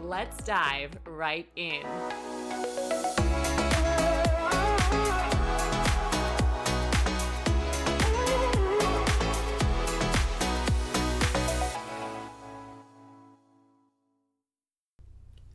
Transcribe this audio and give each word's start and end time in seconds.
let's 0.00 0.42
dive 0.44 0.96
right 1.06 1.48
in. 1.56 1.82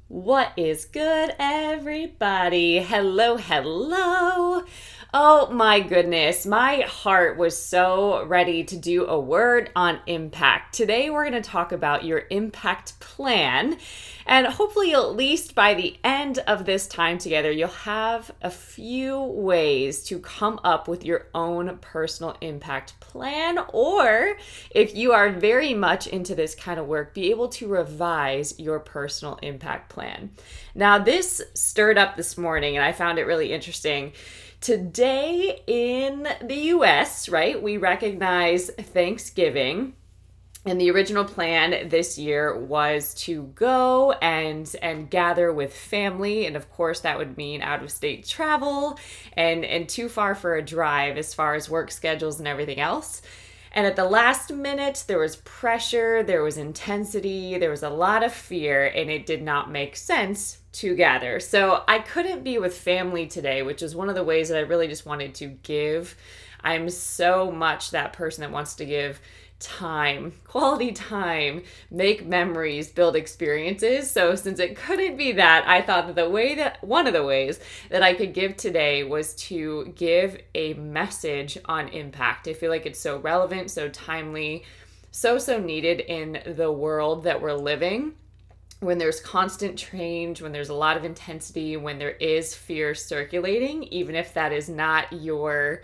What 0.08 0.53
is 0.55 0.85
good, 0.85 1.35
everybody? 1.39 2.80
Hello, 2.80 3.38
hello. 3.38 4.63
Oh 5.16 5.47
my 5.52 5.80
goodness, 5.80 6.44
my 6.44 6.78
heart 6.88 7.38
was 7.38 7.56
so 7.56 8.25
ready 8.25 8.64
to 8.64 8.75
do 8.75 9.06
a 9.06 9.19
word 9.19 9.69
on 9.75 10.00
impact. 10.08 10.73
Today, 10.73 11.11
we're 11.11 11.30
going 11.30 11.39
to 11.39 11.47
talk 11.47 11.72
about 11.72 12.03
your 12.03 12.23
impact 12.31 13.00
plan. 13.00 13.78
And 14.25 14.47
hopefully, 14.47 14.95
at 14.95 15.16
least 15.16 15.53
by 15.53 15.75
the 15.75 15.97
end 16.03 16.39
of 16.39 16.66
this 16.66 16.88
time 16.88 17.19
together, 17.19 17.52
you'll 17.52 17.67
have 17.67 18.31
a 18.41 18.50
few 18.50 19.22
ways 19.22 20.03
to 20.06 20.17
come 20.17 20.59
up 20.64 20.88
with 20.88 21.06
your 21.06 21.28
own 21.36 21.78
personal 21.78 22.36
impact 22.41 23.00
plan. 23.00 23.59
Or 23.72 24.36
if 24.72 24.95
you 24.95 25.11
are 25.11 25.30
very 25.30 25.75
much 25.75 26.08
into 26.08 26.34
this 26.34 26.56
kind 26.56 26.80
of 26.80 26.88
work, 26.88 27.14
be 27.14 27.30
able 27.30 27.50
to 27.50 27.67
revise 27.67 28.59
your 28.59 28.80
personal 28.80 29.38
impact 29.44 29.89
plan. 29.89 30.31
Now, 30.73 30.97
this 30.97 31.39
stirred 31.53 32.00
up 32.00 32.17
this 32.17 32.36
morning, 32.36 32.78
and 32.78 32.84
I 32.84 32.94
found 32.94 33.19
it 33.19 33.28
really 33.28 33.53
interesting 33.53 34.14
Today 34.64 35.61
in 35.67 36.25
the 36.42 36.56
US, 36.56 37.28
right, 37.28 37.61
we 37.61 37.75
recognize 37.75 38.69
Thanksgiving. 38.69 39.92
And 40.66 40.80
the 40.80 40.89
original 40.89 41.25
plan 41.25 41.89
this 41.89 42.17
year 42.17 42.58
was 42.58 43.14
to 43.25 43.44
go 43.56 44.14
and 44.14 44.73
and 44.81 45.09
gather 45.09 45.52
with 45.52 45.75
family, 45.75 46.45
and 46.45 46.56
of 46.56 46.72
course 46.72 47.02
that 47.02 47.17
would 47.17 47.36
mean 47.36 47.61
out 47.61 47.84
of 47.84 47.91
state 47.91 48.25
travel 48.25 48.97
and 49.34 49.66
and 49.66 49.89
too 49.89 50.08
far 50.08 50.34
for 50.34 50.56
a 50.56 50.64
drive 50.64 51.18
as 51.18 51.34
far 51.34 51.56
as 51.56 51.69
work 51.69 51.91
schedules 51.91 52.40
and 52.40 52.47
everything 52.47 52.80
else. 52.80 53.22
And 53.74 53.85
at 53.85 53.97
the 53.97 54.06
last 54.06 54.50
minute, 54.50 55.03
there 55.07 55.19
was 55.19 55.35
pressure, 55.35 56.24
there 56.24 56.41
was 56.41 56.56
intensity, 56.56 57.57
there 57.57 57.69
was 57.69 57.84
a 57.84 57.90
lot 57.90 58.24
of 58.24 58.31
fear, 58.31 58.85
and 58.85 59.12
it 59.12 59.25
did 59.25 59.41
not 59.41 59.69
make 59.69 59.97
sense 59.97 60.59
to 60.73 60.95
gather. 60.95 61.39
So 61.39 61.84
I 61.88 62.00
couldn't 62.00 62.44
be 62.44 62.57
with 62.57 62.78
family 62.78 63.28
today, 63.28 63.61
which 63.61 63.81
is 63.81 63.95
one 63.95 64.09
of 64.09 64.16
the 64.16 64.23
ways 64.23 64.50
that 64.50 64.57
I 64.57 64.61
really 64.61 64.88
just 64.88 65.06
wanted 65.06 65.35
to 65.35 65.47
give. 65.47 66.16
I'm 66.63 66.89
so 66.89 67.51
much 67.51 67.91
that 67.91 68.13
person 68.13 68.41
that 68.41 68.51
wants 68.51 68.75
to 68.75 68.85
give 68.85 69.22
time, 69.59 70.33
quality 70.47 70.91
time, 70.91 71.63
make 71.91 72.25
memories, 72.25 72.89
build 72.89 73.16
experiences. 73.16 74.09
So, 74.09 74.35
since 74.35 74.59
it 74.59 74.75
couldn't 74.75 75.16
be 75.17 75.33
that, 75.33 75.67
I 75.67 75.81
thought 75.81 76.07
that 76.07 76.16
the 76.16 76.29
way 76.29 76.56
that 76.56 76.83
one 76.83 77.07
of 77.07 77.13
the 77.13 77.23
ways 77.23 77.59
that 77.89 78.03
I 78.03 78.13
could 78.13 78.33
give 78.33 78.57
today 78.57 79.03
was 79.03 79.33
to 79.35 79.94
give 79.95 80.38
a 80.56 80.73
message 80.73 81.57
on 81.66 81.88
impact. 81.89 82.47
I 82.47 82.53
feel 82.53 82.69
like 82.69 82.85
it's 82.85 83.00
so 83.00 83.19
relevant, 83.19 83.72
so 83.72 83.89
timely, 83.89 84.63
so, 85.12 85.38
so 85.38 85.59
needed 85.59 86.00
in 86.00 86.56
the 86.56 86.72
world 86.72 87.23
that 87.23 87.41
we're 87.41 87.53
living. 87.53 88.16
When 88.83 88.97
there's 88.97 89.19
constant 89.19 89.77
change, 89.77 90.41
when 90.41 90.51
there's 90.51 90.69
a 90.69 90.73
lot 90.73 90.97
of 90.97 91.05
intensity, 91.05 91.77
when 91.77 91.99
there 91.99 92.11
is 92.11 92.53
fear 92.53 92.94
circulating, 92.94 93.83
even 93.83 94.16
if 94.16 94.33
that 94.33 94.51
is 94.51 94.69
not 94.69 95.11
your 95.13 95.81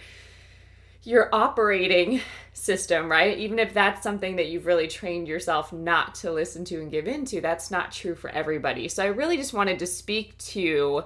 your 1.03 1.33
operating 1.33 2.21
system, 2.51 3.09
right? 3.09 3.37
Even 3.37 3.57
if 3.57 3.73
that's 3.73 4.03
something 4.03 4.35
that 4.35 4.47
you've 4.47 4.65
really 4.65 4.87
trained 4.87 5.27
yourself 5.27 5.71
not 5.71 6.13
to 6.13 6.31
listen 6.31 6.65
to 6.65 6.81
and 6.81 6.91
give 6.91 7.07
into, 7.07 7.39
that's 7.39 7.71
not 7.71 7.91
true 7.91 8.15
for 8.15 8.29
everybody. 8.29 8.87
So 8.89 9.03
I 9.03 9.07
really 9.07 9.37
just 9.37 9.53
wanted 9.53 9.79
to 9.79 9.87
speak 9.87 10.37
to 10.39 11.05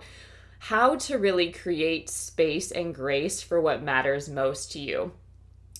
how 0.57 0.95
to 0.95 1.17
really 1.17 1.51
create 1.51 2.09
space 2.09 2.71
and 2.71 2.95
grace 2.95 3.41
for 3.41 3.61
what 3.61 3.83
matters 3.83 4.29
most 4.29 4.71
to 4.71 4.79
you. 4.79 5.11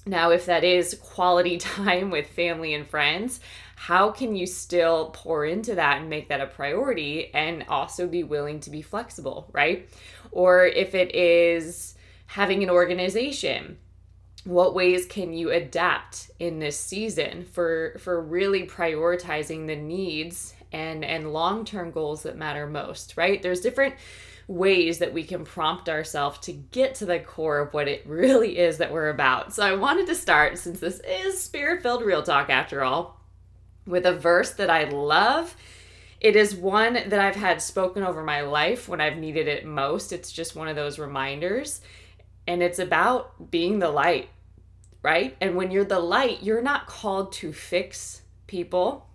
Now, 0.06 0.32
if 0.32 0.46
that 0.46 0.64
is 0.64 1.00
quality 1.02 1.58
time 1.58 2.12
with 2.12 2.28
family 2.28 2.74
and 2.74 2.88
friends, 2.88 3.40
how 3.76 4.12
can 4.12 4.36
you 4.36 4.46
still 4.46 5.10
pour 5.12 5.46
into 5.46 5.76
that 5.76 6.00
and 6.00 6.10
make 6.10 6.30
that 6.30 6.42
a 6.42 6.48
priority 6.48 7.34
and 7.34 7.66
also 7.68 8.08
be 8.08 8.24
willing 8.24 8.60
to 8.62 8.70
be 8.70 8.82
flexible, 8.82 9.50
right? 9.52 9.90
Or 10.32 10.66
if 10.66 10.96
it 10.96 11.14
is 11.16 11.96
having 12.28 12.64
an 12.64 12.70
organization, 12.70 13.78
what 14.46 14.76
ways 14.76 15.06
can 15.06 15.34
you 15.34 15.52
adapt 15.52 16.30
in 16.40 16.60
this 16.60 16.78
season 16.78 17.46
for 17.46 17.96
for 18.00 18.22
really 18.22 18.68
prioritizing 18.68 19.68
the 19.68 19.76
needs 19.76 20.54
and 20.74 21.06
and 21.06 21.32
long-term 21.32 21.92
goals 21.92 22.24
that 22.24 22.36
matter 22.36 22.68
most 22.68 23.16
right 23.16 23.42
there's 23.42 23.62
different 23.62 23.96
ways 24.50 24.98
that 24.98 25.14
we 25.14 25.24
can 25.24 25.46
prompt 25.46 25.88
ourselves 25.88 26.38
to 26.40 26.52
get 26.52 26.96
to 26.96 27.06
the 27.06 27.20
core 27.20 27.60
of 27.60 27.74
what 27.74 27.88
it 27.88 28.06
really 28.06 28.58
is 28.58 28.80
that 28.80 28.92
we're 28.92 29.10
about 29.10 29.54
so 29.54 29.64
i 29.64 29.74
wanted 29.74 30.06
to 30.06 30.16
start 30.16 30.58
since 30.58 30.82
this 30.82 31.00
is 31.08 31.42
spirit 31.42 31.82
filled 31.82 32.02
real 32.02 32.22
talk 32.24 32.50
after 32.50 32.84
all 32.84 33.23
with 33.86 34.06
a 34.06 34.14
verse 34.14 34.52
that 34.52 34.70
i 34.70 34.84
love 34.84 35.56
it 36.22 36.36
is 36.36 36.56
one 36.56 36.94
that 36.94 37.20
i've 37.20 37.36
had 37.36 37.62
spoken 37.62 38.04
over 38.04 38.24
my 38.24 38.42
life 38.42 38.88
when 38.88 39.02
i've 39.02 39.18
needed 39.18 39.48
it 39.48 39.66
most 39.66 40.12
it's 40.12 40.32
just 40.32 40.56
one 40.56 40.68
of 40.68 40.76
those 40.76 41.00
reminders 41.00 41.82
and 42.48 42.62
it's 42.62 42.80
about 42.80 43.52
being 43.52 43.80
the 43.80 43.90
light, 43.90 44.30
right? 45.02 45.36
And 45.40 45.56
when 45.56 45.72
you're 45.72 45.86
the 45.86 46.00
light, 46.00 46.44
you're 46.44 46.62
not 46.62 46.88
called 46.88 47.32
to 47.34 47.54
fix 47.54 48.22
people 48.48 49.08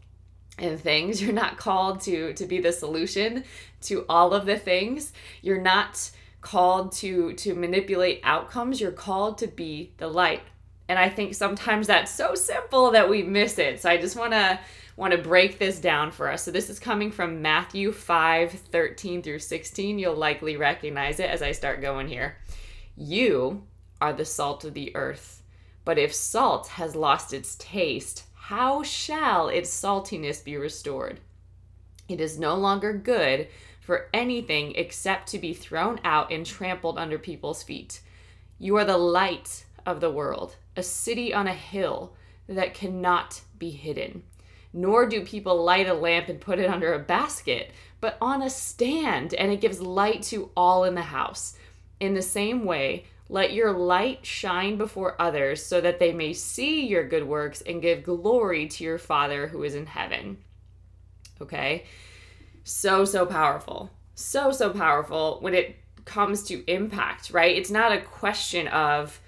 and 0.58 0.80
things. 0.80 1.22
You're 1.22 1.32
not 1.32 1.56
called 1.56 2.00
to 2.02 2.32
to 2.32 2.46
be 2.46 2.60
the 2.60 2.72
solution 2.72 3.44
to 3.82 4.04
all 4.08 4.34
of 4.34 4.46
the 4.46 4.58
things. 4.58 5.12
You're 5.40 5.60
not 5.60 6.10
called 6.40 6.92
to 6.92 7.32
to 7.34 7.54
manipulate 7.54 8.20
outcomes. 8.24 8.80
You're 8.80 8.90
called 8.90 9.38
to 9.38 9.46
be 9.46 9.92
the 9.98 10.08
light. 10.08 10.42
And 10.88 10.98
I 10.98 11.08
think 11.08 11.34
sometimes 11.34 11.86
that's 11.86 12.10
so 12.10 12.34
simple 12.34 12.90
that 12.92 13.08
we 13.08 13.22
miss 13.22 13.58
it. 13.58 13.82
So 13.82 13.90
I 13.90 13.98
just 13.98 14.16
want 14.16 14.32
to 14.32 14.58
want 14.96 15.12
to 15.12 15.18
break 15.18 15.58
this 15.58 15.78
down 15.78 16.10
for 16.10 16.28
us. 16.28 16.42
So 16.42 16.50
this 16.50 16.68
is 16.68 16.80
coming 16.80 17.12
from 17.12 17.40
Matthew 17.40 17.92
5, 17.92 18.50
13 18.50 19.22
through 19.22 19.38
16. 19.38 19.98
You'll 19.98 20.16
likely 20.16 20.56
recognize 20.56 21.20
it 21.20 21.30
as 21.30 21.40
I 21.40 21.52
start 21.52 21.80
going 21.80 22.08
here. 22.08 22.36
You 22.96 23.62
are 24.00 24.12
the 24.12 24.24
salt 24.24 24.64
of 24.64 24.74
the 24.74 24.94
earth. 24.96 25.42
But 25.84 25.98
if 25.98 26.12
salt 26.12 26.66
has 26.68 26.96
lost 26.96 27.32
its 27.32 27.54
taste, 27.56 28.24
how 28.34 28.82
shall 28.82 29.48
its 29.48 29.70
saltiness 29.70 30.44
be 30.44 30.56
restored? 30.56 31.20
It 32.08 32.20
is 32.20 32.38
no 32.38 32.56
longer 32.56 32.92
good 32.92 33.48
for 33.80 34.08
anything 34.12 34.74
except 34.74 35.28
to 35.28 35.38
be 35.38 35.54
thrown 35.54 36.00
out 36.02 36.32
and 36.32 36.44
trampled 36.44 36.98
under 36.98 37.18
people's 37.18 37.62
feet. 37.62 38.00
You 38.58 38.76
are 38.76 38.84
the 38.84 38.98
light 38.98 39.64
of 39.86 40.00
the 40.00 40.10
world, 40.10 40.56
a 40.78 40.82
city 40.82 41.34
on 41.34 41.46
a 41.46 41.54
hill 41.54 42.14
that 42.48 42.72
cannot 42.72 43.42
be 43.58 43.70
hidden. 43.70 44.22
Nor 44.72 45.08
do 45.08 45.24
people 45.24 45.62
light 45.62 45.88
a 45.88 45.94
lamp 45.94 46.28
and 46.28 46.40
put 46.40 46.58
it 46.58 46.70
under 46.70 46.94
a 46.94 46.98
basket, 46.98 47.72
but 48.00 48.16
on 48.20 48.42
a 48.42 48.50
stand, 48.50 49.34
and 49.34 49.50
it 49.50 49.60
gives 49.60 49.80
light 49.80 50.22
to 50.24 50.50
all 50.56 50.84
in 50.84 50.94
the 50.94 51.02
house. 51.02 51.56
In 52.00 52.14
the 52.14 52.22
same 52.22 52.64
way, 52.64 53.06
let 53.28 53.52
your 53.52 53.72
light 53.72 54.24
shine 54.24 54.78
before 54.78 55.20
others 55.20 55.64
so 55.64 55.80
that 55.80 55.98
they 55.98 56.12
may 56.12 56.32
see 56.32 56.86
your 56.86 57.06
good 57.06 57.26
works 57.26 57.60
and 57.62 57.82
give 57.82 58.04
glory 58.04 58.68
to 58.68 58.84
your 58.84 58.98
Father 58.98 59.48
who 59.48 59.64
is 59.64 59.74
in 59.74 59.86
heaven. 59.86 60.38
Okay? 61.40 61.84
So, 62.64 63.04
so 63.04 63.26
powerful. 63.26 63.90
So, 64.14 64.52
so 64.52 64.70
powerful 64.70 65.38
when 65.40 65.54
it 65.54 65.76
comes 66.04 66.42
to 66.44 66.64
impact, 66.70 67.30
right? 67.30 67.56
It's 67.56 67.70
not 67.70 67.92
a 67.92 68.00
question 68.00 68.68
of, 68.68 69.20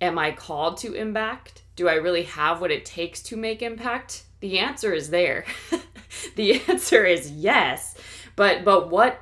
am 0.00 0.18
I 0.18 0.32
called 0.32 0.78
to 0.78 0.94
impact? 0.94 1.62
Do 1.74 1.88
I 1.88 1.94
really 1.94 2.24
have 2.24 2.60
what 2.60 2.70
it 2.70 2.84
takes 2.84 3.22
to 3.24 3.36
make 3.36 3.62
impact? 3.62 4.24
The 4.40 4.58
answer 4.58 4.92
is 4.92 5.10
there. 5.10 5.44
the 6.36 6.60
answer 6.68 7.04
is 7.04 7.30
yes. 7.30 7.94
But 8.34 8.64
but 8.64 8.90
what 8.90 9.20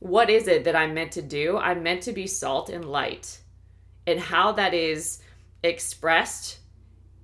what 0.00 0.30
is 0.30 0.46
it 0.48 0.64
that 0.64 0.76
I'm 0.76 0.94
meant 0.94 1.12
to 1.12 1.22
do? 1.22 1.56
I'm 1.56 1.82
meant 1.82 2.02
to 2.02 2.12
be 2.12 2.26
salt 2.26 2.68
and 2.68 2.84
light. 2.84 3.40
And 4.06 4.20
how 4.20 4.52
that 4.52 4.74
is 4.74 5.20
expressed 5.62 6.58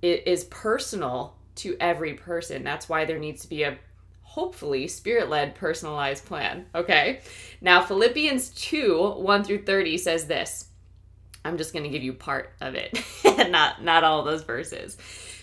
is 0.01 0.43
personal 0.45 1.37
to 1.55 1.77
every 1.79 2.15
person. 2.15 2.63
That's 2.63 2.89
why 2.89 3.05
there 3.05 3.19
needs 3.19 3.43
to 3.43 3.49
be 3.49 3.63
a 3.63 3.77
hopefully 4.21 4.87
spirit 4.87 5.29
led, 5.29 5.55
personalized 5.55 6.25
plan. 6.25 6.65
Okay. 6.73 7.21
Now, 7.61 7.83
Philippians 7.83 8.49
2 8.49 9.15
1 9.17 9.43
through 9.43 9.63
30 9.63 9.97
says 9.97 10.25
this. 10.25 10.69
I'm 11.45 11.57
just 11.57 11.73
going 11.73 11.83
to 11.83 11.89
give 11.89 12.03
you 12.03 12.13
part 12.13 12.51
of 12.61 12.75
it, 12.75 12.97
not, 13.49 13.83
not 13.83 14.03
all 14.03 14.23
those 14.23 14.43
verses. 14.43 14.97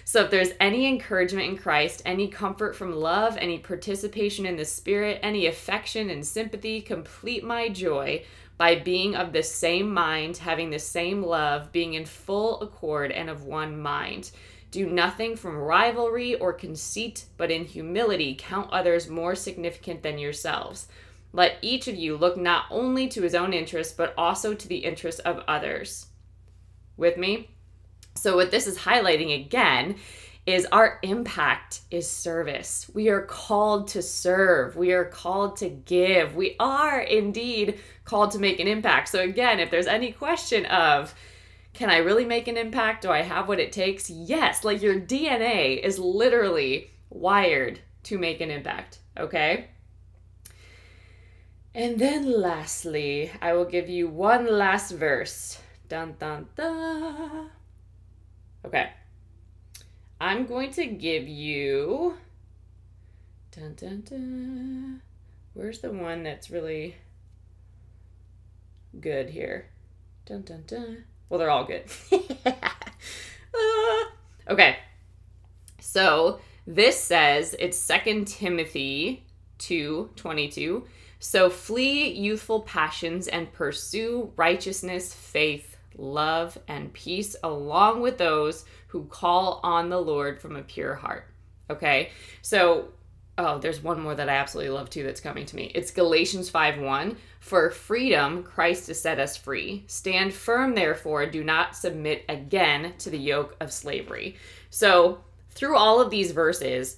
So, 0.04 0.24
if 0.24 0.30
there's 0.30 0.50
any 0.58 0.86
encouragement 0.86 1.48
in 1.48 1.56
Christ, 1.56 2.02
any 2.04 2.26
comfort 2.26 2.74
from 2.74 2.96
love, 2.96 3.36
any 3.36 3.58
participation 3.58 4.44
in 4.44 4.56
the 4.56 4.64
Spirit, 4.64 5.20
any 5.22 5.46
affection 5.46 6.10
and 6.10 6.26
sympathy, 6.26 6.80
complete 6.80 7.44
my 7.44 7.68
joy 7.68 8.24
by 8.58 8.74
being 8.74 9.14
of 9.14 9.32
the 9.32 9.42
same 9.42 9.94
mind, 9.94 10.38
having 10.38 10.70
the 10.70 10.78
same 10.78 11.22
love, 11.22 11.70
being 11.72 11.94
in 11.94 12.04
full 12.04 12.60
accord 12.60 13.12
and 13.12 13.30
of 13.30 13.44
one 13.44 13.80
mind. 13.80 14.30
Do 14.70 14.86
nothing 14.86 15.34
from 15.34 15.56
rivalry 15.56 16.34
or 16.34 16.52
conceit, 16.52 17.24
but 17.36 17.50
in 17.50 17.64
humility 17.64 18.36
count 18.38 18.70
others 18.70 19.08
more 19.08 19.34
significant 19.34 20.02
than 20.02 20.18
yourselves. 20.18 20.88
Let 21.32 21.58
each 21.62 21.86
of 21.88 21.94
you 21.94 22.16
look 22.16 22.36
not 22.36 22.64
only 22.70 23.08
to 23.08 23.22
his 23.22 23.34
own 23.34 23.52
interests, 23.52 23.92
but 23.92 24.14
also 24.18 24.54
to 24.54 24.68
the 24.68 24.78
interests 24.78 25.20
of 25.20 25.44
others. 25.46 26.06
With 26.96 27.16
me? 27.16 27.50
So, 28.14 28.36
what 28.36 28.50
this 28.50 28.66
is 28.66 28.78
highlighting 28.78 29.34
again 29.34 29.96
is 30.46 30.66
our 30.66 30.98
impact 31.02 31.80
is 31.90 32.10
service. 32.10 32.90
We 32.92 33.08
are 33.08 33.22
called 33.22 33.88
to 33.88 34.02
serve. 34.02 34.76
We 34.76 34.92
are 34.92 35.04
called 35.04 35.56
to 35.58 35.68
give. 35.68 36.34
We 36.34 36.56
are 36.58 37.00
indeed 37.00 37.78
called 38.04 38.32
to 38.32 38.38
make 38.38 38.58
an 38.58 38.66
impact. 38.66 39.08
So, 39.08 39.20
again, 39.20 39.60
if 39.60 39.70
there's 39.70 39.86
any 39.86 40.12
question 40.12 40.66
of, 40.66 41.14
can 41.72 41.90
I 41.90 41.98
really 41.98 42.24
make 42.24 42.48
an 42.48 42.56
impact? 42.56 43.02
Do 43.02 43.10
I 43.10 43.22
have 43.22 43.46
what 43.46 43.60
it 43.60 43.72
takes? 43.72 44.10
Yes, 44.10 44.64
like 44.64 44.82
your 44.82 44.98
DNA 44.98 45.80
is 45.82 45.98
literally 45.98 46.90
wired 47.10 47.80
to 48.04 48.18
make 48.18 48.40
an 48.40 48.50
impact, 48.50 48.98
okay? 49.16 49.68
And 51.74 51.98
then 51.98 52.40
lastly, 52.40 53.30
I 53.40 53.52
will 53.52 53.64
give 53.64 53.88
you 53.88 54.08
one 54.08 54.46
last 54.46 54.90
verse. 54.90 55.60
Dun 55.88 56.16
dun 56.18 56.48
dun. 56.56 57.50
Okay. 58.64 58.90
I'm 60.20 60.46
going 60.46 60.72
to 60.72 60.86
give 60.86 61.28
you. 61.28 62.16
Dun 63.52 63.74
dun 63.74 64.02
dun. 64.08 65.02
Where's 65.54 65.80
the 65.80 65.90
one 65.90 66.22
that's 66.22 66.50
really 66.50 66.96
good 69.00 69.30
here? 69.30 69.66
Dun 70.26 70.42
dun 70.42 70.64
dun. 70.66 71.04
Well, 71.28 71.38
they're 71.38 71.50
all 71.50 71.64
good. 71.64 71.84
uh, 72.46 74.04
okay. 74.48 74.78
So 75.80 76.40
this 76.66 77.00
says 77.00 77.54
it's 77.58 77.78
Second 77.78 78.26
Timothy 78.26 79.24
2 79.58 80.10
22. 80.16 80.84
So 81.20 81.50
flee 81.50 82.12
youthful 82.12 82.62
passions 82.62 83.28
and 83.28 83.52
pursue 83.52 84.32
righteousness, 84.36 85.14
faith, 85.14 85.76
love, 85.96 86.58
and 86.66 86.92
peace 86.92 87.36
along 87.42 88.00
with 88.00 88.18
those 88.18 88.64
who 88.88 89.04
call 89.04 89.60
on 89.62 89.90
the 89.90 90.00
Lord 90.00 90.40
from 90.40 90.56
a 90.56 90.62
pure 90.62 90.94
heart. 90.94 91.26
Okay, 91.68 92.10
so 92.42 92.88
oh, 93.38 93.58
there's 93.58 93.82
one 93.82 94.00
more 94.00 94.14
that 94.14 94.28
I 94.28 94.34
absolutely 94.34 94.70
love 94.70 94.90
too 94.90 95.02
that's 95.02 95.20
coming 95.20 95.46
to 95.46 95.56
me. 95.56 95.70
It's 95.74 95.90
Galatians 95.90 96.48
5 96.48 96.80
1. 96.80 97.16
For 97.40 97.70
freedom, 97.70 98.42
Christ 98.42 98.88
has 98.88 99.00
set 99.00 99.18
us 99.18 99.36
free. 99.36 99.84
Stand 99.86 100.32
firm, 100.32 100.74
therefore, 100.74 101.26
do 101.26 101.44
not 101.44 101.76
submit 101.76 102.24
again 102.28 102.94
to 102.98 103.10
the 103.10 103.18
yoke 103.18 103.56
of 103.60 103.72
slavery. 103.72 104.36
So, 104.70 105.22
through 105.50 105.76
all 105.76 106.00
of 106.00 106.10
these 106.10 106.32
verses, 106.32 106.96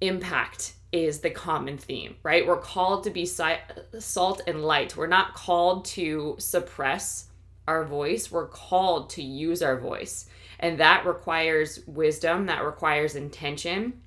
impact 0.00 0.74
is 0.92 1.20
the 1.20 1.30
common 1.30 1.78
theme, 1.78 2.16
right? 2.22 2.46
We're 2.46 2.58
called 2.58 3.04
to 3.04 3.10
be 3.10 3.24
salt 3.24 4.42
and 4.46 4.62
light. 4.62 4.96
We're 4.96 5.06
not 5.06 5.34
called 5.34 5.86
to 5.86 6.36
suppress 6.38 7.28
our 7.66 7.84
voice, 7.84 8.30
we're 8.30 8.48
called 8.48 9.10
to 9.10 9.22
use 9.22 9.62
our 9.62 9.78
voice. 9.78 10.28
And 10.58 10.78
that 10.78 11.06
requires 11.06 11.80
wisdom, 11.86 12.46
that 12.46 12.64
requires 12.64 13.14
intention, 13.14 14.00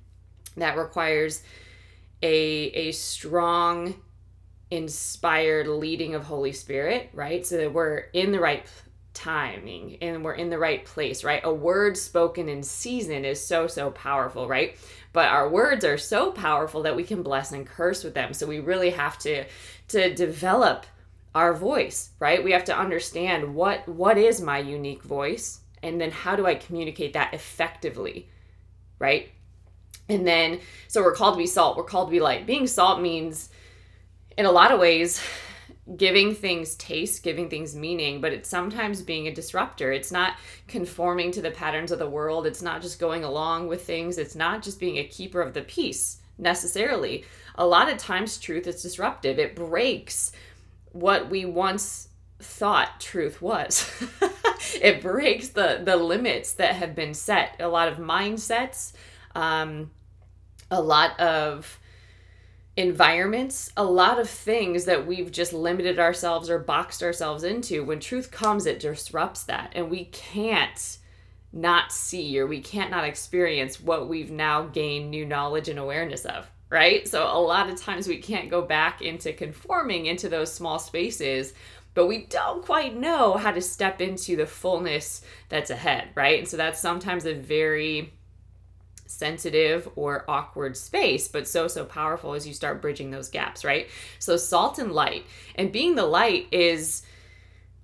that 0.56 0.76
requires 0.76 1.42
a, 2.22 2.28
a 2.28 2.92
strong, 2.92 3.94
inspired 4.70 5.68
leading 5.68 6.14
of 6.14 6.24
Holy 6.24 6.52
Spirit, 6.52 7.10
right? 7.12 7.46
So 7.46 7.56
that 7.56 7.72
we're 7.72 8.06
in 8.12 8.32
the 8.32 8.40
right 8.40 8.66
timing 9.16 9.96
and 10.02 10.22
we're 10.22 10.34
in 10.34 10.50
the 10.50 10.58
right 10.58 10.84
place, 10.84 11.24
right? 11.24 11.40
A 11.42 11.52
word 11.52 11.96
spoken 11.96 12.48
in 12.48 12.62
season 12.62 13.24
is 13.24 13.44
so, 13.44 13.66
so 13.66 13.90
powerful, 13.90 14.46
right? 14.46 14.76
But 15.12 15.28
our 15.28 15.48
words 15.48 15.84
are 15.84 15.96
so 15.96 16.30
powerful 16.30 16.82
that 16.82 16.94
we 16.94 17.02
can 17.02 17.22
bless 17.22 17.50
and 17.52 17.66
curse 17.66 18.04
with 18.04 18.14
them. 18.14 18.34
So 18.34 18.46
we 18.46 18.60
really 18.60 18.90
have 18.90 19.18
to 19.20 19.44
to 19.88 20.14
develop 20.14 20.84
our 21.34 21.54
voice, 21.54 22.10
right? 22.18 22.42
We 22.42 22.52
have 22.52 22.64
to 22.64 22.78
understand 22.78 23.54
what 23.54 23.88
what 23.88 24.18
is 24.18 24.40
my 24.40 24.58
unique 24.58 25.02
voice 25.02 25.60
and 25.82 26.00
then 26.00 26.10
how 26.10 26.36
do 26.36 26.46
I 26.46 26.54
communicate 26.54 27.14
that 27.14 27.32
effectively, 27.32 28.28
right? 28.98 29.30
And 30.08 30.26
then 30.26 30.60
so 30.88 31.02
we're 31.02 31.14
called 31.14 31.34
to 31.34 31.38
be 31.38 31.46
salt, 31.46 31.78
we're 31.78 31.84
called 31.84 32.08
to 32.08 32.12
be 32.12 32.20
light. 32.20 32.46
Being 32.46 32.66
salt 32.66 33.00
means 33.00 33.48
in 34.36 34.44
a 34.44 34.52
lot 34.52 34.70
of 34.70 34.78
ways 34.78 35.22
giving 35.94 36.34
things 36.34 36.74
taste, 36.74 37.22
giving 37.22 37.48
things 37.48 37.76
meaning, 37.76 38.20
but 38.20 38.32
it's 38.32 38.48
sometimes 38.48 39.02
being 39.02 39.28
a 39.28 39.34
disruptor. 39.34 39.92
It's 39.92 40.10
not 40.10 40.34
conforming 40.66 41.30
to 41.32 41.42
the 41.42 41.52
patterns 41.52 41.92
of 41.92 42.00
the 42.00 42.10
world. 42.10 42.46
It's 42.46 42.62
not 42.62 42.82
just 42.82 42.98
going 42.98 43.22
along 43.22 43.68
with 43.68 43.86
things. 43.86 44.18
It's 44.18 44.34
not 44.34 44.62
just 44.62 44.80
being 44.80 44.98
a 44.98 45.04
keeper 45.04 45.40
of 45.40 45.54
the 45.54 45.62
peace 45.62 46.18
necessarily. 46.38 47.24
A 47.54 47.66
lot 47.66 47.90
of 47.90 47.98
times, 47.98 48.38
truth 48.38 48.66
is 48.66 48.82
disruptive, 48.82 49.38
it 49.38 49.54
breaks 49.54 50.32
what 50.92 51.30
we 51.30 51.44
once 51.44 52.08
thought 52.40 53.00
truth 53.00 53.40
was. 53.40 53.88
it 54.82 55.00
breaks 55.00 55.48
the, 55.48 55.80
the 55.84 55.96
limits 55.96 56.54
that 56.54 56.74
have 56.74 56.94
been 56.94 57.14
set. 57.14 57.56
A 57.60 57.68
lot 57.68 57.88
of 57.88 57.98
mindsets, 57.98 58.92
um, 59.34 59.90
a 60.70 60.80
lot 60.80 61.18
of 61.20 61.78
environments, 62.76 63.72
a 63.76 63.84
lot 63.84 64.18
of 64.18 64.28
things 64.28 64.84
that 64.84 65.06
we've 65.06 65.32
just 65.32 65.52
limited 65.52 65.98
ourselves 65.98 66.50
or 66.50 66.58
boxed 66.58 67.02
ourselves 67.02 67.42
into. 67.42 67.84
When 67.84 68.00
truth 68.00 68.30
comes, 68.30 68.66
it 68.66 68.80
disrupts 68.80 69.44
that. 69.44 69.72
And 69.74 69.90
we 69.90 70.06
can't 70.06 70.98
not 71.52 71.90
see 71.90 72.38
or 72.38 72.46
we 72.46 72.60
can't 72.60 72.90
not 72.90 73.04
experience 73.04 73.80
what 73.80 74.08
we've 74.08 74.30
now 74.30 74.66
gained 74.66 75.10
new 75.10 75.24
knowledge 75.24 75.68
and 75.68 75.78
awareness 75.78 76.26
of, 76.26 76.46
right? 76.68 77.08
So 77.08 77.24
a 77.24 77.40
lot 77.40 77.70
of 77.70 77.80
times 77.80 78.06
we 78.06 78.18
can't 78.18 78.50
go 78.50 78.60
back 78.60 79.00
into 79.00 79.32
conforming 79.32 80.06
into 80.06 80.28
those 80.28 80.52
small 80.52 80.78
spaces. 80.78 81.54
But 81.94 82.08
we 82.08 82.26
don't 82.26 82.62
quite 82.62 82.94
know 82.94 83.38
how 83.38 83.52
to 83.52 83.62
step 83.62 84.02
into 84.02 84.36
the 84.36 84.46
fullness 84.46 85.22
that's 85.48 85.70
ahead, 85.70 86.10
right? 86.14 86.38
And 86.38 86.46
so 86.46 86.58
that's 86.58 86.78
sometimes 86.78 87.24
a 87.24 87.32
very 87.32 88.12
sensitive 89.06 89.88
or 89.96 90.24
awkward 90.28 90.76
space, 90.76 91.28
but 91.28 91.46
so, 91.48 91.68
so 91.68 91.84
powerful 91.84 92.34
as 92.34 92.46
you 92.46 92.54
start 92.54 92.82
bridging 92.82 93.10
those 93.10 93.28
gaps, 93.28 93.64
right? 93.64 93.88
So, 94.18 94.36
salt 94.36 94.78
and 94.78 94.92
light. 94.92 95.26
And 95.54 95.72
being 95.72 95.94
the 95.94 96.06
light 96.06 96.48
is 96.50 97.02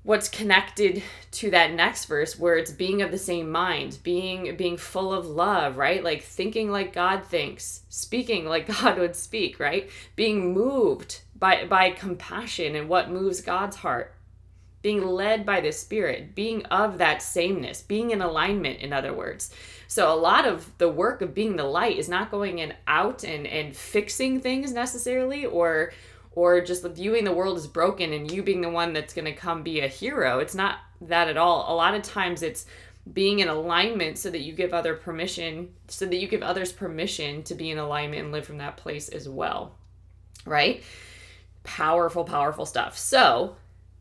what's 0.05 0.29
connected 0.29 1.03
to 1.31 1.51
that 1.51 1.73
next 1.73 2.07
verse 2.07 2.39
where 2.39 2.57
it's 2.57 2.73
being 2.73 3.03
of 3.03 3.11
the 3.11 3.19
same 3.19 3.51
mind 3.51 3.99
being 4.03 4.57
being 4.57 4.77
full 4.77 5.13
of 5.13 5.27
love 5.27 5.77
right 5.77 6.03
like 6.03 6.23
thinking 6.23 6.71
like 6.71 6.93
god 6.93 7.25
thinks 7.25 7.83
speaking 7.89 8.45
like 8.45 8.67
god 8.81 8.99
would 8.99 9.15
speak 9.15 9.61
right 9.61 9.89
being 10.17 10.53
moved 10.53 11.21
by 11.39 11.65
by 11.67 11.91
compassion 11.91 12.75
and 12.75 12.89
what 12.89 13.11
moves 13.11 13.41
god's 13.41 13.77
heart 13.77 14.15
being 14.83 15.07
led 15.07 15.47
by 15.47 15.61
the 15.61 15.71
spirit 15.71 16.35
being 16.35 16.65
of 16.67 16.99
that 16.99 17.23
sameness 17.23 17.81
being 17.83 18.11
in 18.11 18.21
alignment 18.21 18.81
in 18.81 18.93
other 18.93 19.13
words 19.13 19.55
so 19.93 20.11
a 20.11 20.17
lot 20.17 20.47
of 20.47 20.73
the 20.79 20.89
work 20.89 21.21
of 21.21 21.35
being 21.35 21.57
the 21.57 21.65
light 21.65 21.99
is 21.99 22.09
not 22.09 22.31
going 22.31 22.61
in 22.61 22.73
out 22.87 23.25
and 23.25 23.47
and 23.47 23.77
fixing 23.77 24.41
things 24.41 24.73
necessarily 24.73 25.45
or 25.45 25.93
or 26.31 26.63
just 26.63 26.83
viewing 26.83 27.25
the 27.25 27.33
world 27.33 27.59
as 27.59 27.67
broken 27.67 28.15
and 28.15 28.31
you 28.31 28.43
being 28.43 28.63
the 28.63 28.71
one 28.71 28.95
that's 28.95 29.13
going 29.13 29.27
to 29.27 29.35
come 29.35 29.63
be 29.63 29.81
a 29.81 29.87
hero. 29.87 30.39
It's 30.39 30.55
not 30.55 30.79
that 31.03 31.29
at 31.29 31.37
all. 31.37 31.71
A 31.71 31.77
lot 31.77 31.93
of 31.93 32.01
times 32.01 32.43
it's 32.43 32.65
being 33.13 33.41
in 33.41 33.49
alignment 33.49 34.17
so 34.17 34.31
that 34.31 34.41
you 34.41 34.55
give 34.55 34.73
other 34.73 34.95
permission 34.95 35.75
so 35.89 36.07
that 36.07 36.17
you 36.17 36.27
give 36.27 36.43
others 36.43 36.73
permission 36.73 37.43
to 37.43 37.55
be 37.55 37.71
in 37.71 37.77
alignment 37.77 38.23
and 38.23 38.33
live 38.33 38.47
from 38.47 38.57
that 38.59 38.79
place 38.79 39.11
as 39.11 39.29
well. 39.29 39.77
Right? 40.47 40.83
Powerful 41.65 42.25
powerful 42.25 42.65
stuff. 42.65 42.97
So, 42.97 43.57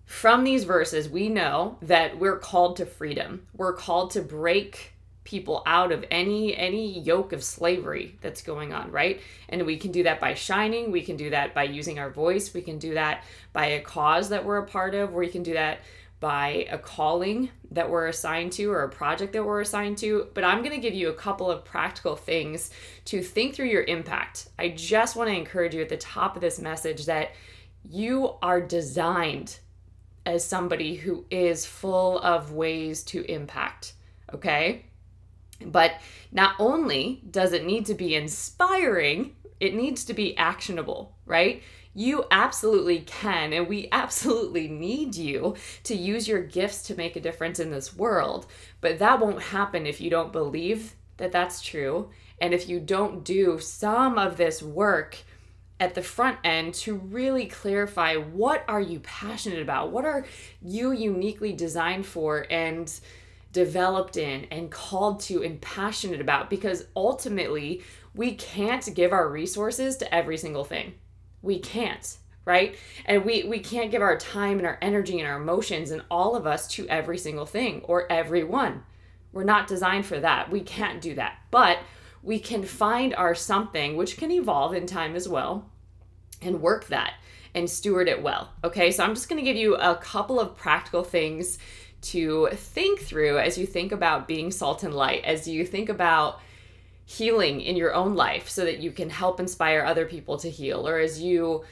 from 0.06 0.46
these 0.46 0.64
verses, 0.64 1.10
we 1.10 1.28
know 1.28 1.78
that 1.82 2.18
we're 2.18 2.40
called 2.40 2.78
to 2.78 2.86
freedom. 2.86 3.46
We're 3.54 3.74
called 3.74 4.12
to 4.12 4.22
break 4.22 4.91
people 5.24 5.62
out 5.66 5.92
of 5.92 6.04
any 6.10 6.56
any 6.58 7.00
yoke 7.00 7.32
of 7.32 7.44
slavery 7.44 8.18
that's 8.22 8.42
going 8.42 8.74
on 8.74 8.90
right 8.92 9.22
and 9.50 9.66
we 9.66 9.78
can 9.78 9.92
do 9.92 10.04
that 10.04 10.20
by 10.20 10.34
shining 10.34 10.92
we 10.92 11.02
can 11.02 11.16
do 11.16 11.30
that 11.30 11.54
by 11.54 11.64
using 11.64 12.00
our 12.00 12.10
voice 12.10 12.54
we 12.54 12.62
can 12.62 12.80
do 12.80 12.96
that 12.96 13.24
by 13.54 13.68
a 13.68 13.82
cause 13.82 14.30
that 14.30 14.44
we're 14.44 14.58
a 14.58 14.66
part 14.66 14.96
of 14.96 15.14
we 15.14 15.28
can 15.28 15.44
do 15.44 15.54
that 15.54 15.80
by 16.22 16.68
a 16.70 16.78
calling 16.78 17.50
that 17.72 17.90
we're 17.90 18.08
assigned 18.08 18.52
to 18.54 18.72
or 18.72 18.84
a 18.84 18.90
project 18.90 19.34
that 19.34 19.44
we're 19.44 19.60
assigned 19.60 19.98
to, 19.98 20.28
but 20.36 20.44
I'm 20.44 20.60
going 20.60 20.76
to 20.76 20.78
give 20.78 20.94
you 20.94 21.10
a 21.10 21.16
couple 21.16 21.50
of 21.50 21.66
practical 21.66 22.16
things 22.16 22.70
to 23.06 23.24
think 23.24 23.56
through 23.56 23.70
your 23.70 23.84
impact. 23.84 24.48
I 24.58 24.70
just 24.70 25.16
want 25.16 25.32
to 25.32 25.36
encourage 25.36 25.74
you 25.74 25.82
at 25.82 25.90
the 25.90 25.98
top 25.98 26.36
of 26.36 26.42
this 26.42 26.60
message 26.60 27.08
that 27.08 27.32
you 27.90 28.36
are 28.44 28.62
designed 28.62 29.58
as 30.24 30.46
somebody 30.46 30.94
who 30.94 31.26
is 31.32 31.66
full 31.66 32.20
of 32.20 32.54
ways 32.54 33.02
to 33.06 33.26
impact, 33.26 33.94
okay? 34.32 34.86
But 35.66 35.96
not 36.32 36.56
only 36.60 37.22
does 37.30 37.54
it 37.54 37.66
need 37.66 37.86
to 37.88 37.94
be 37.94 38.16
inspiring, 38.16 39.36
it 39.60 39.76
needs 39.76 40.04
to 40.06 40.14
be 40.14 40.38
actionable, 40.38 41.16
right? 41.26 41.62
You 41.94 42.26
absolutely 42.32 43.00
can, 43.00 43.54
and 43.54 43.68
we 43.68 43.90
absolutely 43.92 44.68
need 44.68 45.16
you 45.16 45.56
to 45.84 45.96
use 45.96 46.28
your 46.28 46.42
gifts 46.42 46.84
to 46.84 46.96
make 46.96 47.16
a 47.16 47.22
difference 47.22 47.60
in 47.60 47.72
this 47.72 47.96
world. 47.96 48.48
But 48.80 49.00
that 49.00 49.20
won't 49.20 49.42
happen 49.42 49.86
if 49.86 50.02
you 50.02 50.10
don't 50.10 50.32
believe 50.32 50.96
that 51.18 51.32
that's 51.32 51.62
true, 51.62 52.10
and 52.40 52.54
if 52.54 52.68
you 52.68 52.80
don't 52.80 53.24
do 53.24 53.60
some 53.60 54.18
of 54.18 54.38
this 54.38 54.64
work 54.64 55.18
at 55.82 55.96
the 55.96 56.02
front 56.02 56.38
end 56.44 56.76
to 56.76 56.96
really 56.96 57.48
clarify 57.48 58.16
what 58.16 58.64
are 58.68 58.80
you 58.80 59.00
passionate 59.00 59.62
about 59.64 59.92
what 59.92 60.06
are 60.06 60.24
you 60.62 60.92
uniquely 60.92 61.52
designed 61.52 62.06
for 62.06 62.46
and 62.52 63.00
developed 63.52 64.18
in 64.18 64.46
and 64.46 64.72
called 64.72 65.20
to 65.22 65.44
and 65.44 65.62
passionate 65.62 66.22
about 66.22 66.50
because 66.50 66.86
ultimately 66.96 67.84
we 68.14 68.36
can't 68.36 68.94
give 68.96 69.12
our 69.12 69.30
resources 69.30 69.98
to 69.98 70.14
every 70.14 70.38
single 70.38 70.64
thing. 70.64 70.94
We 71.42 71.60
can't 71.60 72.18
right? 72.44 72.76
And 73.06 73.24
we 73.24 73.44
we 73.44 73.60
can't 73.60 73.92
give 73.92 74.02
our 74.02 74.18
time 74.18 74.58
and 74.58 74.66
our 74.66 74.80
energy 74.82 75.20
and 75.20 75.30
our 75.30 75.40
emotions 75.40 75.92
and 75.92 76.02
all 76.10 76.36
of 76.36 76.48
us 76.48 76.68
to 76.70 76.88
every 76.88 77.20
single 77.20 77.46
thing 77.46 77.82
or 77.84 78.12
everyone 78.12 78.84
we're 79.34 79.44
not 79.44 79.68
designed 79.68 80.06
for 80.06 80.20
that. 80.20 80.52
We 80.52 80.62
can't 80.62 81.02
do 81.02 81.16
that. 81.16 81.38
But 81.52 81.80
we 82.24 82.40
can 82.40 82.64
find 82.64 83.16
our 83.16 83.34
something 83.34 83.96
which 83.96 84.18
can 84.18 84.32
evolve 84.32 84.74
in 84.74 84.86
time 84.86 85.16
as 85.16 85.28
well 85.28 85.70
and 86.42 86.62
work 86.62 86.88
that 86.88 87.14
and 87.54 87.70
steward 87.70 88.08
it 88.08 88.22
well. 88.22 88.54
Okay, 88.64 88.92
so 88.92 89.04
I'm 89.04 89.16
just 89.16 89.28
gonna 89.28 89.42
give 89.42 89.56
you 89.56 89.76
a 89.76 89.96
couple 89.96 90.40
of 90.40 90.56
practical 90.56 91.04
things 91.04 91.58
to 92.02 92.50
think 92.54 93.00
through 93.00 93.38
as 93.38 93.58
you 93.58 93.66
think 93.66 93.92
about 93.92 94.28
being 94.28 94.52
salt 94.52 94.84
and 94.84 94.94
light, 94.94 95.24
as 95.24 95.48
you 95.48 95.66
think 95.66 95.90
about 95.90 96.40
healing 97.06 97.62
in 97.62 97.76
your 97.76 97.94
own 97.94 98.16
life 98.16 98.50
so 98.50 98.64
that 98.66 98.80
you 98.80 98.92
can 98.92 99.10
help 99.10 99.40
inspire 99.40 99.84
other 99.84 100.06
people 100.06 100.38
to 100.38 100.50
heal, 100.50 100.88
or 100.88 101.00
as 101.00 101.22
you 101.22 101.64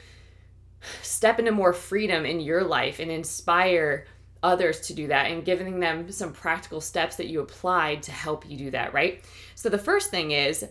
step 1.02 1.38
into 1.38 1.52
more 1.52 1.72
freedom 1.72 2.24
in 2.24 2.40
your 2.40 2.64
life 2.64 3.00
and 3.00 3.10
inspire 3.10 4.06
others 4.42 4.80
to 4.80 4.94
do 4.94 5.06
that 5.08 5.30
and 5.30 5.44
giving 5.44 5.80
them 5.80 6.10
some 6.10 6.32
practical 6.32 6.80
steps 6.80 7.16
that 7.16 7.26
you 7.26 7.40
applied 7.40 8.02
to 8.02 8.12
help 8.12 8.48
you 8.48 8.56
do 8.56 8.70
that, 8.70 8.94
right? 8.94 9.22
So 9.54 9.68
the 9.68 9.78
first 9.78 10.10
thing 10.10 10.30
is 10.30 10.64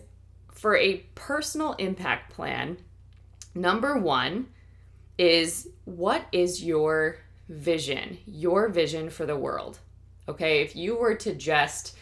for 0.52 0.76
a 0.76 0.96
personal 1.14 1.74
impact 1.74 2.32
plan, 2.32 2.78
Number 3.54 3.98
one 3.98 4.48
is 5.18 5.68
what 5.84 6.24
is 6.32 6.64
your 6.64 7.18
vision, 7.50 8.16
your 8.24 8.68
vision 8.68 9.10
for 9.10 9.26
the 9.26 9.36
world? 9.36 9.80
Okay, 10.28 10.62
if 10.62 10.76
you 10.76 10.96
were 10.96 11.16
to 11.16 11.34
just 11.34 11.96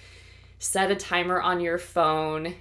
set 0.58 0.90
a 0.90 0.96
timer 0.96 1.40
on 1.40 1.60
your 1.60 1.78
phone, 1.78 2.54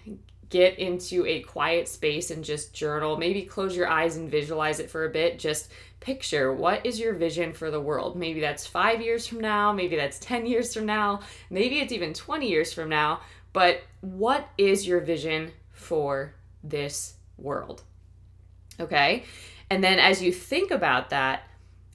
get 0.50 0.80
into 0.80 1.26
a 1.26 1.42
quiet 1.42 1.90
space 1.90 2.32
and 2.32 2.44
just 2.44 2.74
journal, 2.74 3.18
maybe 3.18 3.42
close 3.42 3.76
your 3.76 3.88
eyes 3.88 4.16
and 4.16 4.32
visualize 4.32 4.80
it 4.80 4.90
for 4.90 5.04
a 5.04 5.10
bit, 5.10 5.38
just 5.38 5.70
picture 6.00 6.54
what 6.54 6.86
is 6.86 7.00
your 7.00 7.14
vision 7.14 7.52
for 7.52 7.70
the 7.70 7.82
world. 7.82 8.16
Maybe 8.16 8.40
that's 8.40 8.66
five 8.66 9.02
years 9.02 9.28
from 9.28 9.42
now, 9.42 9.74
maybe 9.74 9.98
that's 9.98 10.20
10 10.20 10.46
years 10.46 10.74
from 10.74 10.86
now, 10.86 11.20
maybe 11.50 11.80
it's 11.80 11.92
even 11.92 12.14
20 12.14 12.48
years 12.48 12.72
from 12.72 12.88
now, 12.88 13.20
but 13.52 13.82
what 14.00 14.48
is 14.58 14.88
your 14.88 15.02
vision 15.02 15.52
for 15.72 16.34
this 16.64 17.16
world? 17.38 17.84
Okay. 18.80 19.26
And 19.70 19.84
then 19.84 20.00
as 20.00 20.22
you 20.22 20.32
think 20.32 20.72
about 20.72 21.10
that, 21.10 21.44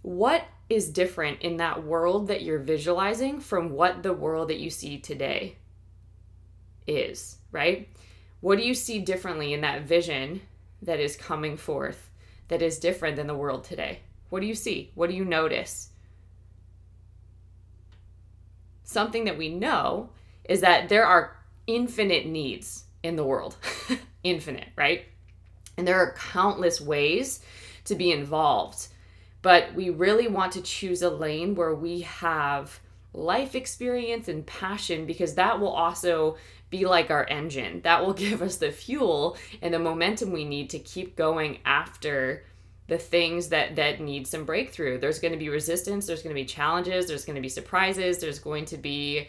what 0.03 0.45
is 0.69 0.91
different 0.91 1.41
in 1.43 1.59
that 1.59 1.85
world 1.85 2.29
that 2.29 2.43
you're 2.43 2.59
visualizing 2.59 3.41
from 3.41 3.71
what 3.71 4.03
the 4.03 4.13
world 4.13 4.49
that 4.49 4.61
you 4.61 4.71
see 4.71 4.99
today 4.99 5.57
is, 6.87 7.39
right? 7.51 7.89
What 8.41 8.59
do 8.59 8.65
you 8.65 8.75
see 8.75 9.01
differently 9.01 9.53
in 9.53 9.61
that 9.61 9.83
vision 9.83 10.43
that 10.81 10.99
is 10.99 11.17
coming 11.17 11.57
forth 11.57 12.11
that 12.49 12.63
is 12.63 12.79
different 12.79 13.17
than 13.17 13.27
the 13.27 13.35
world 13.35 13.65
today? 13.65 14.01
What 14.31 14.41
do 14.41 14.47
you 14.47 14.55
see? 14.55 14.91
What 14.95 15.11
do 15.11 15.17
you 15.17 15.25
notice? 15.25 15.91
Something 18.85 19.25
that 19.25 19.39
we 19.39 19.49
know 19.49 20.11
is 20.45 20.61
that 20.61 20.89
there 20.89 21.07
are 21.07 21.37
infinite 21.67 22.27
needs 22.27 22.85
in 23.03 23.17
the 23.17 23.25
world. 23.25 23.57
infinite, 24.25 24.69
right? 24.77 25.05
And 25.77 25.87
there 25.87 25.99
are 25.99 26.15
countless 26.15 26.81
ways 26.81 27.45
to 27.85 27.95
be 27.95 28.13
involved. 28.13 28.89
But 29.43 29.75
we 29.75 29.91
really 29.91 30.29
want 30.29 30.53
to 30.53 30.63
choose 30.63 31.03
a 31.03 31.11
lane 31.11 31.55
where 31.55 31.75
we 31.75 32.03
have 32.03 32.81
life 33.13 33.55
experience 33.55 34.29
and 34.29 34.47
passion 34.47 35.05
because 35.05 35.35
that 35.35 35.61
will 35.61 35.69
also 35.69 36.37
be 36.71 36.87
like 36.87 37.11
our 37.11 37.27
engine. 37.29 37.81
That 37.83 38.05
will 38.05 38.13
give 38.27 38.43
us 38.43 38.57
the 38.57 38.73
fuel 38.73 39.37
and 39.61 39.75
the 39.75 39.79
momentum 39.79 40.33
we 40.33 40.45
need 40.45 40.71
to 40.71 40.79
keep 40.79 41.17
going 41.17 41.59
after 41.65 42.45
the 42.89 42.99
things 42.99 43.49
that 43.49 43.77
that 43.77 44.01
need 44.01 44.27
some 44.27 44.45
breakthrough. 44.45 44.99
There's 44.99 45.19
going 45.19 45.33
to 45.33 45.39
be 45.39 45.49
resistance, 45.49 46.07
there's 46.07 46.23
going 46.23 46.35
to 46.35 46.41
be 46.41 46.47
challenges, 46.47 47.07
there's 47.07 47.25
going 47.25 47.37
to 47.37 47.43
be 47.43 47.49
surprises, 47.49 48.19
there's 48.19 48.39
going 48.39 48.65
to 48.67 48.77
be 48.77 49.29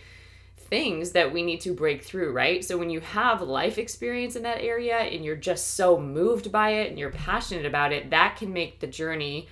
things 0.57 1.11
that 1.11 1.31
we 1.31 1.43
need 1.43 1.61
to 1.61 1.73
break 1.73 2.03
through, 2.03 2.31
right? 2.31 2.65
So 2.65 2.77
when 2.77 2.89
you 2.89 2.99
have 2.99 3.41
life 3.41 3.77
experience 3.77 4.35
in 4.35 4.43
that 4.43 4.61
area 4.61 4.97
and 4.97 5.23
you're 5.23 5.35
just 5.35 5.75
so 5.75 5.99
moved 5.99 6.51
by 6.51 6.71
it 6.71 6.89
and 6.89 6.97
you're 6.97 7.11
passionate 7.11 7.65
about 7.65 7.91
it, 7.91 8.09
that 8.09 8.37
can 8.37 8.51
make 8.51 8.79
the 8.79 8.87
journey 8.87 9.47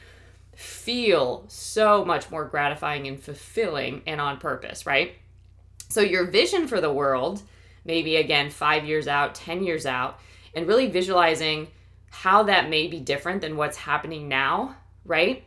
feel 0.56 1.46
so 1.48 2.06
much 2.06 2.30
more 2.30 2.46
gratifying 2.46 3.08
and 3.08 3.22
fulfilling 3.22 4.02
and 4.06 4.22
on 4.22 4.38
purpose, 4.38 4.86
right? 4.86 5.14
So 5.90 6.02
your 6.02 6.26
vision 6.26 6.68
for 6.68 6.80
the 6.80 6.94
world, 6.94 7.42
maybe 7.84 8.16
again 8.16 8.50
5 8.50 8.86
years 8.86 9.08
out, 9.08 9.36
10 9.36 9.64
years 9.64 9.86
out, 9.86 10.20
and 10.54 10.68
really 10.68 10.88
visualizing 10.88 11.68
how 12.10 12.44
that 12.44 12.70
may 12.70 12.88
be 12.88 13.00
different 13.00 13.42
than 13.42 13.56
what's 13.56 13.78
happening 13.78 14.28
now, 14.28 14.76
right? 15.06 15.44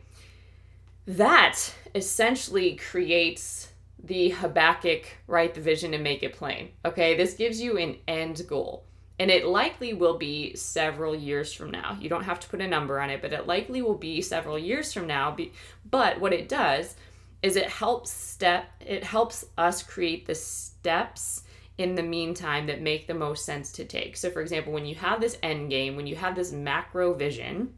That 1.07 1.73
essentially 1.93 2.75
creates 2.75 3.71
the 4.03 4.29
Habakkuk 4.29 5.05
write 5.27 5.53
the 5.53 5.61
vision 5.61 5.93
and 5.93 6.03
make 6.03 6.23
it 6.23 6.33
plain. 6.33 6.69
Okay, 6.83 7.15
this 7.15 7.33
gives 7.33 7.61
you 7.61 7.77
an 7.77 7.97
end 8.07 8.45
goal. 8.47 8.84
And 9.17 9.31
it 9.31 9.45
likely 9.45 9.93
will 9.93 10.17
be 10.17 10.55
several 10.55 11.15
years 11.15 11.53
from 11.53 11.71
now. 11.71 11.97
You 12.01 12.09
don't 12.09 12.25
have 12.25 12.39
to 12.41 12.49
put 12.49 12.61
a 12.61 12.67
number 12.67 12.99
on 12.99 13.09
it, 13.09 13.21
but 13.21 13.31
it 13.31 13.47
likely 13.47 13.81
will 13.81 13.95
be 13.95 14.21
several 14.21 14.59
years 14.59 14.91
from 14.91 15.07
now. 15.07 15.35
But 15.89 16.19
what 16.19 16.33
it 16.33 16.49
does 16.49 16.95
is 17.41 17.55
it 17.55 17.69
helps 17.69 18.11
step 18.11 18.65
it 18.79 19.03
helps 19.03 19.45
us 19.57 19.83
create 19.83 20.25
the 20.25 20.35
steps 20.35 21.43
in 21.77 21.95
the 21.95 22.03
meantime 22.03 22.67
that 22.67 22.81
make 22.81 23.07
the 23.07 23.13
most 23.13 23.45
sense 23.45 23.71
to 23.73 23.85
take. 23.85 24.17
So 24.17 24.29
for 24.29 24.41
example, 24.41 24.73
when 24.73 24.85
you 24.85 24.95
have 24.95 25.21
this 25.21 25.37
end 25.43 25.69
game, 25.69 25.95
when 25.95 26.07
you 26.07 26.15
have 26.15 26.35
this 26.35 26.51
macro 26.51 27.13
vision, 27.13 27.73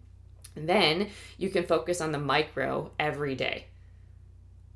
then 0.56 1.10
you 1.38 1.50
can 1.50 1.66
focus 1.66 2.02
on 2.02 2.12
the 2.12 2.20
micro 2.20 2.92
every 3.00 3.36
day. 3.36 3.66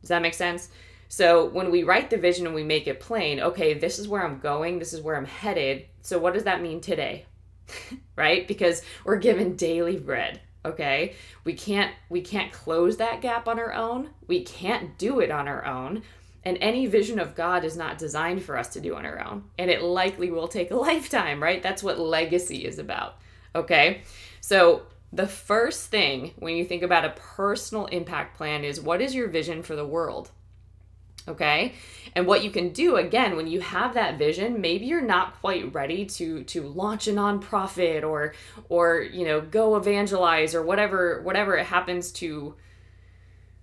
Does 0.02 0.10
that 0.10 0.22
make 0.22 0.34
sense? 0.34 0.70
So 1.12 1.44
when 1.44 1.72
we 1.72 1.84
write 1.84 2.10
the 2.10 2.16
vision 2.16 2.46
and 2.46 2.56
we 2.56 2.64
make 2.64 2.88
it 2.88 3.02
plain, 3.02 3.42
okay, 3.42 3.74
this 3.74 4.00
is 4.00 4.08
where 4.08 4.24
I'm 4.24 4.40
going, 4.40 4.80
this 4.80 4.94
is 4.94 5.02
where 5.02 5.18
I'm 5.18 5.26
headed. 5.26 5.88
So 6.02 6.18
what 6.18 6.34
does 6.34 6.46
that 6.46 6.62
mean 6.62 6.80
today? 6.80 7.26
right? 8.16 8.48
Because 8.48 8.82
we're 9.04 9.18
given 9.18 9.58
daily 9.58 9.98
bread, 9.98 10.40
okay? 10.64 11.16
We 11.44 11.52
can't 11.52 11.94
we 12.08 12.22
can't 12.22 12.54
close 12.54 12.96
that 12.96 13.20
gap 13.20 13.50
on 13.50 13.60
our 13.60 13.74
own. 13.74 14.12
We 14.28 14.44
can't 14.44 14.98
do 14.98 15.20
it 15.20 15.32
on 15.32 15.50
our 15.50 15.66
own. 15.66 16.04
And 16.46 16.58
any 16.62 16.86
vision 16.86 17.20
of 17.20 17.36
God 17.36 17.66
is 17.66 17.76
not 17.76 17.98
designed 17.98 18.44
for 18.44 18.58
us 18.58 18.70
to 18.70 18.80
do 18.80 18.96
on 18.96 19.06
our 19.06 19.20
own. 19.20 19.44
And 19.60 19.70
it 19.70 19.84
likely 19.84 20.32
will 20.32 20.48
take 20.48 20.72
a 20.72 20.76
lifetime, 20.88 21.44
right? 21.44 21.62
That's 21.62 21.84
what 21.84 22.00
legacy 22.00 22.64
is 22.64 22.80
about. 22.80 23.18
Okay? 23.54 24.04
So 24.40 24.84
the 25.12 25.28
first 25.28 25.88
thing 25.88 26.36
when 26.40 26.56
you 26.56 26.64
think 26.64 26.84
about 26.84 27.04
a 27.04 27.16
personal 27.18 27.88
impact 27.88 28.38
plan 28.38 28.64
is 28.64 28.80
what 28.80 29.02
is 29.02 29.14
your 29.14 29.28
vision 29.28 29.62
for 29.62 29.76
the 29.76 29.86
world? 29.86 30.32
Okay? 31.28 31.74
And 32.16 32.28
what 32.28 32.44
you 32.44 32.52
can 32.52 32.70
do 32.70 32.98
again 32.98 33.36
when 33.36 33.48
you 33.48 33.62
have 33.62 33.94
that 33.94 34.18
vision 34.18 34.60
maybe 34.60 34.86
you're 34.86 35.02
not 35.02 35.40
quite 35.40 35.74
ready 35.74 36.06
to 36.06 36.44
to 36.46 36.62
launch 36.64 37.08
a 37.08 37.12
nonprofit 37.12 38.04
or 38.04 38.34
or 38.70 39.02
you 39.02 39.26
know 39.26 39.42
go 39.42 39.76
evangelize 39.78 40.54
or 40.54 40.62
whatever 40.62 41.22
whatever 41.22 41.56
it 41.56 41.66
happens 41.66 42.12
to 42.12 42.56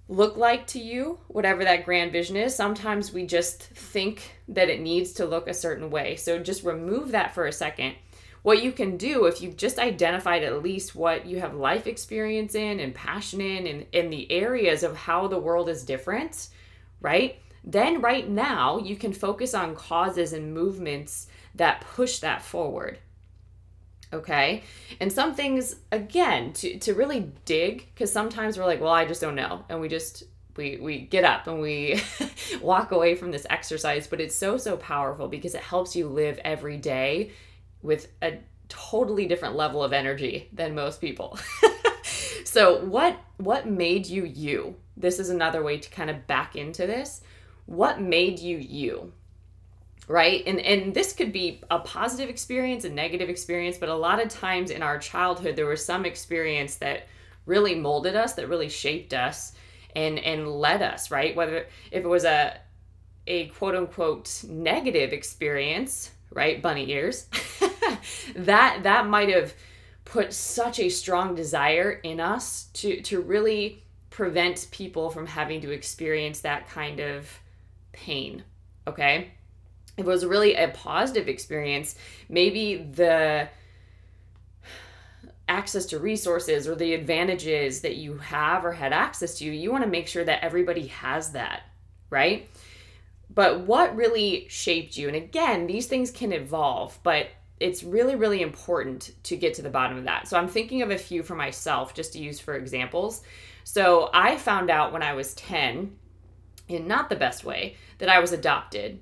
look 0.08 0.38
like 0.38 0.66
to 0.68 0.78
you 0.78 1.18
whatever 1.28 1.64
that 1.64 1.84
grand 1.84 2.10
vision 2.10 2.36
is 2.36 2.54
sometimes 2.54 3.12
we 3.12 3.26
just 3.26 3.62
think 3.64 4.38
that 4.48 4.70
it 4.70 4.80
needs 4.80 5.12
to 5.12 5.26
look 5.26 5.46
a 5.46 5.54
certain 5.54 5.90
way. 5.90 6.16
So 6.16 6.38
just 6.38 6.64
remove 6.64 7.10
that 7.10 7.34
for 7.34 7.46
a 7.46 7.52
second. 7.52 7.94
What 8.42 8.62
you 8.62 8.72
can 8.72 8.96
do 8.96 9.26
if 9.26 9.42
you've 9.42 9.58
just 9.58 9.78
identified 9.78 10.42
at 10.42 10.62
least 10.62 10.94
what 10.94 11.26
you 11.26 11.40
have 11.40 11.54
life 11.54 11.86
experience 11.86 12.54
in 12.54 12.80
and 12.80 12.94
passion 12.94 13.42
in 13.42 13.66
and 13.66 13.86
in 13.92 14.08
the 14.08 14.30
areas 14.32 14.82
of 14.82 14.96
how 14.96 15.26
the 15.28 15.38
world 15.38 15.68
is 15.68 15.84
different 15.84 16.48
right? 17.00 17.40
Then, 17.64 18.00
right 18.00 18.28
now, 18.28 18.78
you 18.78 18.96
can 18.96 19.12
focus 19.12 19.54
on 19.54 19.74
causes 19.74 20.32
and 20.32 20.54
movements 20.54 21.26
that 21.54 21.80
push 21.80 22.18
that 22.20 22.42
forward. 22.42 22.98
Okay. 24.12 24.62
And 25.00 25.12
some 25.12 25.34
things, 25.34 25.76
again, 25.92 26.52
to, 26.54 26.78
to 26.78 26.94
really 26.94 27.32
dig, 27.44 27.88
because 27.94 28.10
sometimes 28.10 28.58
we're 28.58 28.64
like, 28.64 28.80
well, 28.80 28.92
I 28.92 29.04
just 29.04 29.20
don't 29.20 29.34
know. 29.34 29.64
And 29.68 29.80
we 29.80 29.88
just, 29.88 30.24
we, 30.56 30.78
we 30.80 30.98
get 30.98 31.24
up 31.24 31.46
and 31.46 31.60
we 31.60 32.00
walk 32.62 32.90
away 32.90 33.14
from 33.14 33.30
this 33.30 33.46
exercise. 33.50 34.06
But 34.06 34.20
it's 34.20 34.34
so, 34.34 34.56
so 34.56 34.76
powerful 34.76 35.28
because 35.28 35.54
it 35.54 35.60
helps 35.60 35.94
you 35.94 36.08
live 36.08 36.38
every 36.42 36.78
day 36.78 37.32
with 37.82 38.08
a 38.22 38.38
totally 38.68 39.26
different 39.26 39.56
level 39.56 39.82
of 39.82 39.92
energy 39.92 40.48
than 40.52 40.74
most 40.74 41.00
people. 41.00 41.38
so 42.44 42.84
what 42.84 43.16
what 43.38 43.66
made 43.66 44.06
you 44.06 44.24
you? 44.24 44.76
This 44.96 45.18
is 45.18 45.30
another 45.30 45.62
way 45.62 45.78
to 45.78 45.90
kind 45.90 46.10
of 46.10 46.26
back 46.26 46.56
into 46.56 46.86
this. 46.86 47.22
What 47.68 48.00
made 48.00 48.38
you 48.38 48.56
you? 48.56 49.12
Right? 50.08 50.42
And 50.46 50.58
and 50.58 50.94
this 50.94 51.12
could 51.12 51.34
be 51.34 51.60
a 51.70 51.80
positive 51.80 52.30
experience, 52.30 52.84
a 52.84 52.88
negative 52.88 53.28
experience, 53.28 53.76
but 53.76 53.90
a 53.90 53.94
lot 53.94 54.22
of 54.22 54.30
times 54.30 54.70
in 54.70 54.82
our 54.82 54.98
childhood 54.98 55.54
there 55.54 55.66
was 55.66 55.84
some 55.84 56.06
experience 56.06 56.76
that 56.76 57.08
really 57.44 57.74
molded 57.74 58.16
us, 58.16 58.32
that 58.34 58.48
really 58.48 58.70
shaped 58.70 59.12
us 59.12 59.52
and 59.94 60.18
and 60.18 60.48
led 60.48 60.80
us, 60.80 61.10
right? 61.10 61.36
Whether 61.36 61.66
if 61.90 62.04
it 62.04 62.08
was 62.08 62.24
a 62.24 62.58
a 63.26 63.48
quote 63.48 63.74
unquote 63.74 64.44
negative 64.48 65.12
experience, 65.12 66.10
right? 66.32 66.62
Bunny 66.62 66.90
ears. 66.90 67.26
that 68.34 68.80
that 68.84 69.06
might 69.06 69.28
have 69.28 69.52
put 70.06 70.32
such 70.32 70.80
a 70.80 70.88
strong 70.88 71.34
desire 71.34 71.90
in 71.90 72.18
us 72.18 72.68
to 72.72 73.02
to 73.02 73.20
really 73.20 73.84
prevent 74.08 74.68
people 74.70 75.10
from 75.10 75.26
having 75.26 75.60
to 75.60 75.70
experience 75.70 76.40
that 76.40 76.66
kind 76.70 76.98
of 76.98 77.28
pain. 78.04 78.44
Okay? 78.86 79.32
It 79.96 80.04
was 80.04 80.24
really 80.24 80.54
a 80.54 80.68
positive 80.68 81.28
experience, 81.28 81.96
maybe 82.28 82.76
the 82.76 83.48
access 85.48 85.86
to 85.86 85.98
resources 85.98 86.68
or 86.68 86.74
the 86.74 86.94
advantages 86.94 87.80
that 87.80 87.96
you 87.96 88.18
have 88.18 88.64
or 88.64 88.72
had 88.72 88.92
access 88.92 89.38
to, 89.38 89.44
you 89.44 89.72
want 89.72 89.82
to 89.82 89.90
make 89.90 90.06
sure 90.06 90.24
that 90.24 90.44
everybody 90.44 90.88
has 90.88 91.32
that, 91.32 91.62
right? 92.10 92.48
But 93.34 93.60
what 93.60 93.96
really 93.96 94.46
shaped 94.48 94.96
you? 94.96 95.08
And 95.08 95.16
again, 95.16 95.66
these 95.66 95.86
things 95.86 96.10
can 96.10 96.32
evolve, 96.32 96.98
but 97.02 97.28
it's 97.60 97.82
really, 97.82 98.14
really 98.14 98.42
important 98.42 99.12
to 99.24 99.36
get 99.36 99.54
to 99.54 99.62
the 99.62 99.70
bottom 99.70 99.96
of 99.96 100.04
that. 100.04 100.28
So 100.28 100.38
I'm 100.38 100.48
thinking 100.48 100.82
of 100.82 100.90
a 100.90 100.98
few 100.98 101.22
for 101.22 101.34
myself 101.34 101.94
just 101.94 102.12
to 102.12 102.18
use 102.18 102.38
for 102.38 102.54
examples. 102.54 103.22
So 103.64 104.10
I 104.14 104.36
found 104.36 104.70
out 104.70 104.92
when 104.92 105.02
I 105.02 105.14
was 105.14 105.34
10, 105.34 105.96
in 106.68 106.86
not 106.86 107.08
the 107.08 107.16
best 107.16 107.44
way, 107.44 107.76
that 107.98 108.08
I 108.08 108.20
was 108.20 108.32
adopted. 108.32 109.00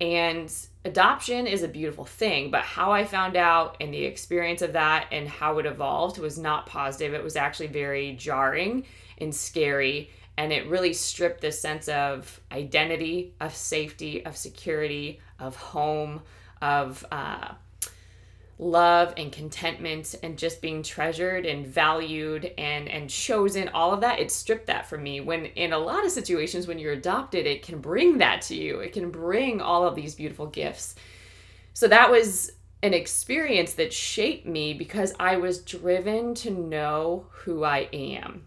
And 0.00 0.52
adoption 0.84 1.46
is 1.46 1.62
a 1.62 1.68
beautiful 1.68 2.04
thing, 2.04 2.50
but 2.50 2.62
how 2.62 2.92
I 2.92 3.04
found 3.04 3.36
out 3.36 3.78
and 3.80 3.92
the 3.92 4.04
experience 4.04 4.60
of 4.60 4.74
that 4.74 5.06
and 5.10 5.26
how 5.26 5.58
it 5.58 5.66
evolved 5.66 6.18
was 6.18 6.38
not 6.38 6.66
positive. 6.66 7.14
It 7.14 7.24
was 7.24 7.36
actually 7.36 7.68
very 7.68 8.12
jarring 8.12 8.84
and 9.18 9.34
scary. 9.34 10.10
And 10.36 10.52
it 10.52 10.68
really 10.68 10.92
stripped 10.92 11.40
the 11.40 11.50
sense 11.50 11.88
of 11.88 12.40
identity, 12.52 13.34
of 13.40 13.54
safety, 13.54 14.24
of 14.26 14.36
security, 14.36 15.20
of 15.38 15.56
home, 15.56 16.20
of 16.60 17.04
uh, 17.10 17.54
love 18.58 19.12
and 19.16 19.30
contentment 19.32 20.14
and 20.22 20.38
just 20.38 20.62
being 20.62 20.82
treasured 20.82 21.44
and 21.44 21.66
valued 21.66 22.50
and 22.56 22.88
and 22.88 23.10
chosen 23.10 23.68
all 23.68 23.92
of 23.92 24.00
that 24.00 24.18
it 24.18 24.30
stripped 24.30 24.66
that 24.66 24.86
from 24.86 25.02
me. 25.02 25.20
When 25.20 25.46
in 25.46 25.72
a 25.72 25.78
lot 25.78 26.04
of 26.04 26.10
situations 26.10 26.66
when 26.66 26.78
you're 26.78 26.92
adopted 26.92 27.46
it 27.46 27.62
can 27.62 27.80
bring 27.80 28.18
that 28.18 28.42
to 28.42 28.54
you. 28.54 28.80
It 28.80 28.92
can 28.92 29.10
bring 29.10 29.60
all 29.60 29.86
of 29.86 29.94
these 29.94 30.14
beautiful 30.14 30.46
gifts. 30.46 30.94
So 31.74 31.88
that 31.88 32.10
was 32.10 32.52
an 32.82 32.94
experience 32.94 33.74
that 33.74 33.92
shaped 33.92 34.46
me 34.46 34.72
because 34.72 35.14
I 35.20 35.36
was 35.36 35.62
driven 35.62 36.34
to 36.36 36.50
know 36.50 37.26
who 37.30 37.64
I 37.64 37.88
am 37.92 38.46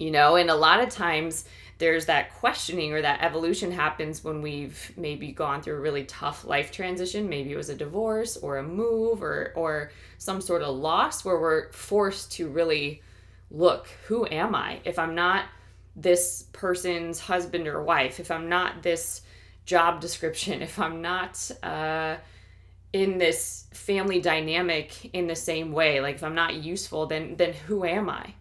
you 0.00 0.10
know? 0.10 0.34
And 0.34 0.50
a 0.50 0.54
lot 0.56 0.82
of 0.82 0.88
times 0.88 1.44
there's 1.80 2.06
that 2.06 2.32
questioning 2.34 2.92
or 2.92 3.02
that 3.02 3.22
evolution 3.22 3.72
happens 3.72 4.22
when 4.22 4.42
we've 4.42 4.92
maybe 4.96 5.32
gone 5.32 5.62
through 5.62 5.74
a 5.74 5.80
really 5.80 6.04
tough 6.04 6.44
life 6.44 6.70
transition. 6.70 7.28
Maybe 7.28 7.50
it 7.52 7.56
was 7.56 7.70
a 7.70 7.74
divorce 7.74 8.36
or 8.36 8.58
a 8.58 8.62
move 8.62 9.22
or 9.22 9.52
or 9.56 9.90
some 10.18 10.40
sort 10.40 10.62
of 10.62 10.76
loss 10.76 11.24
where 11.24 11.40
we're 11.40 11.72
forced 11.72 12.32
to 12.32 12.48
really 12.48 13.02
look 13.50 13.88
who 14.06 14.26
am 14.26 14.54
i? 14.54 14.80
If 14.84 14.98
i'm 14.98 15.14
not 15.14 15.46
this 15.96 16.44
person's 16.52 17.18
husband 17.18 17.66
or 17.66 17.82
wife 17.82 18.20
if 18.20 18.30
i'm 18.30 18.48
not 18.48 18.82
this 18.82 19.22
job 19.64 20.00
description 20.00 20.62
if 20.70 20.78
i'm 20.78 21.02
not 21.02 21.50
uh, 21.62 22.16
in 22.92 23.18
this 23.18 23.66
family 23.72 24.20
dynamic 24.20 25.12
in 25.12 25.26
the 25.26 25.36
same 25.36 25.72
way 25.72 26.00
like 26.00 26.16
if 26.16 26.22
i'm 26.22 26.34
not 26.34 26.54
useful 26.54 27.06
then 27.06 27.36
then 27.36 27.52
who 27.52 27.84
am 27.84 28.08
i? 28.08 28.34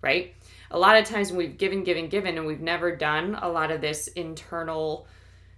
Right 0.00 0.34
a 0.70 0.78
lot 0.78 0.96
of 0.96 1.04
times 1.04 1.32
we've 1.32 1.56
given, 1.56 1.84
given, 1.84 2.08
given, 2.08 2.36
and 2.36 2.46
we've 2.46 2.60
never 2.60 2.94
done 2.94 3.38
a 3.40 3.48
lot 3.48 3.70
of 3.70 3.80
this 3.80 4.08
internal 4.08 5.06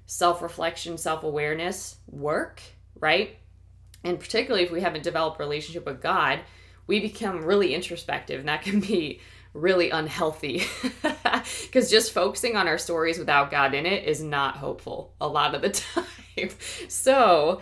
self 0.06 0.42
reflection, 0.42 0.98
self 0.98 1.22
awareness 1.22 1.96
work, 2.06 2.62
right? 2.98 3.36
And 4.04 4.18
particularly 4.18 4.64
if 4.64 4.70
we 4.70 4.80
haven't 4.80 5.04
developed 5.04 5.38
relationship 5.38 5.86
with 5.86 6.00
God, 6.00 6.40
we 6.86 7.00
become 7.00 7.44
really 7.44 7.74
introspective, 7.74 8.40
and 8.40 8.48
that 8.48 8.62
can 8.62 8.80
be 8.80 9.20
really 9.52 9.90
unhealthy 9.90 10.62
because 11.62 11.90
just 11.90 12.12
focusing 12.12 12.56
on 12.56 12.68
our 12.68 12.78
stories 12.78 13.18
without 13.18 13.50
God 13.50 13.74
in 13.74 13.84
it 13.84 14.04
is 14.04 14.22
not 14.22 14.56
hopeful 14.56 15.12
a 15.20 15.26
lot 15.26 15.54
of 15.54 15.62
the 15.62 15.70
time. 16.36 16.50
so, 16.88 17.60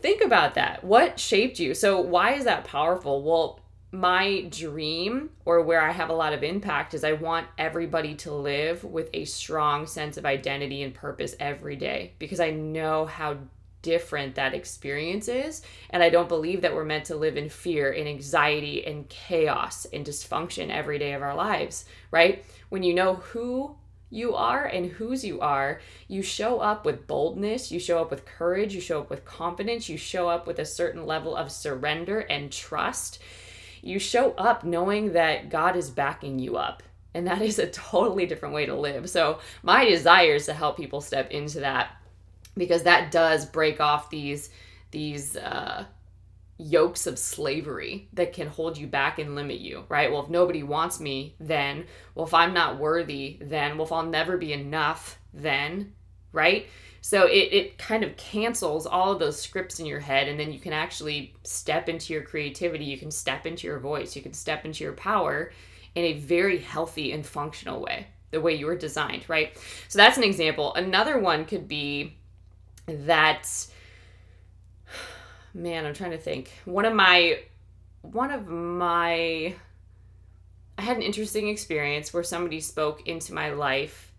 think 0.00 0.22
about 0.22 0.54
that. 0.54 0.84
What 0.84 1.18
shaped 1.18 1.58
you? 1.58 1.74
So, 1.74 2.00
why 2.00 2.34
is 2.34 2.44
that 2.44 2.64
powerful? 2.64 3.22
Well, 3.22 3.60
my 3.94 4.42
dream 4.50 5.30
or 5.44 5.62
where 5.62 5.80
I 5.80 5.92
have 5.92 6.10
a 6.10 6.14
lot 6.14 6.32
of 6.32 6.42
impact 6.42 6.94
is 6.94 7.04
I 7.04 7.12
want 7.12 7.46
everybody 7.56 8.16
to 8.16 8.32
live 8.32 8.82
with 8.82 9.08
a 9.14 9.24
strong 9.24 9.86
sense 9.86 10.16
of 10.16 10.26
identity 10.26 10.82
and 10.82 10.92
purpose 10.92 11.36
every 11.38 11.76
day 11.76 12.12
because 12.18 12.40
I 12.40 12.50
know 12.50 13.06
how 13.06 13.38
different 13.82 14.34
that 14.34 14.52
experience 14.52 15.28
is. 15.28 15.62
And 15.90 16.02
I 16.02 16.10
don't 16.10 16.28
believe 16.28 16.62
that 16.62 16.74
we're 16.74 16.84
meant 16.84 17.04
to 17.06 17.16
live 17.16 17.36
in 17.36 17.48
fear 17.48 17.92
and 17.92 18.08
anxiety 18.08 18.84
and 18.84 19.08
chaos 19.08 19.86
and 19.92 20.04
dysfunction 20.04 20.70
every 20.70 20.98
day 20.98 21.12
of 21.12 21.22
our 21.22 21.36
lives, 21.36 21.84
right? 22.10 22.44
When 22.70 22.82
you 22.82 22.94
know 22.94 23.14
who 23.14 23.76
you 24.10 24.34
are 24.34 24.64
and 24.64 24.86
whose 24.86 25.24
you 25.24 25.40
are, 25.40 25.80
you 26.08 26.22
show 26.22 26.58
up 26.58 26.84
with 26.84 27.06
boldness, 27.06 27.70
you 27.70 27.78
show 27.78 28.00
up 28.00 28.10
with 28.10 28.26
courage, 28.26 28.74
you 28.74 28.80
show 28.80 29.00
up 29.00 29.10
with 29.10 29.24
confidence, 29.24 29.88
you 29.88 29.98
show 29.98 30.28
up 30.28 30.48
with 30.48 30.58
a 30.58 30.64
certain 30.64 31.06
level 31.06 31.36
of 31.36 31.52
surrender 31.52 32.20
and 32.20 32.50
trust 32.50 33.20
you 33.84 33.98
show 33.98 34.32
up 34.32 34.64
knowing 34.64 35.12
that 35.12 35.50
God 35.50 35.76
is 35.76 35.90
backing 35.90 36.38
you 36.38 36.56
up. 36.56 36.82
And 37.12 37.26
that 37.28 37.42
is 37.42 37.58
a 37.58 37.66
totally 37.68 38.26
different 38.26 38.54
way 38.54 38.66
to 38.66 38.74
live. 38.74 39.08
So, 39.08 39.38
my 39.62 39.84
desire 39.84 40.34
is 40.34 40.46
to 40.46 40.52
help 40.52 40.76
people 40.76 41.00
step 41.00 41.30
into 41.30 41.60
that 41.60 41.96
because 42.56 42.82
that 42.84 43.12
does 43.12 43.46
break 43.46 43.80
off 43.80 44.10
these 44.10 44.50
these 44.90 45.36
uh, 45.36 45.84
yokes 46.58 47.06
of 47.06 47.18
slavery 47.18 48.08
that 48.12 48.32
can 48.32 48.46
hold 48.46 48.78
you 48.78 48.86
back 48.86 49.18
and 49.18 49.34
limit 49.34 49.60
you, 49.60 49.84
right? 49.88 50.10
Well, 50.10 50.22
if 50.22 50.30
nobody 50.30 50.62
wants 50.62 51.00
me, 51.00 51.34
then, 51.40 51.86
well, 52.14 52.26
if 52.26 52.34
I'm 52.34 52.54
not 52.54 52.78
worthy, 52.78 53.38
then, 53.40 53.76
well, 53.76 53.86
if 53.86 53.92
I'll 53.92 54.06
never 54.06 54.36
be 54.36 54.52
enough, 54.52 55.18
then, 55.32 55.92
right? 56.32 56.68
So 57.04 57.26
it, 57.26 57.52
it 57.52 57.76
kind 57.76 58.02
of 58.02 58.16
cancels 58.16 58.86
all 58.86 59.12
of 59.12 59.18
those 59.18 59.38
scripts 59.38 59.78
in 59.78 59.84
your 59.84 60.00
head, 60.00 60.26
and 60.26 60.40
then 60.40 60.50
you 60.50 60.58
can 60.58 60.72
actually 60.72 61.34
step 61.42 61.90
into 61.90 62.14
your 62.14 62.22
creativity. 62.22 62.86
You 62.86 62.96
can 62.96 63.10
step 63.10 63.44
into 63.44 63.66
your 63.66 63.78
voice. 63.78 64.16
You 64.16 64.22
can 64.22 64.32
step 64.32 64.64
into 64.64 64.84
your 64.84 64.94
power 64.94 65.52
in 65.94 66.04
a 66.06 66.14
very 66.14 66.56
healthy 66.56 67.12
and 67.12 67.24
functional 67.24 67.82
way, 67.82 68.06
the 68.30 68.40
way 68.40 68.54
you 68.54 68.64
were 68.64 68.74
designed, 68.74 69.28
right? 69.28 69.54
So 69.88 69.98
that's 69.98 70.16
an 70.16 70.24
example. 70.24 70.72
Another 70.76 71.18
one 71.18 71.44
could 71.44 71.68
be 71.68 72.16
that, 72.86 73.50
man, 75.52 75.84
I'm 75.84 75.92
trying 75.92 76.12
to 76.12 76.18
think. 76.18 76.52
One 76.64 76.86
of 76.86 76.94
my, 76.94 77.40
one 78.00 78.30
of 78.30 78.48
my, 78.48 79.54
I 80.78 80.82
had 80.82 80.96
an 80.96 81.02
interesting 81.02 81.50
experience 81.50 82.14
where 82.14 82.22
somebody 82.22 82.60
spoke 82.60 83.06
into 83.06 83.34
my 83.34 83.50
life 83.50 84.13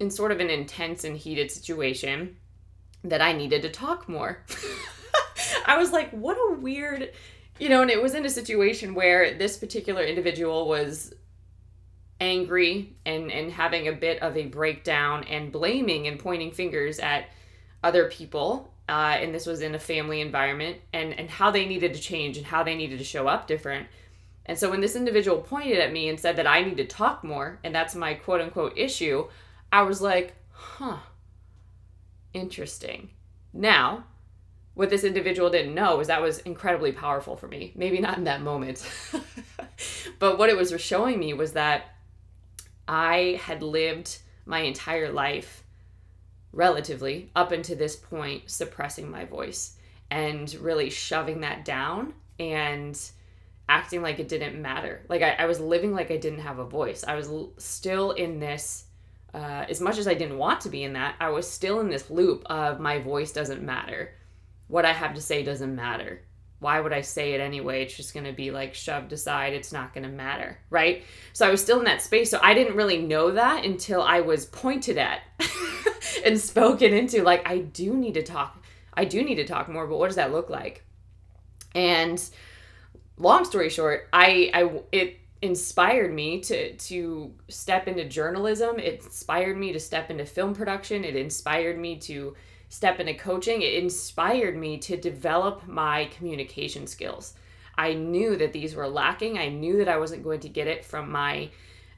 in 0.00 0.10
sort 0.10 0.32
of 0.32 0.40
an 0.40 0.50
intense 0.50 1.04
and 1.04 1.16
heated 1.16 1.50
situation 1.50 2.36
that 3.04 3.22
I 3.22 3.32
needed 3.32 3.62
to 3.62 3.70
talk 3.70 4.08
more. 4.08 4.44
I 5.66 5.76
was 5.78 5.92
like, 5.92 6.10
what 6.10 6.36
a 6.36 6.60
weird, 6.60 7.12
you 7.58 7.68
know, 7.68 7.82
and 7.82 7.90
it 7.90 8.02
was 8.02 8.14
in 8.14 8.24
a 8.24 8.30
situation 8.30 8.94
where 8.94 9.36
this 9.36 9.56
particular 9.56 10.02
individual 10.02 10.68
was 10.68 11.14
angry 12.20 12.96
and 13.06 13.30
and 13.30 13.52
having 13.52 13.86
a 13.86 13.92
bit 13.92 14.20
of 14.22 14.36
a 14.36 14.46
breakdown 14.46 15.24
and 15.24 15.52
blaming 15.52 16.08
and 16.08 16.18
pointing 16.18 16.50
fingers 16.50 16.98
at 16.98 17.28
other 17.84 18.10
people 18.10 18.72
uh, 18.88 19.16
and 19.20 19.34
this 19.34 19.46
was 19.46 19.60
in 19.60 19.74
a 19.74 19.78
family 19.78 20.20
environment 20.20 20.78
and 20.92 21.12
and 21.12 21.30
how 21.30 21.50
they 21.50 21.64
needed 21.64 21.94
to 21.94 22.00
change 22.00 22.36
and 22.36 22.46
how 22.46 22.64
they 22.64 22.74
needed 22.74 22.98
to 22.98 23.04
show 23.04 23.28
up 23.28 23.46
different 23.46 23.86
and 24.46 24.58
so 24.58 24.68
when 24.68 24.80
this 24.80 24.96
individual 24.96 25.38
pointed 25.38 25.78
at 25.78 25.92
me 25.92 26.08
and 26.08 26.18
said 26.18 26.34
that 26.34 26.46
i 26.46 26.60
need 26.60 26.76
to 26.76 26.86
talk 26.86 27.22
more 27.22 27.60
and 27.62 27.72
that's 27.72 27.94
my 27.94 28.14
quote 28.14 28.40
unquote 28.40 28.76
issue 28.76 29.24
I 29.72 29.82
was 29.82 30.00
like, 30.00 30.34
huh, 30.50 30.98
interesting. 32.32 33.10
Now, 33.52 34.04
what 34.74 34.90
this 34.90 35.04
individual 35.04 35.50
didn't 35.50 35.74
know 35.74 35.96
was 35.96 36.06
that 36.06 36.22
was 36.22 36.38
incredibly 36.40 36.92
powerful 36.92 37.36
for 37.36 37.48
me. 37.48 37.72
Maybe 37.74 38.00
not 38.00 38.18
in 38.18 38.24
that 38.24 38.42
moment, 38.42 38.88
but 40.18 40.38
what 40.38 40.50
it 40.50 40.56
was 40.56 40.72
showing 40.80 41.18
me 41.18 41.34
was 41.34 41.52
that 41.52 41.94
I 42.86 43.40
had 43.42 43.62
lived 43.62 44.18
my 44.46 44.60
entire 44.60 45.10
life 45.10 45.64
relatively 46.52 47.30
up 47.36 47.52
until 47.52 47.76
this 47.76 47.96
point 47.96 48.50
suppressing 48.50 49.10
my 49.10 49.24
voice 49.24 49.76
and 50.10 50.52
really 50.54 50.90
shoving 50.90 51.40
that 51.40 51.64
down 51.64 52.14
and 52.38 52.98
acting 53.68 54.00
like 54.00 54.18
it 54.18 54.28
didn't 54.28 54.60
matter. 54.60 55.04
Like 55.08 55.22
I, 55.22 55.32
I 55.32 55.44
was 55.46 55.60
living 55.60 55.92
like 55.92 56.10
I 56.10 56.16
didn't 56.16 56.40
have 56.40 56.58
a 56.58 56.64
voice. 56.64 57.04
I 57.06 57.14
was 57.14 57.28
l- 57.28 57.52
still 57.58 58.12
in 58.12 58.40
this, 58.40 58.84
uh, 59.34 59.66
as 59.68 59.80
much 59.80 59.98
as 59.98 60.08
I 60.08 60.14
didn't 60.14 60.38
want 60.38 60.62
to 60.62 60.68
be 60.68 60.82
in 60.84 60.94
that, 60.94 61.16
I 61.20 61.30
was 61.30 61.50
still 61.50 61.80
in 61.80 61.88
this 61.88 62.10
loop 62.10 62.44
of 62.46 62.80
my 62.80 62.98
voice 62.98 63.32
doesn't 63.32 63.62
matter. 63.62 64.14
What 64.68 64.84
I 64.84 64.92
have 64.92 65.14
to 65.14 65.20
say 65.20 65.42
doesn't 65.42 65.74
matter. 65.74 66.22
Why 66.60 66.80
would 66.80 66.92
I 66.92 67.02
say 67.02 67.34
it 67.34 67.40
anyway? 67.40 67.82
It's 67.82 67.96
just 67.96 68.14
going 68.14 68.26
to 68.26 68.32
be 68.32 68.50
like 68.50 68.74
shoved 68.74 69.12
aside. 69.12 69.52
It's 69.52 69.72
not 69.72 69.94
going 69.94 70.04
to 70.04 70.10
matter. 70.10 70.58
Right. 70.70 71.04
So 71.32 71.46
I 71.46 71.50
was 71.50 71.62
still 71.62 71.78
in 71.78 71.84
that 71.84 72.02
space. 72.02 72.30
So 72.30 72.40
I 72.42 72.54
didn't 72.54 72.74
really 72.76 72.98
know 72.98 73.30
that 73.32 73.64
until 73.64 74.02
I 74.02 74.20
was 74.20 74.46
pointed 74.46 74.98
at 74.98 75.20
and 76.24 76.40
spoken 76.40 76.92
into. 76.92 77.22
Like, 77.22 77.48
I 77.48 77.58
do 77.58 77.94
need 77.94 78.14
to 78.14 78.22
talk. 78.22 78.62
I 78.94 79.04
do 79.04 79.22
need 79.22 79.36
to 79.36 79.46
talk 79.46 79.68
more, 79.68 79.86
but 79.86 79.98
what 79.98 80.08
does 80.08 80.16
that 80.16 80.32
look 80.32 80.50
like? 80.50 80.84
And 81.74 82.20
long 83.16 83.44
story 83.44 83.68
short, 83.68 84.08
I, 84.12 84.50
I 84.52 84.80
it 84.90 85.18
inspired 85.40 86.12
me 86.12 86.40
to 86.40 86.74
to 86.74 87.34
step 87.48 87.88
into 87.88 88.04
journalism. 88.08 88.78
It 88.78 89.04
inspired 89.04 89.56
me 89.56 89.72
to 89.72 89.80
step 89.80 90.10
into 90.10 90.24
film 90.24 90.54
production. 90.54 91.04
It 91.04 91.16
inspired 91.16 91.78
me 91.78 91.96
to 92.00 92.34
step 92.68 93.00
into 93.00 93.14
coaching. 93.14 93.62
It 93.62 93.74
inspired 93.74 94.56
me 94.56 94.78
to 94.78 94.96
develop 94.96 95.66
my 95.66 96.06
communication 96.06 96.86
skills. 96.86 97.34
I 97.76 97.94
knew 97.94 98.36
that 98.36 98.52
these 98.52 98.74
were 98.74 98.88
lacking. 98.88 99.38
I 99.38 99.48
knew 99.48 99.78
that 99.78 99.88
I 99.88 99.98
wasn't 99.98 100.24
going 100.24 100.40
to 100.40 100.48
get 100.48 100.66
it 100.66 100.84
from 100.84 101.10
my 101.10 101.50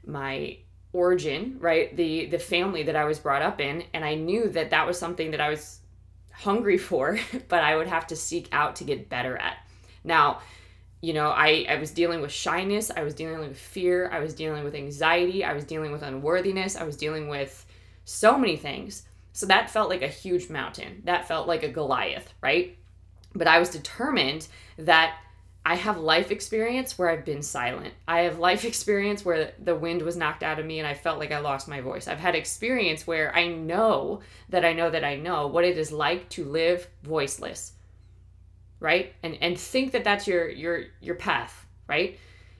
my 0.05 0.57
origin, 0.93 1.57
right? 1.59 1.95
The 1.95 2.27
the 2.27 2.39
family 2.39 2.83
that 2.83 2.95
I 2.95 3.05
was 3.05 3.19
brought 3.19 3.41
up 3.41 3.59
in, 3.59 3.83
and 3.93 4.05
I 4.05 4.15
knew 4.15 4.49
that 4.49 4.69
that 4.69 4.85
was 4.85 4.99
something 4.99 5.31
that 5.31 5.41
I 5.41 5.49
was 5.49 5.79
hungry 6.31 6.77
for, 6.89 7.19
but 7.47 7.63
I 7.63 7.75
would 7.75 7.87
have 7.87 8.07
to 8.07 8.15
seek 8.15 8.47
out 8.51 8.75
to 8.77 8.83
get 8.83 9.09
better 9.09 9.35
at. 9.37 9.57
Now, 10.03 10.41
you 11.01 11.13
know, 11.13 11.29
I, 11.29 11.65
I 11.67 11.77
was 11.77 11.91
dealing 11.91 12.21
with 12.21 12.31
shyness, 12.31 12.91
I 12.95 13.03
was 13.03 13.15
dealing 13.15 13.39
with 13.39 13.57
fear, 13.57 14.09
I 14.11 14.19
was 14.19 14.35
dealing 14.35 14.63
with 14.63 14.75
anxiety, 14.75 15.43
I 15.43 15.53
was 15.53 15.65
dealing 15.65 15.91
with 15.91 16.03
unworthiness, 16.03 16.75
I 16.75 16.83
was 16.83 16.95
dealing 16.95 17.27
with 17.27 17.65
so 18.05 18.37
many 18.37 18.55
things. 18.55 19.03
So 19.33 19.47
that 19.47 19.71
felt 19.71 19.89
like 19.89 20.03
a 20.03 20.07
huge 20.07 20.49
mountain. 20.49 21.01
That 21.05 21.27
felt 21.27 21.47
like 21.47 21.63
a 21.63 21.69
Goliath, 21.69 22.31
right? 22.41 22.77
But 23.33 23.47
I 23.47 23.59
was 23.59 23.69
determined 23.69 24.47
that 24.77 25.17
I 25.65 25.75
have 25.75 25.97
life 25.97 26.31
experience 26.31 26.97
where 26.97 27.09
I've 27.09 27.25
been 27.25 27.43
silent. 27.43 27.93
I 28.07 28.21
have 28.21 28.39
life 28.39 28.65
experience 28.65 29.23
where 29.23 29.53
the 29.57 29.75
wind 29.75 30.01
was 30.01 30.17
knocked 30.17 30.43
out 30.43 30.59
of 30.59 30.65
me 30.65 30.79
and 30.79 30.87
I 30.87 30.93
felt 30.93 31.19
like 31.19 31.31
I 31.31 31.39
lost 31.39 31.67
my 31.67 31.81
voice. 31.81 32.07
I've 32.07 32.19
had 32.19 32.35
experience 32.35 33.07
where 33.07 33.35
I 33.35 33.47
know 33.47 34.21
that 34.49 34.65
I 34.65 34.73
know 34.73 34.89
that 34.89 35.03
I 35.03 35.15
know 35.15 35.47
what 35.47 35.65
it 35.65 35.77
is 35.77 35.91
like 35.91 36.29
to 36.29 36.45
live 36.45 36.87
voiceless. 37.03 37.73
Right? 38.81 39.13
And 39.23 39.37
and 39.41 39.57
think 39.57 39.93
that 39.93 40.03
that's 40.03 40.27
your 40.27 40.49
your 40.49 40.83
your 40.99 41.15
path, 41.15 41.65
right? 41.87 42.19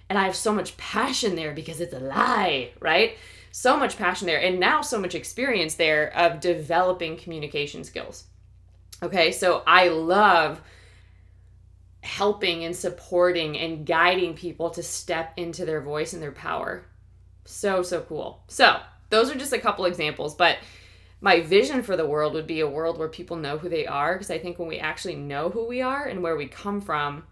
And 0.09 0.17
I 0.17 0.23
have 0.23 0.35
so 0.35 0.53
much 0.53 0.77
passion 0.77 1.35
there 1.35 1.53
because 1.53 1.81
it's 1.81 1.93
a 1.93 1.99
lie, 1.99 2.71
right? 2.79 3.17
So 3.51 3.75
much 3.77 3.97
passion 3.97 4.27
there 4.27 4.41
and 4.41 4.59
now 4.59 4.81
so 4.81 4.99
much 4.99 5.15
experience 5.15 5.75
there 5.75 6.15
of 6.15 6.39
developing 6.39 7.17
communication 7.17 7.83
skills. 7.83 8.25
Okay? 9.03 9.31
So 9.31 9.63
I 9.67 9.89
love 9.89 10.61
helping 12.01 12.65
and 12.65 12.75
supporting 12.75 13.57
and 13.57 13.85
guiding 13.85 14.33
people 14.33 14.69
to 14.71 14.83
step 14.83 15.33
into 15.37 15.65
their 15.65 15.81
voice 15.81 16.13
and 16.13 16.21
their 16.21 16.31
power. 16.31 16.83
So, 17.45 17.83
so 17.83 18.01
cool. 18.01 18.43
So, 18.47 18.79
those 19.09 19.29
are 19.29 19.35
just 19.35 19.53
a 19.53 19.59
couple 19.59 19.85
examples, 19.85 20.35
but 20.35 20.57
my 21.21 21.41
vision 21.41 21.83
for 21.83 21.95
the 21.95 22.07
world 22.07 22.33
would 22.33 22.47
be 22.47 22.59
a 22.59 22.67
world 22.67 22.97
where 22.97 23.07
people 23.07 23.37
know 23.37 23.57
who 23.57 23.69
they 23.69 23.85
are 23.85 24.13
because 24.13 24.31
I 24.31 24.39
think 24.39 24.59
when 24.59 24.67
we 24.67 24.79
actually 24.79 25.15
know 25.15 25.49
who 25.49 25.65
we 25.65 25.81
are 25.81 26.05
and 26.05 26.21
where 26.21 26.35
we 26.35 26.47
come 26.47 26.81
from, 26.81 27.23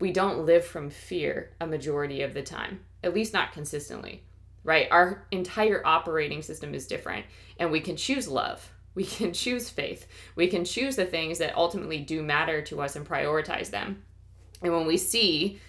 we 0.00 0.12
don't 0.12 0.44
live 0.44 0.64
from 0.64 0.90
fear 0.90 1.52
a 1.60 1.66
majority 1.66 2.22
of 2.22 2.34
the 2.34 2.42
time, 2.42 2.80
at 3.04 3.14
least 3.14 3.32
not 3.32 3.52
consistently, 3.52 4.24
right? 4.64 4.88
Our 4.90 5.26
entire 5.30 5.86
operating 5.86 6.42
system 6.42 6.74
is 6.74 6.88
different, 6.88 7.24
and 7.58 7.70
we 7.70 7.80
can 7.80 7.96
choose 7.96 8.26
love 8.26 8.72
we 8.94 9.04
can 9.04 9.32
choose 9.32 9.70
faith. 9.70 10.06
We 10.36 10.48
can 10.48 10.64
choose 10.64 10.96
the 10.96 11.06
things 11.06 11.38
that 11.38 11.56
ultimately 11.56 11.98
do 11.98 12.22
matter 12.22 12.60
to 12.62 12.82
us 12.82 12.94
and 12.94 13.08
prioritize 13.08 13.70
them. 13.70 14.02
And 14.62 14.72
when 14.72 14.86
we 14.86 14.98
see 14.98 15.60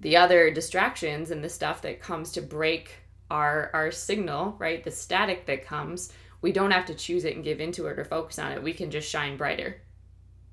the 0.00 0.16
other 0.16 0.50
distractions 0.50 1.30
and 1.30 1.44
the 1.44 1.50
stuff 1.50 1.82
that 1.82 2.00
comes 2.00 2.32
to 2.32 2.42
break 2.42 2.94
our 3.30 3.70
our 3.74 3.90
signal, 3.90 4.56
right? 4.58 4.82
The 4.82 4.90
static 4.90 5.46
that 5.46 5.66
comes, 5.66 6.12
we 6.42 6.52
don't 6.52 6.70
have 6.70 6.86
to 6.86 6.94
choose 6.94 7.24
it 7.24 7.34
and 7.34 7.44
give 7.44 7.60
into 7.60 7.86
it 7.86 7.98
or 7.98 8.04
focus 8.04 8.38
on 8.38 8.52
it. 8.52 8.62
We 8.62 8.72
can 8.72 8.90
just 8.90 9.08
shine 9.08 9.36
brighter. 9.36 9.80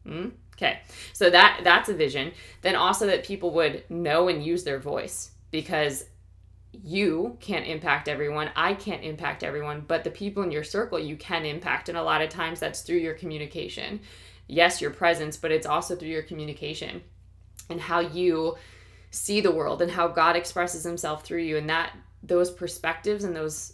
Mm? 0.05 0.31
Okay. 0.55 0.79
So 1.13 1.29
that 1.29 1.61
that's 1.63 1.89
a 1.89 1.93
vision. 1.93 2.31
Then 2.61 2.75
also 2.75 3.05
that 3.07 3.25
people 3.25 3.51
would 3.51 3.83
know 3.89 4.27
and 4.27 4.43
use 4.43 4.63
their 4.63 4.79
voice 4.79 5.31
because 5.51 6.05
you 6.83 7.37
can't 7.39 7.67
impact 7.67 8.07
everyone. 8.07 8.49
I 8.55 8.73
can't 8.73 9.03
impact 9.03 9.43
everyone, 9.43 9.83
but 9.87 10.03
the 10.03 10.11
people 10.11 10.43
in 10.43 10.51
your 10.51 10.63
circle 10.63 10.99
you 10.99 11.15
can 11.15 11.45
impact. 11.45 11.89
And 11.89 11.97
a 11.97 12.03
lot 12.03 12.21
of 12.21 12.29
times 12.29 12.59
that's 12.59 12.81
through 12.81 12.97
your 12.97 13.13
communication. 13.13 14.01
Yes, 14.47 14.81
your 14.81 14.91
presence, 14.91 15.37
but 15.37 15.51
it's 15.51 15.67
also 15.67 15.95
through 15.95 16.09
your 16.09 16.23
communication 16.23 17.01
and 17.69 17.81
how 17.81 17.99
you 17.99 18.55
see 19.11 19.41
the 19.41 19.51
world 19.51 19.81
and 19.81 19.91
how 19.91 20.07
God 20.07 20.35
expresses 20.35 20.83
himself 20.83 21.23
through 21.23 21.41
you 21.41 21.57
and 21.57 21.69
that 21.69 21.93
those 22.23 22.51
perspectives 22.51 23.23
and 23.23 23.35
those 23.35 23.73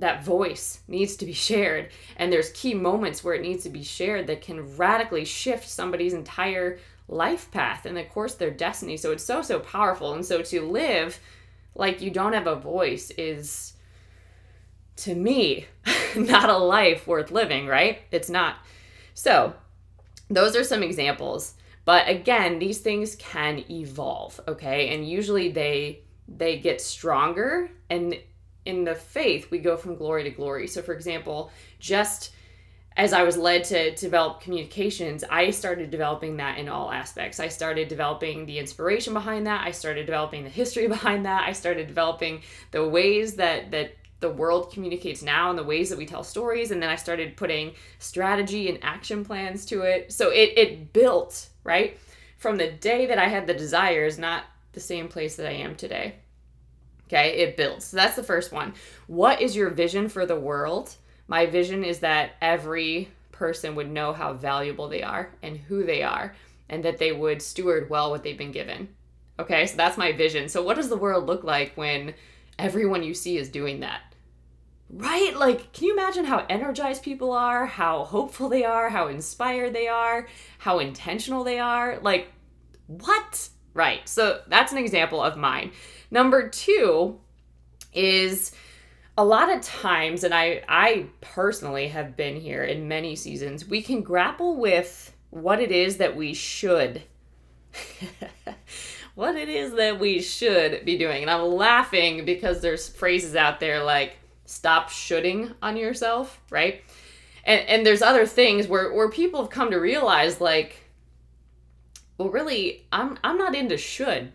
that 0.00 0.24
voice 0.24 0.80
needs 0.88 1.16
to 1.16 1.24
be 1.24 1.32
shared 1.32 1.88
and 2.16 2.32
there's 2.32 2.50
key 2.50 2.74
moments 2.74 3.22
where 3.22 3.34
it 3.34 3.42
needs 3.42 3.62
to 3.62 3.70
be 3.70 3.82
shared 3.82 4.26
that 4.26 4.42
can 4.42 4.76
radically 4.76 5.24
shift 5.24 5.68
somebody's 5.68 6.14
entire 6.14 6.78
life 7.08 7.50
path 7.50 7.86
and 7.86 7.98
of 7.98 8.08
course 8.08 8.34
their 8.34 8.50
destiny 8.50 8.96
so 8.96 9.12
it's 9.12 9.24
so 9.24 9.42
so 9.42 9.58
powerful 9.60 10.12
and 10.14 10.24
so 10.24 10.42
to 10.42 10.62
live 10.62 11.20
like 11.74 12.00
you 12.00 12.10
don't 12.10 12.32
have 12.32 12.46
a 12.46 12.56
voice 12.56 13.10
is 13.12 13.74
to 14.96 15.14
me 15.14 15.66
not 16.16 16.48
a 16.48 16.56
life 16.56 17.06
worth 17.06 17.30
living, 17.30 17.66
right? 17.66 18.00
It's 18.10 18.30
not. 18.30 18.56
So, 19.14 19.54
those 20.28 20.54
are 20.56 20.64
some 20.64 20.82
examples. 20.82 21.54
But 21.84 22.08
again, 22.08 22.58
these 22.58 22.78
things 22.78 23.16
can 23.16 23.64
evolve, 23.70 24.40
okay? 24.46 24.94
And 24.94 25.08
usually 25.08 25.50
they 25.50 26.00
they 26.28 26.58
get 26.60 26.80
stronger 26.80 27.70
and 27.88 28.16
in 28.64 28.84
the 28.84 28.94
faith 28.94 29.50
we 29.50 29.58
go 29.58 29.76
from 29.76 29.96
glory 29.96 30.24
to 30.24 30.30
glory. 30.30 30.66
So 30.66 30.82
for 30.82 30.92
example, 30.92 31.50
just 31.78 32.32
as 32.96 33.12
I 33.12 33.22
was 33.22 33.36
led 33.36 33.64
to 33.64 33.94
develop 33.94 34.40
communications, 34.40 35.24
I 35.30 35.50
started 35.50 35.90
developing 35.90 36.36
that 36.38 36.58
in 36.58 36.68
all 36.68 36.90
aspects. 36.90 37.40
I 37.40 37.48
started 37.48 37.88
developing 37.88 38.46
the 38.46 38.58
inspiration 38.58 39.14
behind 39.14 39.46
that. 39.46 39.64
I 39.64 39.70
started 39.70 40.06
developing 40.06 40.44
the 40.44 40.50
history 40.50 40.88
behind 40.96 41.24
that. 41.26 41.46
I 41.46 41.52
started 41.52 41.86
developing 41.86 42.42
the 42.72 42.86
ways 42.86 43.34
that 43.36 43.70
that 43.70 43.94
the 44.18 44.28
world 44.28 44.70
communicates 44.70 45.22
now 45.22 45.48
and 45.48 45.58
the 45.58 45.64
ways 45.64 45.88
that 45.88 45.96
we 45.96 46.04
tell 46.04 46.22
stories 46.22 46.72
and 46.72 46.82
then 46.82 46.90
I 46.90 46.96
started 46.96 47.38
putting 47.38 47.72
strategy 47.98 48.68
and 48.68 48.78
action 48.82 49.24
plans 49.24 49.64
to 49.66 49.82
it. 49.82 50.12
So 50.12 50.30
it 50.30 50.52
it 50.58 50.92
built, 50.92 51.48
right? 51.64 51.96
From 52.36 52.56
the 52.56 52.70
day 52.70 53.06
that 53.06 53.18
I 53.18 53.28
had 53.28 53.46
the 53.46 53.54
desires, 53.54 54.18
not 54.18 54.44
the 54.72 54.80
same 54.80 55.08
place 55.08 55.36
that 55.36 55.46
I 55.46 55.52
am 55.52 55.74
today. 55.74 56.16
Okay, 57.10 57.38
it 57.38 57.56
builds. 57.56 57.86
So 57.86 57.96
that's 57.96 58.14
the 58.14 58.22
first 58.22 58.52
one. 58.52 58.72
What 59.08 59.42
is 59.42 59.56
your 59.56 59.68
vision 59.68 60.08
for 60.08 60.26
the 60.26 60.38
world? 60.38 60.94
My 61.26 61.44
vision 61.44 61.82
is 61.82 61.98
that 62.00 62.32
every 62.40 63.08
person 63.32 63.74
would 63.74 63.90
know 63.90 64.12
how 64.12 64.34
valuable 64.34 64.88
they 64.88 65.02
are 65.02 65.32
and 65.42 65.56
who 65.56 65.84
they 65.84 66.04
are, 66.04 66.36
and 66.68 66.84
that 66.84 66.98
they 66.98 67.10
would 67.10 67.42
steward 67.42 67.90
well 67.90 68.10
what 68.10 68.22
they've 68.22 68.38
been 68.38 68.52
given. 68.52 68.90
Okay, 69.40 69.66
so 69.66 69.76
that's 69.76 69.98
my 69.98 70.12
vision. 70.12 70.48
So, 70.48 70.62
what 70.62 70.76
does 70.76 70.88
the 70.88 70.96
world 70.96 71.26
look 71.26 71.42
like 71.42 71.72
when 71.74 72.14
everyone 72.60 73.02
you 73.02 73.14
see 73.14 73.38
is 73.38 73.48
doing 73.48 73.80
that? 73.80 74.02
Right? 74.88 75.34
Like, 75.36 75.72
can 75.72 75.88
you 75.88 75.94
imagine 75.94 76.26
how 76.26 76.46
energized 76.48 77.02
people 77.02 77.32
are, 77.32 77.66
how 77.66 78.04
hopeful 78.04 78.48
they 78.48 78.64
are, 78.64 78.88
how 78.88 79.08
inspired 79.08 79.72
they 79.72 79.88
are, 79.88 80.28
how 80.58 80.78
intentional 80.78 81.42
they 81.42 81.58
are? 81.58 81.98
Like, 82.02 82.28
what? 82.86 83.48
Right. 83.72 84.08
So, 84.08 84.40
that's 84.48 84.72
an 84.72 84.78
example 84.78 85.22
of 85.22 85.36
mine. 85.36 85.72
Number 86.10 86.48
two 86.48 87.18
is 87.92 88.52
a 89.16 89.24
lot 89.24 89.54
of 89.54 89.60
times 89.60 90.24
and 90.24 90.32
I 90.32 90.62
I 90.68 91.06
personally 91.20 91.88
have 91.88 92.16
been 92.16 92.36
here 92.36 92.64
in 92.64 92.88
many 92.88 93.16
seasons, 93.16 93.66
we 93.66 93.82
can 93.82 94.02
grapple 94.02 94.56
with 94.56 95.14
what 95.30 95.60
it 95.60 95.70
is 95.70 95.98
that 95.98 96.16
we 96.16 96.34
should 96.34 97.02
what 99.14 99.36
it 99.36 99.48
is 99.48 99.74
that 99.74 100.00
we 100.00 100.20
should 100.20 100.84
be 100.84 100.96
doing. 100.96 101.22
And 101.22 101.30
I'm 101.30 101.42
laughing 101.42 102.24
because 102.24 102.60
there's 102.60 102.88
phrases 102.88 103.36
out 103.36 103.60
there 103.60 103.82
like 103.82 104.16
stop 104.46 104.88
shoulding 104.88 105.52
on 105.62 105.76
yourself, 105.76 106.40
right? 106.50 106.82
And 107.44 107.60
and 107.68 107.86
there's 107.86 108.02
other 108.02 108.26
things 108.26 108.66
where 108.66 108.92
where 108.92 109.10
people 109.10 109.42
have 109.42 109.50
come 109.50 109.70
to 109.70 109.78
realize 109.78 110.40
like 110.40 110.79
well 112.20 112.28
really 112.28 112.86
I'm 112.92 113.18
I'm 113.24 113.38
not 113.38 113.54
into 113.54 113.78
should, 113.78 114.30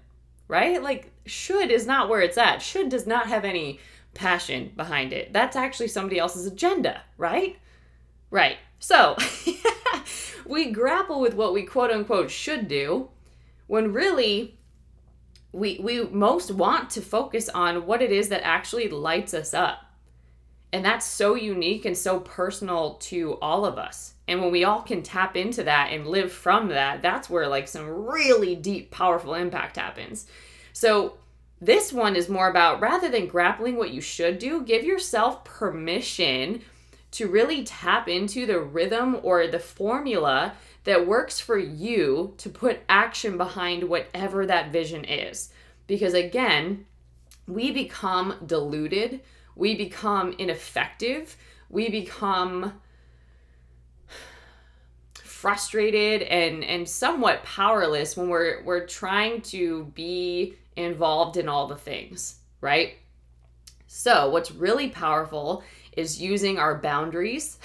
right? 0.48 0.82
Like 0.82 1.12
should 1.28 1.69
is 1.69 1.86
not 1.86 2.10
where 2.10 2.21
it's 2.21 2.38
at. 2.38 2.63
Should 2.63 2.89
does 2.89 3.06
not 3.06 3.28
have 3.28 3.45
any 3.45 3.80
passion 4.15 4.71
behind 4.76 5.13
it. 5.13 5.32
That's 5.32 5.56
actually 5.56 5.89
somebody 5.89 6.17
else's 6.17 6.48
agenda, 6.48 7.04
right? 7.15 7.60
Right. 8.32 8.58
So, 8.80 9.15
we 10.48 10.71
grapple 10.71 11.21
with 11.21 11.36
what 11.36 11.54
we 11.54 11.62
quote 11.62 11.91
unquote 11.91 12.32
should 12.32 12.67
do 12.67 13.10
when 13.67 13.93
really 13.93 14.58
we 15.52 15.78
we 15.80 16.06
most 16.06 16.50
want 16.50 16.89
to 16.91 17.02
focus 17.02 17.50
on 17.50 17.86
what 17.86 18.02
it 18.02 18.12
is 18.12 18.30
that 18.30 18.43
actually 18.43 18.89
lights 18.89 19.36
us 19.36 19.54
up. 19.54 19.84
And 20.74 20.84
that's 20.84 21.06
so 21.06 21.36
unique 21.36 21.86
and 21.86 21.95
so 21.95 22.19
personal 22.19 22.95
to 22.95 23.38
all 23.43 23.63
of 23.63 23.78
us. 23.78 24.14
And 24.27 24.41
when 24.41 24.51
we 24.51 24.63
all 24.63 24.81
can 24.81 25.03
tap 25.03 25.35
into 25.35 25.63
that 25.63 25.91
and 25.91 26.07
live 26.07 26.31
from 26.31 26.69
that, 26.69 27.01
that's 27.01 27.29
where 27.29 27.47
like 27.47 27.67
some 27.67 27.88
really 27.88 28.55
deep 28.55 28.91
powerful 28.91 29.33
impact 29.33 29.77
happens. 29.77 30.25
So, 30.73 31.17
this 31.61 31.93
one 31.93 32.17
is 32.17 32.27
more 32.27 32.49
about 32.49 32.81
rather 32.81 33.09
than 33.09 33.27
grappling 33.27 33.77
what 33.77 33.91
you 33.91 34.01
should 34.01 34.39
do, 34.39 34.61
give 34.61 34.83
yourself 34.83 35.45
permission 35.45 36.61
to 37.11 37.27
really 37.27 37.63
tap 37.63 38.09
into 38.09 38.45
the 38.45 38.59
rhythm 38.59 39.17
or 39.23 39.47
the 39.47 39.59
formula 39.59 40.53
that 40.83 41.07
works 41.07 41.39
for 41.39 41.57
you 41.57 42.33
to 42.38 42.49
put 42.49 42.81
action 42.89 43.38
behind 43.38 43.85
whatever 43.85 44.45
that 44.45 44.71
vision 44.71 45.05
is. 45.05 45.49
Because 45.88 46.13
again, 46.13 46.85
we 47.47 47.71
become 47.71 48.35
diluted, 48.45 49.21
we 49.55 49.75
become 49.75 50.35
ineffective, 50.38 51.38
we 51.69 51.89
become 51.89 52.73
frustrated 55.45 56.23
and 56.23 56.63
and 56.63 56.89
somewhat 56.89 57.43
powerless 57.43 58.17
when 58.17 58.29
we're 58.29 58.63
we're 58.63 58.88
trying 58.88 59.39
to 59.39 59.84
be 59.93 60.55
involved 60.75 61.38
in 61.38 61.47
all 61.47 61.67
the 61.67 61.75
things, 61.75 62.39
right? 62.62 62.95
So, 63.86 64.31
what's 64.31 64.49
really 64.49 64.89
powerful 64.89 65.62
is 65.95 66.19
using 66.19 66.58
our 66.58 66.79
boundaries, 66.79 67.60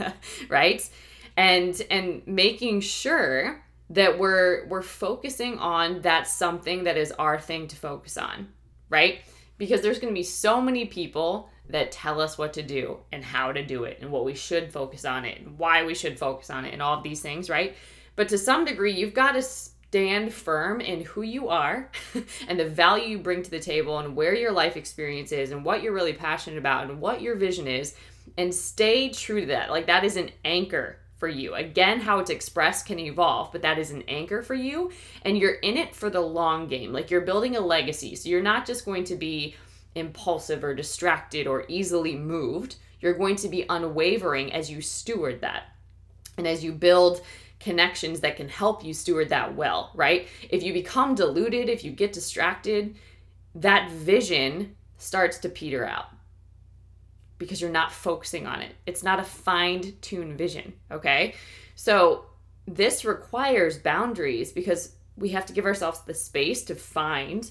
right? 0.48 0.88
And 1.36 1.78
and 1.90 2.22
making 2.26 2.80
sure 2.80 3.62
that 3.90 4.18
we're 4.18 4.66
we're 4.68 4.80
focusing 4.80 5.58
on 5.58 6.00
that 6.00 6.26
something 6.26 6.84
that 6.84 6.96
is 6.96 7.12
our 7.12 7.38
thing 7.38 7.68
to 7.68 7.76
focus 7.76 8.16
on, 8.16 8.48
right? 8.88 9.18
Because 9.58 9.82
there's 9.82 9.98
going 9.98 10.10
to 10.10 10.18
be 10.18 10.22
so 10.22 10.58
many 10.62 10.86
people 10.86 11.50
that 11.70 11.92
tell 11.92 12.20
us 12.20 12.38
what 12.38 12.52
to 12.54 12.62
do 12.62 12.98
and 13.12 13.24
how 13.24 13.52
to 13.52 13.64
do 13.64 13.84
it 13.84 13.98
and 14.00 14.10
what 14.10 14.24
we 14.24 14.34
should 14.34 14.72
focus 14.72 15.04
on 15.04 15.24
it 15.24 15.40
and 15.40 15.58
why 15.58 15.84
we 15.84 15.94
should 15.94 16.18
focus 16.18 16.50
on 16.50 16.64
it 16.64 16.72
and 16.72 16.82
all 16.82 16.98
of 16.98 17.02
these 17.02 17.20
things, 17.20 17.50
right? 17.50 17.74
But 18.14 18.28
to 18.30 18.38
some 18.38 18.64
degree, 18.64 18.92
you've 18.92 19.14
got 19.14 19.32
to 19.32 19.42
stand 19.42 20.32
firm 20.32 20.80
in 20.80 21.02
who 21.04 21.22
you 21.22 21.48
are 21.48 21.90
and 22.48 22.58
the 22.58 22.68
value 22.68 23.08
you 23.08 23.18
bring 23.18 23.42
to 23.42 23.50
the 23.50 23.60
table 23.60 23.98
and 23.98 24.16
where 24.16 24.34
your 24.34 24.52
life 24.52 24.76
experience 24.76 25.32
is 25.32 25.50
and 25.50 25.64
what 25.64 25.82
you're 25.82 25.92
really 25.92 26.12
passionate 26.12 26.58
about 26.58 26.88
and 26.88 27.00
what 27.00 27.22
your 27.22 27.36
vision 27.36 27.66
is 27.66 27.94
and 28.36 28.54
stay 28.54 29.08
true 29.08 29.40
to 29.40 29.46
that. 29.46 29.70
Like 29.70 29.86
that 29.86 30.04
is 30.04 30.16
an 30.16 30.30
anchor 30.44 30.98
for 31.18 31.28
you. 31.28 31.54
Again, 31.54 32.00
how 32.00 32.18
it's 32.18 32.30
expressed 32.30 32.86
can 32.86 32.98
evolve, 32.98 33.52
but 33.52 33.62
that 33.62 33.78
is 33.78 33.90
an 33.90 34.02
anchor 34.06 34.42
for 34.42 34.54
you 34.54 34.92
and 35.22 35.38
you're 35.38 35.54
in 35.54 35.76
it 35.76 35.94
for 35.94 36.10
the 36.10 36.20
long 36.20 36.68
game. 36.68 36.92
Like 36.92 37.10
you're 37.10 37.22
building 37.22 37.56
a 37.56 37.60
legacy. 37.60 38.16
So 38.16 38.28
you're 38.28 38.42
not 38.42 38.66
just 38.66 38.84
going 38.84 39.04
to 39.04 39.16
be 39.16 39.54
impulsive 39.96 40.62
or 40.62 40.74
distracted 40.74 41.46
or 41.46 41.64
easily 41.68 42.14
moved. 42.14 42.76
You're 43.00 43.14
going 43.14 43.36
to 43.36 43.48
be 43.48 43.66
unwavering 43.68 44.52
as 44.52 44.70
you 44.70 44.80
steward 44.80 45.40
that. 45.40 45.64
And 46.38 46.46
as 46.46 46.62
you 46.62 46.72
build 46.72 47.22
connections 47.58 48.20
that 48.20 48.36
can 48.36 48.48
help 48.48 48.84
you 48.84 48.92
steward 48.92 49.30
that 49.30 49.56
well, 49.56 49.90
right? 49.94 50.28
If 50.50 50.62
you 50.62 50.72
become 50.72 51.14
deluded, 51.14 51.68
if 51.68 51.84
you 51.84 51.90
get 51.90 52.12
distracted, 52.12 52.96
that 53.54 53.90
vision 53.90 54.76
starts 54.98 55.38
to 55.38 55.48
peter 55.48 55.84
out 55.84 56.06
because 57.38 57.60
you're 57.60 57.70
not 57.70 57.92
focusing 57.92 58.46
on 58.46 58.62
it. 58.62 58.74
It's 58.86 59.02
not 59.02 59.20
a 59.20 59.24
fine 59.24 59.94
tuned 60.00 60.38
vision, 60.38 60.72
okay? 60.90 61.34
So 61.74 62.26
this 62.66 63.04
requires 63.04 63.78
boundaries 63.78 64.52
because 64.52 64.94
we 65.16 65.30
have 65.30 65.46
to 65.46 65.52
give 65.52 65.64
ourselves 65.64 66.00
the 66.02 66.14
space 66.14 66.64
to 66.64 66.74
find 66.74 67.50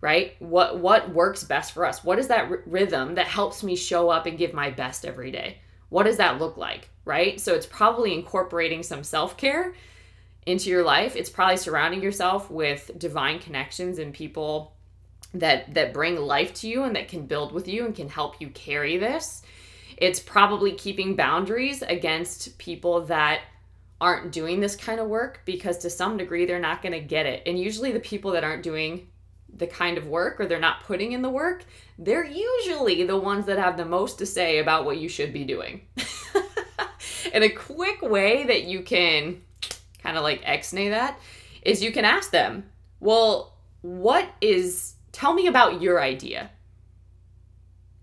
right 0.00 0.36
what 0.38 0.78
what 0.78 1.12
works 1.12 1.44
best 1.44 1.72
for 1.72 1.84
us 1.84 2.02
what 2.02 2.18
is 2.18 2.28
that 2.28 2.50
r- 2.50 2.62
rhythm 2.66 3.14
that 3.14 3.26
helps 3.26 3.62
me 3.62 3.76
show 3.76 4.08
up 4.08 4.26
and 4.26 4.38
give 4.38 4.54
my 4.54 4.70
best 4.70 5.04
every 5.04 5.30
day 5.30 5.58
what 5.88 6.04
does 6.04 6.16
that 6.16 6.38
look 6.38 6.56
like 6.56 6.88
right? 7.04 7.40
So 7.40 7.54
it's 7.54 7.66
probably 7.66 8.14
incorporating 8.14 8.82
some 8.82 9.02
self 9.02 9.36
care 9.36 9.74
into 10.46 10.70
your 10.70 10.84
life. 10.84 11.16
It's 11.16 11.28
probably 11.28 11.56
surrounding 11.56 12.02
yourself 12.02 12.50
with 12.50 12.90
divine 12.98 13.40
connections 13.40 13.98
and 13.98 14.14
people 14.14 14.76
that 15.34 15.74
that 15.74 15.92
bring 15.92 16.16
life 16.16 16.54
to 16.54 16.68
you 16.68 16.84
and 16.84 16.96
that 16.96 17.08
can 17.08 17.26
build 17.26 17.52
with 17.52 17.68
you 17.68 17.84
and 17.84 17.94
can 17.94 18.08
help 18.08 18.40
you 18.40 18.48
carry 18.50 18.96
this. 18.96 19.42
It's 19.96 20.20
probably 20.20 20.72
keeping 20.72 21.14
boundaries 21.14 21.82
against 21.82 22.56
people 22.58 23.02
that 23.06 23.40
aren't 24.00 24.32
doing 24.32 24.60
this 24.60 24.76
kind 24.76 24.98
of 24.98 25.08
work 25.08 25.42
because 25.44 25.78
to 25.78 25.90
some 25.90 26.16
degree 26.16 26.46
they're 26.46 26.58
not 26.58 26.80
going 26.80 26.92
to 26.92 27.00
get 27.00 27.26
it. 27.26 27.42
And 27.44 27.58
usually 27.58 27.92
the 27.92 28.00
people 28.00 28.30
that 28.32 28.44
aren't 28.44 28.62
doing 28.62 29.08
the 29.60 29.66
kind 29.66 29.96
of 29.96 30.06
work 30.06 30.40
or 30.40 30.46
they're 30.46 30.58
not 30.58 30.82
putting 30.84 31.12
in 31.12 31.22
the 31.22 31.30
work, 31.30 31.64
they're 31.98 32.24
usually 32.24 33.04
the 33.04 33.16
ones 33.16 33.46
that 33.46 33.58
have 33.58 33.76
the 33.76 33.84
most 33.84 34.18
to 34.18 34.26
say 34.26 34.58
about 34.58 34.84
what 34.84 34.98
you 34.98 35.08
should 35.08 35.32
be 35.32 35.44
doing. 35.44 35.82
and 37.32 37.44
a 37.44 37.48
quick 37.48 38.02
way 38.02 38.44
that 38.44 38.64
you 38.64 38.82
can 38.82 39.40
kind 40.02 40.16
of 40.16 40.22
like 40.24 40.40
X-nay 40.44 40.88
that 40.88 41.18
is 41.62 41.82
you 41.82 41.92
can 41.92 42.04
ask 42.04 42.30
them, 42.30 42.64
well, 42.98 43.54
what 43.82 44.28
is, 44.40 44.94
tell 45.12 45.32
me 45.32 45.46
about 45.46 45.80
your 45.80 46.02
idea. 46.02 46.50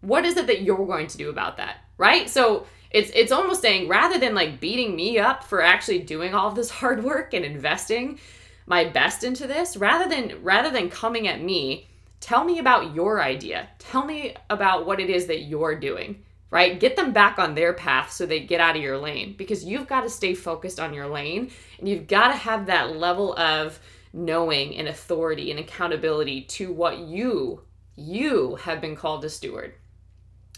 What 0.01 0.25
is 0.25 0.37
it 0.37 0.47
that 0.47 0.61
you're 0.61 0.85
going 0.85 1.07
to 1.07 1.17
do 1.17 1.29
about 1.29 1.57
that? 1.57 1.77
Right? 1.97 2.29
So 2.29 2.67
it's 2.91 3.11
it's 3.13 3.31
almost 3.31 3.61
saying 3.61 3.89
rather 3.89 4.17
than 4.17 4.33
like 4.33 4.59
beating 4.59 4.95
me 4.95 5.19
up 5.19 5.43
for 5.43 5.61
actually 5.61 5.99
doing 5.99 6.33
all 6.33 6.51
this 6.51 6.69
hard 6.69 7.03
work 7.03 7.33
and 7.33 7.43
investing 7.43 8.19
my 8.67 8.83
best 8.83 9.23
into 9.23 9.47
this, 9.47 9.75
rather 9.75 10.07
than 10.07 10.43
rather 10.43 10.69
than 10.69 10.91
coming 10.91 11.27
at 11.27 11.41
me, 11.41 11.87
tell 12.19 12.43
me 12.43 12.59
about 12.59 12.93
your 12.93 13.21
idea. 13.23 13.67
Tell 13.79 14.05
me 14.05 14.35
about 14.49 14.85
what 14.85 14.99
it 14.99 15.09
is 15.09 15.25
that 15.27 15.43
you're 15.43 15.79
doing 15.79 16.23
right? 16.49 16.79
Get 16.79 16.95
them 16.95 17.11
back 17.11 17.39
on 17.39 17.55
their 17.55 17.73
path 17.73 18.11
so 18.11 18.25
they 18.25 18.39
get 18.39 18.61
out 18.61 18.75
of 18.75 18.81
your 18.81 18.97
lane 18.97 19.35
because 19.37 19.65
you've 19.65 19.87
got 19.87 20.01
to 20.01 20.09
stay 20.09 20.33
focused 20.33 20.79
on 20.79 20.93
your 20.93 21.07
lane 21.07 21.51
and 21.79 21.89
you've 21.89 22.07
got 22.07 22.29
to 22.29 22.35
have 22.35 22.67
that 22.67 22.95
level 22.95 23.37
of 23.37 23.79
knowing 24.13 24.75
and 24.77 24.87
authority 24.87 25.51
and 25.51 25.59
accountability 25.59 26.41
to 26.41 26.71
what 26.71 26.99
you 26.99 27.61
you 27.99 28.55
have 28.57 28.79
been 28.79 28.95
called 28.95 29.23
to 29.23 29.29
steward. 29.29 29.73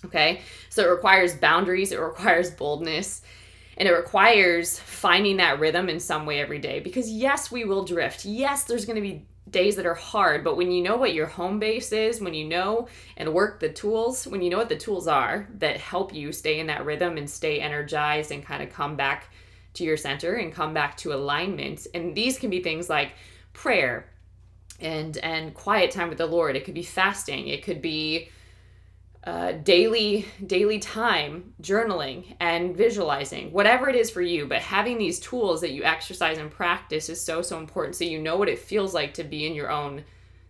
Okay? 0.06 0.42
So 0.70 0.84
it 0.84 0.92
requires 0.92 1.36
boundaries, 1.36 1.92
it 1.92 2.00
requires 2.00 2.52
boldness, 2.52 3.22
and 3.80 3.88
it 3.88 3.94
requires 3.94 4.78
finding 4.78 5.38
that 5.38 5.60
rhythm 5.60 5.88
in 5.88 6.00
some 6.00 6.26
way 6.26 6.42
every 6.42 6.60
day 6.60 6.82
because 6.82 7.10
yes, 7.10 7.50
we 7.50 7.64
will 7.64 7.86
drift. 7.86 8.26
Yes, 8.26 8.66
there's 8.66 8.86
going 8.86 8.98
to 8.98 9.02
be 9.02 9.26
days 9.50 9.78
that 9.78 9.86
are 9.86 9.96
hard, 9.96 10.44
but 10.44 10.58
when 10.58 10.70
you 10.70 10.84
know 10.84 10.98
what 10.98 11.14
your 11.14 11.26
home 11.26 11.60
base 11.60 11.92
is, 11.92 12.22
when 12.22 12.34
you 12.34 12.46
know 12.46 12.88
and 13.18 13.34
work 13.34 13.60
the 13.60 13.70
tools, 13.70 14.28
when 14.28 14.42
you 14.42 14.50
know 14.50 14.58
what 14.58 14.70
the 14.70 14.76
tools 14.76 15.08
are 15.08 15.48
that 15.56 15.78
help 15.78 16.14
you 16.14 16.32
stay 16.32 16.60
in 16.60 16.68
that 16.68 16.86
rhythm 16.86 17.18
and 17.18 17.30
stay 17.30 17.60
energized 17.60 18.32
and 18.32 18.46
kind 18.46 18.62
of 18.62 18.70
come 18.70 18.96
back 18.96 19.32
to 19.74 19.84
your 19.84 19.98
center 19.98 20.36
and 20.36 20.54
come 20.54 20.74
back 20.74 20.98
to 20.98 21.14
alignment. 21.14 21.88
And 21.94 22.14
these 22.16 22.38
can 22.38 22.50
be 22.50 22.62
things 22.62 22.90
like 22.90 23.14
prayer 23.54 24.10
and 24.82 25.18
and 25.18 25.54
quiet 25.54 25.92
time 25.92 26.10
with 26.10 26.18
the 26.18 26.26
Lord. 26.26 26.56
It 26.56 26.66
could 26.66 26.74
be 26.74 26.84
fasting. 26.84 27.48
It 27.48 27.64
could 27.64 27.82
be 27.82 28.30
uh, 29.26 29.52
daily 29.52 30.26
daily 30.48 30.80
time 30.80 31.54
journaling 31.62 32.36
and 32.40 32.76
visualizing 32.76 33.52
whatever 33.52 33.90
it 33.90 33.96
is 33.96 34.10
for 34.10 34.22
you 34.22 34.46
but 34.48 34.60
having 34.62 34.98
these 34.98 35.20
tools 35.20 35.60
that 35.60 35.72
you 35.72 35.84
exercise 35.84 36.38
and 36.38 36.50
practice 36.50 37.10
is 37.10 37.22
so 37.22 37.42
so 37.42 37.58
important 37.58 37.96
so 37.96 38.06
you 38.06 38.18
know 38.20 38.38
what 38.38 38.48
it 38.48 38.58
feels 38.58 38.94
like 38.94 39.14
to 39.14 39.24
be 39.24 39.46
in 39.46 39.54
your 39.54 39.70
own 39.70 40.04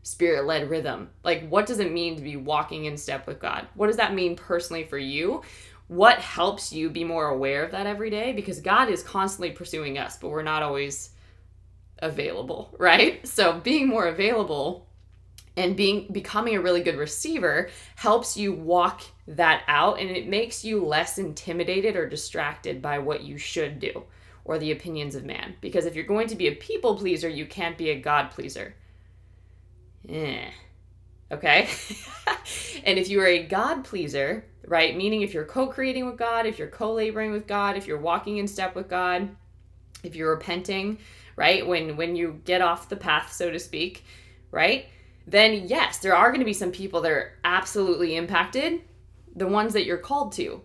spirit 0.03 0.45
led 0.45 0.69
rhythm. 0.69 1.09
Like 1.23 1.47
what 1.49 1.65
does 1.65 1.79
it 1.79 1.91
mean 1.91 2.15
to 2.15 2.21
be 2.21 2.35
walking 2.35 2.85
in 2.85 2.97
step 2.97 3.27
with 3.27 3.39
god? 3.39 3.67
What 3.75 3.87
does 3.87 3.97
that 3.97 4.13
mean 4.13 4.35
personally 4.35 4.83
for 4.83 4.97
you? 4.97 5.41
What 5.87 6.19
helps 6.19 6.71
you 6.71 6.89
be 6.89 7.03
more 7.03 7.29
aware 7.29 7.63
of 7.63 7.71
that 7.71 7.87
every 7.87 8.09
day? 8.09 8.33
Because 8.33 8.59
god 8.59 8.89
is 8.89 9.03
constantly 9.03 9.51
pursuing 9.51 9.97
us 9.97 10.17
but 10.17 10.29
we're 10.29 10.43
not 10.43 10.63
always 10.63 11.11
available 11.99 12.75
right? 12.79 13.25
So 13.27 13.59
being 13.59 13.87
more 13.87 14.07
available 14.07 14.88
and 15.59 15.75
being 15.75 16.07
becoming 16.11 16.55
a 16.55 16.61
really 16.61 16.81
good 16.81 16.97
receiver 16.97 17.69
helps 17.95 18.35
you 18.37 18.53
walk 18.53 19.03
that 19.27 19.61
out 19.67 19.99
and 19.99 20.09
it 20.09 20.27
makes 20.27 20.63
you 20.63 20.83
less 20.83 21.17
intimidated 21.17 21.95
or 21.95 22.07
distracted 22.07 22.81
by 22.81 22.97
what 22.97 23.23
you 23.23 23.37
should 23.37 23.79
do 23.79 24.03
or 24.45 24.57
the 24.57 24.71
opinions 24.71 25.15
of 25.15 25.25
man 25.25 25.55
because 25.61 25.85
if 25.85 25.95
you're 25.95 26.05
going 26.05 26.27
to 26.27 26.35
be 26.35 26.47
a 26.47 26.55
people 26.55 26.95
pleaser 26.95 27.29
you 27.29 27.45
can't 27.45 27.77
be 27.77 27.89
a 27.89 27.99
god 27.99 28.31
pleaser 28.31 28.73
eh. 30.07 30.49
okay 31.31 31.69
and 32.85 32.97
if 32.97 33.09
you 33.09 33.21
are 33.21 33.27
a 33.27 33.43
god 33.43 33.83
pleaser 33.83 34.43
right? 34.69 34.95
Meaning 34.95 35.23
if 35.23 35.33
you're 35.33 35.45
co-creating 35.45 36.05
with 36.05 36.17
God, 36.17 36.45
if 36.45 36.59
you're 36.59 36.67
co-laboring 36.67 37.31
with 37.31 37.47
God, 37.47 37.75
if 37.75 37.87
you're 37.87 37.97
walking 37.97 38.37
in 38.37 38.47
step 38.47 38.75
with 38.75 38.87
God, 38.87 39.27
if 40.03 40.15
you're 40.15 40.31
repenting, 40.31 40.99
right? 41.35 41.65
When 41.65 41.97
when 41.97 42.15
you 42.15 42.39
get 42.45 42.61
off 42.61 42.87
the 42.87 42.95
path, 42.95 43.33
so 43.33 43.49
to 43.51 43.59
speak, 43.59 44.05
right? 44.51 44.85
Then 45.29 45.67
yes, 45.67 45.99
there 45.99 46.15
are 46.15 46.29
going 46.29 46.39
to 46.39 46.45
be 46.45 46.53
some 46.53 46.71
people 46.71 47.01
that 47.01 47.11
are 47.11 47.33
absolutely 47.43 48.15
impacted, 48.15 48.81
the 49.35 49.45
ones 49.45 49.73
that 49.73 49.85
you're 49.85 49.99
called 49.99 50.31
to. 50.33 50.61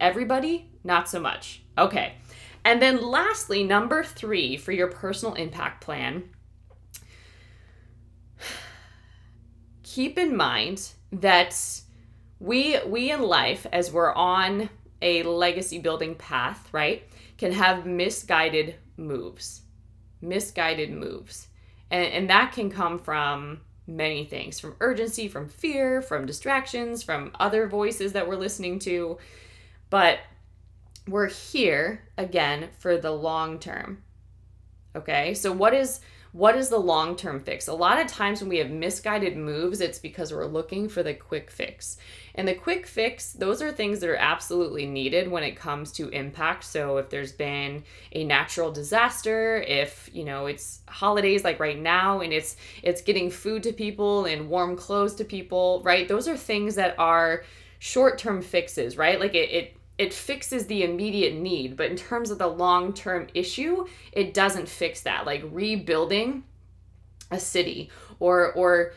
Everybody, 0.00 0.70
not 0.82 1.10
so 1.10 1.20
much. 1.20 1.62
Okay. 1.76 2.14
And 2.64 2.80
then 2.80 3.02
lastly, 3.02 3.62
number 3.62 4.02
3 4.02 4.56
for 4.56 4.72
your 4.72 4.86
personal 4.86 5.34
impact 5.34 5.84
plan, 5.84 6.30
keep 9.82 10.16
in 10.16 10.34
mind 10.34 10.92
that 11.12 11.54
we 12.40 12.78
we 12.86 13.10
in 13.10 13.20
life 13.20 13.66
as 13.70 13.92
we're 13.92 14.14
on 14.14 14.70
a 15.02 15.22
legacy 15.22 15.78
building 15.78 16.14
path, 16.14 16.66
right? 16.72 17.02
Can 17.36 17.52
have 17.52 17.84
misguided 17.84 18.76
moves. 18.96 19.60
Misguided 20.22 20.90
moves. 20.90 21.48
And, 21.94 22.12
and 22.12 22.30
that 22.30 22.50
can 22.52 22.70
come 22.70 22.98
from 22.98 23.60
many 23.86 24.24
things 24.24 24.58
from 24.58 24.74
urgency, 24.80 25.28
from 25.28 25.48
fear, 25.48 26.02
from 26.02 26.26
distractions, 26.26 27.04
from 27.04 27.30
other 27.38 27.68
voices 27.68 28.14
that 28.14 28.26
we're 28.26 28.34
listening 28.34 28.80
to. 28.80 29.16
But 29.90 30.18
we're 31.06 31.28
here 31.28 32.08
again 32.18 32.70
for 32.80 32.96
the 32.96 33.12
long 33.12 33.60
term. 33.60 34.02
Okay? 34.96 35.34
So 35.34 35.52
what 35.52 35.72
is 35.72 36.00
what 36.32 36.56
is 36.56 36.68
the 36.68 36.78
long 36.78 37.14
term 37.14 37.38
fix? 37.44 37.68
A 37.68 37.72
lot 37.72 38.00
of 38.00 38.08
times 38.08 38.40
when 38.40 38.48
we 38.48 38.58
have 38.58 38.70
misguided 38.70 39.36
moves, 39.36 39.80
it's 39.80 40.00
because 40.00 40.32
we're 40.32 40.46
looking 40.46 40.88
for 40.88 41.04
the 41.04 41.14
quick 41.14 41.48
fix. 41.48 41.96
And 42.36 42.48
the 42.48 42.54
quick 42.54 42.86
fix, 42.86 43.32
those 43.32 43.62
are 43.62 43.70
things 43.70 44.00
that 44.00 44.10
are 44.10 44.16
absolutely 44.16 44.86
needed 44.86 45.30
when 45.30 45.44
it 45.44 45.54
comes 45.54 45.92
to 45.92 46.08
impact. 46.08 46.64
So 46.64 46.96
if 46.96 47.08
there's 47.08 47.32
been 47.32 47.84
a 48.10 48.24
natural 48.24 48.72
disaster, 48.72 49.58
if, 49.58 50.10
you 50.12 50.24
know, 50.24 50.46
it's 50.46 50.80
holidays 50.88 51.44
like 51.44 51.60
right 51.60 51.78
now 51.78 52.20
and 52.20 52.32
it's 52.32 52.56
it's 52.82 53.02
getting 53.02 53.30
food 53.30 53.62
to 53.62 53.72
people 53.72 54.24
and 54.24 54.48
warm 54.48 54.76
clothes 54.76 55.14
to 55.16 55.24
people, 55.24 55.80
right? 55.84 56.08
Those 56.08 56.26
are 56.26 56.36
things 56.36 56.74
that 56.74 56.98
are 56.98 57.44
short-term 57.78 58.42
fixes, 58.42 58.96
right? 58.96 59.20
Like 59.20 59.34
it, 59.34 59.50
it 59.50 59.76
it 59.96 60.12
fixes 60.12 60.66
the 60.66 60.82
immediate 60.82 61.34
need, 61.34 61.76
but 61.76 61.88
in 61.88 61.96
terms 61.96 62.32
of 62.32 62.38
the 62.38 62.48
long 62.48 62.92
term 62.92 63.28
issue, 63.32 63.86
it 64.12 64.34
doesn't 64.34 64.68
fix 64.68 65.02
that. 65.02 65.24
Like 65.24 65.44
rebuilding 65.52 66.42
a 67.30 67.38
city 67.38 67.90
or 68.18 68.52
or 68.54 68.92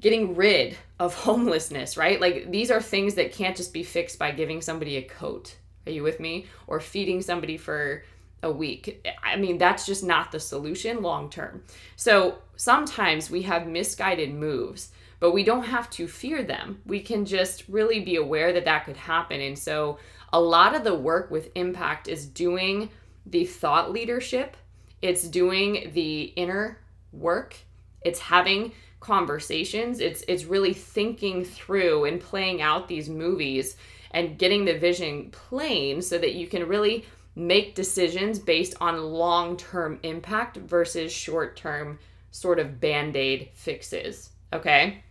getting 0.00 0.34
rid 0.34 0.76
of 0.98 1.14
homelessness, 1.24 1.96
right? 1.96 2.20
Like 2.20 2.50
these 2.50 2.70
are 2.70 2.80
things 2.80 3.14
that 3.14 3.32
can't 3.32 3.56
just 3.56 3.72
be 3.72 3.82
fixed 3.82 4.18
by 4.18 4.30
giving 4.30 4.60
somebody 4.60 4.96
a 4.96 5.02
coat. 5.02 5.56
Are 5.86 5.92
you 5.92 6.02
with 6.02 6.20
me? 6.20 6.46
Or 6.66 6.80
feeding 6.80 7.22
somebody 7.22 7.56
for 7.56 8.04
a 8.42 8.52
week. 8.52 9.06
I 9.22 9.36
mean, 9.36 9.58
that's 9.58 9.86
just 9.86 10.04
not 10.04 10.30
the 10.30 10.40
solution 10.40 11.02
long 11.02 11.30
term. 11.30 11.64
So 11.96 12.38
sometimes 12.56 13.30
we 13.30 13.42
have 13.42 13.66
misguided 13.66 14.32
moves, 14.32 14.92
but 15.20 15.32
we 15.32 15.42
don't 15.42 15.64
have 15.64 15.90
to 15.90 16.06
fear 16.06 16.42
them. 16.42 16.80
We 16.86 17.00
can 17.00 17.24
just 17.24 17.64
really 17.68 18.00
be 18.00 18.16
aware 18.16 18.52
that 18.52 18.64
that 18.64 18.84
could 18.84 18.96
happen. 18.96 19.40
And 19.40 19.58
so 19.58 19.98
a 20.32 20.40
lot 20.40 20.76
of 20.76 20.84
the 20.84 20.94
work 20.94 21.30
with 21.30 21.50
impact 21.54 22.06
is 22.06 22.26
doing 22.26 22.90
the 23.26 23.44
thought 23.44 23.92
leadership, 23.92 24.56
it's 25.02 25.26
doing 25.26 25.90
the 25.94 26.22
inner 26.36 26.78
work, 27.12 27.56
it's 28.02 28.20
having 28.20 28.72
conversations, 29.00 30.00
it's 30.00 30.22
it's 30.28 30.44
really 30.44 30.72
thinking 30.72 31.44
through 31.44 32.04
and 32.04 32.20
playing 32.20 32.60
out 32.62 32.88
these 32.88 33.08
movies 33.08 33.76
and 34.10 34.38
getting 34.38 34.64
the 34.64 34.78
vision 34.78 35.30
plain 35.30 36.02
so 36.02 36.18
that 36.18 36.34
you 36.34 36.46
can 36.46 36.66
really 36.66 37.04
make 37.36 37.74
decisions 37.74 38.38
based 38.38 38.74
on 38.80 39.00
long-term 39.00 40.00
impact 40.02 40.56
versus 40.56 41.12
short-term 41.12 41.98
sort 42.30 42.58
of 42.58 42.80
band-aid 42.80 43.48
fixes, 43.54 44.30
okay? 44.52 45.02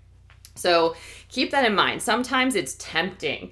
So 0.56 0.96
keep 1.30 1.52
that 1.52 1.64
in 1.66 1.76
mind. 1.76 2.02
Sometimes 2.02 2.56
it's 2.56 2.76
tempting. 2.80 3.52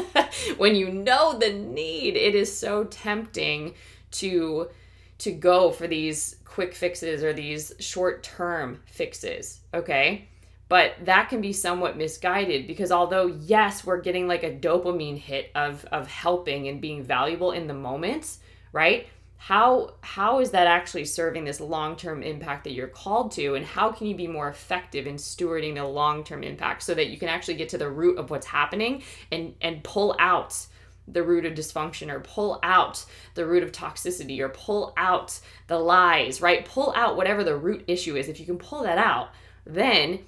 when 0.56 0.74
you 0.74 0.90
know 0.90 1.38
the 1.38 1.52
need, 1.52 2.16
it 2.16 2.34
is 2.34 2.56
so 2.56 2.84
tempting 2.84 3.74
to 4.12 4.68
to 5.18 5.32
go 5.32 5.70
for 5.70 5.86
these 5.86 6.36
quick 6.44 6.74
fixes 6.74 7.22
or 7.22 7.32
these 7.32 7.72
short-term 7.78 8.80
fixes, 8.86 9.60
okay? 9.72 10.28
But 10.68 10.94
that 11.04 11.28
can 11.28 11.40
be 11.40 11.52
somewhat 11.52 11.96
misguided 11.96 12.66
because 12.66 12.90
although 12.90 13.26
yes, 13.26 13.84
we're 13.84 14.00
getting 14.00 14.26
like 14.26 14.42
a 14.42 14.54
dopamine 14.54 15.18
hit 15.18 15.50
of 15.54 15.84
of 15.86 16.08
helping 16.08 16.68
and 16.68 16.80
being 16.80 17.04
valuable 17.04 17.52
in 17.52 17.66
the 17.68 17.74
moment, 17.74 18.38
right? 18.72 19.06
how 19.38 19.92
how 20.00 20.40
is 20.40 20.50
that 20.50 20.66
actually 20.66 21.04
serving 21.04 21.44
this 21.44 21.60
long-term 21.60 22.22
impact 22.22 22.64
that 22.64 22.72
you're 22.72 22.88
called 22.88 23.30
to 23.30 23.54
and 23.54 23.64
how 23.64 23.92
can 23.92 24.06
you 24.06 24.14
be 24.16 24.26
more 24.26 24.48
effective 24.48 25.06
in 25.06 25.16
stewarding 25.16 25.74
the 25.74 25.84
long-term 25.84 26.42
impact 26.42 26.82
so 26.82 26.94
that 26.94 27.08
you 27.08 27.18
can 27.18 27.28
actually 27.28 27.54
get 27.54 27.68
to 27.68 27.78
the 27.78 27.88
root 27.88 28.18
of 28.18 28.30
what's 28.30 28.46
happening 28.46 29.02
and 29.30 29.54
and 29.60 29.84
pull 29.84 30.16
out 30.18 30.66
the 31.08 31.22
root 31.22 31.44
of 31.44 31.54
dysfunction 31.54 32.10
or 32.10 32.20
pull 32.20 32.58
out 32.62 33.04
the 33.34 33.46
root 33.46 33.62
of 33.62 33.72
toxicity 33.72 34.40
or 34.40 34.48
pull 34.48 34.92
out 34.96 35.38
the 35.66 35.78
lies 35.78 36.40
right? 36.40 36.64
Pull 36.64 36.92
out 36.96 37.16
whatever 37.16 37.44
the 37.44 37.56
root 37.56 37.84
issue 37.86 38.16
is. 38.16 38.28
If 38.28 38.40
you 38.40 38.46
can 38.46 38.58
pull 38.58 38.82
that 38.82 38.98
out 38.98 39.30
then 39.64 40.20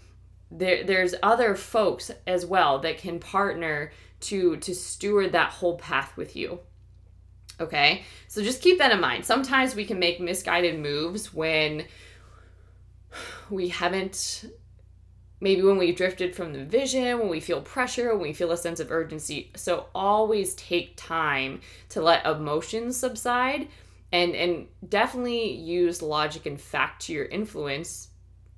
there, 0.50 0.84
there's 0.84 1.14
other 1.22 1.54
folks 1.54 2.10
as 2.26 2.46
well 2.46 2.78
that 2.80 2.98
can 2.98 3.18
partner 3.18 3.92
to 4.20 4.56
to 4.56 4.74
steward 4.74 5.32
that 5.32 5.50
whole 5.50 5.78
path 5.78 6.16
with 6.16 6.34
you 6.34 6.60
Okay, 7.60 8.04
so 8.28 8.42
just 8.42 8.62
keep 8.62 8.78
that 8.78 8.92
in 8.92 9.00
mind. 9.00 9.24
Sometimes 9.24 9.74
we 9.74 9.84
can 9.84 9.98
make 9.98 10.20
misguided 10.20 10.78
moves 10.78 11.34
when 11.34 11.84
we 13.50 13.68
haven't, 13.68 14.44
maybe 15.40 15.62
when 15.62 15.78
we 15.78 15.92
drifted 15.92 16.34
from 16.34 16.52
the 16.52 16.64
vision, 16.64 17.18
when 17.18 17.28
we 17.28 17.40
feel 17.40 17.60
pressure, 17.60 18.12
when 18.12 18.28
we 18.28 18.32
feel 18.32 18.52
a 18.52 18.56
sense 18.56 18.80
of 18.80 18.90
urgency. 18.90 19.50
So 19.56 19.86
always 19.94 20.54
take 20.54 20.94
time 20.96 21.60
to 21.90 22.02
let 22.02 22.26
emotions 22.26 22.96
subside 22.96 23.68
and 24.12 24.34
and 24.34 24.66
definitely 24.88 25.52
use 25.52 26.02
logic 26.02 26.46
and 26.46 26.60
fact 26.60 27.02
to 27.02 27.12
your 27.12 27.26
influence 27.26 28.08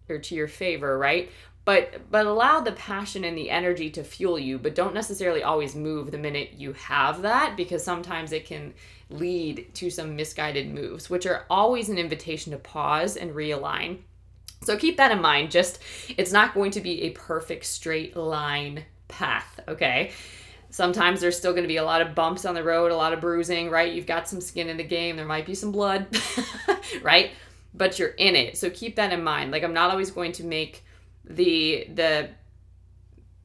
or 0.09 0.19
to 0.19 0.35
your 0.35 0.49
favor, 0.49 0.97
right? 0.99 1.31
but 1.65 2.11
but 2.11 2.27
allow 2.27 2.61
the 2.61 2.73
passion 2.73 3.25
and 3.25 3.37
the 3.37 3.51
energy 3.51 3.91
to 3.91 4.03
fuel 4.03 4.39
you 4.39 4.59
but 4.59 4.75
don't 4.75 4.95
necessarily 4.95 5.43
always 5.43 5.77
move 5.77 6.11
the 6.11 6.19
minute 6.19 6.51
you 6.57 6.73
have 6.73 7.23
that 7.23 7.57
because 7.57 7.85
sometimes 7.85 8.33
it 8.33 8.47
can 8.47 8.73
lead 9.11 9.69
to 9.75 9.91
some 9.91 10.17
misguided 10.17 10.73
moves 10.73 11.11
which 11.11 11.27
are 11.27 11.45
always 11.51 11.89
an 11.89 11.99
invitation 11.99 12.53
to 12.53 12.59
pause 12.59 13.17
and 13.17 13.33
realign 13.33 13.99
so 14.63 14.77
keep 14.77 14.97
that 14.97 15.11
in 15.11 15.21
mind 15.21 15.51
just 15.51 15.81
it's 16.17 16.33
not 16.33 16.55
going 16.55 16.71
to 16.71 16.81
be 16.81 17.03
a 17.03 17.11
perfect 17.11 17.65
straight 17.65 18.17
line 18.17 18.85
path 19.09 19.61
okay? 19.69 20.13
Sometimes 20.73 21.21
there's 21.21 21.37
still 21.37 21.53
going 21.53 21.65
to 21.65 21.69
be 21.69 21.79
a 21.79 21.85
lot 21.85 22.01
of 22.01 22.15
bumps 22.15 22.45
on 22.45 22.55
the 22.55 22.63
road 22.63 22.93
a 22.93 22.97
lot 22.97 23.13
of 23.13 23.21
bruising 23.21 23.71
right? 23.71 23.93
You've 23.93 24.07
got 24.07 24.29
some 24.29 24.41
skin 24.41 24.69
in 24.69 24.77
the 24.77 24.85
game 24.85 25.17
there 25.17 25.27
might 25.27 25.47
be 25.47 25.55
some 25.55 25.73
blood 25.73 26.07
right? 27.03 27.31
But 27.75 27.99
you're 27.99 28.09
in 28.09 28.37
it 28.37 28.57
so 28.59 28.71
keep 28.71 28.97
that 28.97 29.13
in 29.13 29.23
mind. 29.23 29.51
Like 29.51 29.63
i'm 29.65 29.75
not 29.75 29.91
always 29.91 30.11
going 30.11 30.33
to 30.33 30.45
make 30.45 30.85
the 31.25 31.87
the 31.95 32.31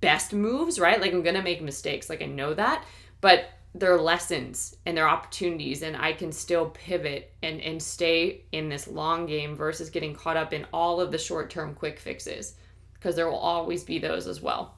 best 0.01 0.33
moves, 0.33 0.79
right? 0.79 1.01
Like 1.01 1.13
I'm 1.13 1.23
going 1.23 1.35
to 1.35 1.41
make 1.41 1.61
mistakes, 1.61 2.09
like 2.09 2.21
I 2.21 2.27
know 2.27 2.53
that, 2.53 2.85
but 3.21 3.45
they're 3.75 3.99
lessons 3.99 4.77
and 4.85 4.95
they're 4.95 5.07
opportunities 5.07 5.81
and 5.81 5.97
I 5.97 6.13
can 6.13 6.31
still 6.31 6.69
pivot 6.69 7.33
and 7.43 7.59
and 7.59 7.81
stay 7.81 8.45
in 8.53 8.69
this 8.69 8.87
long 8.87 9.25
game 9.25 9.55
versus 9.55 9.89
getting 9.89 10.15
caught 10.15 10.37
up 10.37 10.53
in 10.53 10.65
all 10.71 11.01
of 11.01 11.11
the 11.11 11.17
short-term 11.17 11.75
quick 11.75 11.99
fixes 11.99 12.55
because 12.93 13.17
there 13.17 13.29
will 13.29 13.37
always 13.37 13.83
be 13.83 13.99
those 13.99 14.27
as 14.27 14.41
well. 14.41 14.75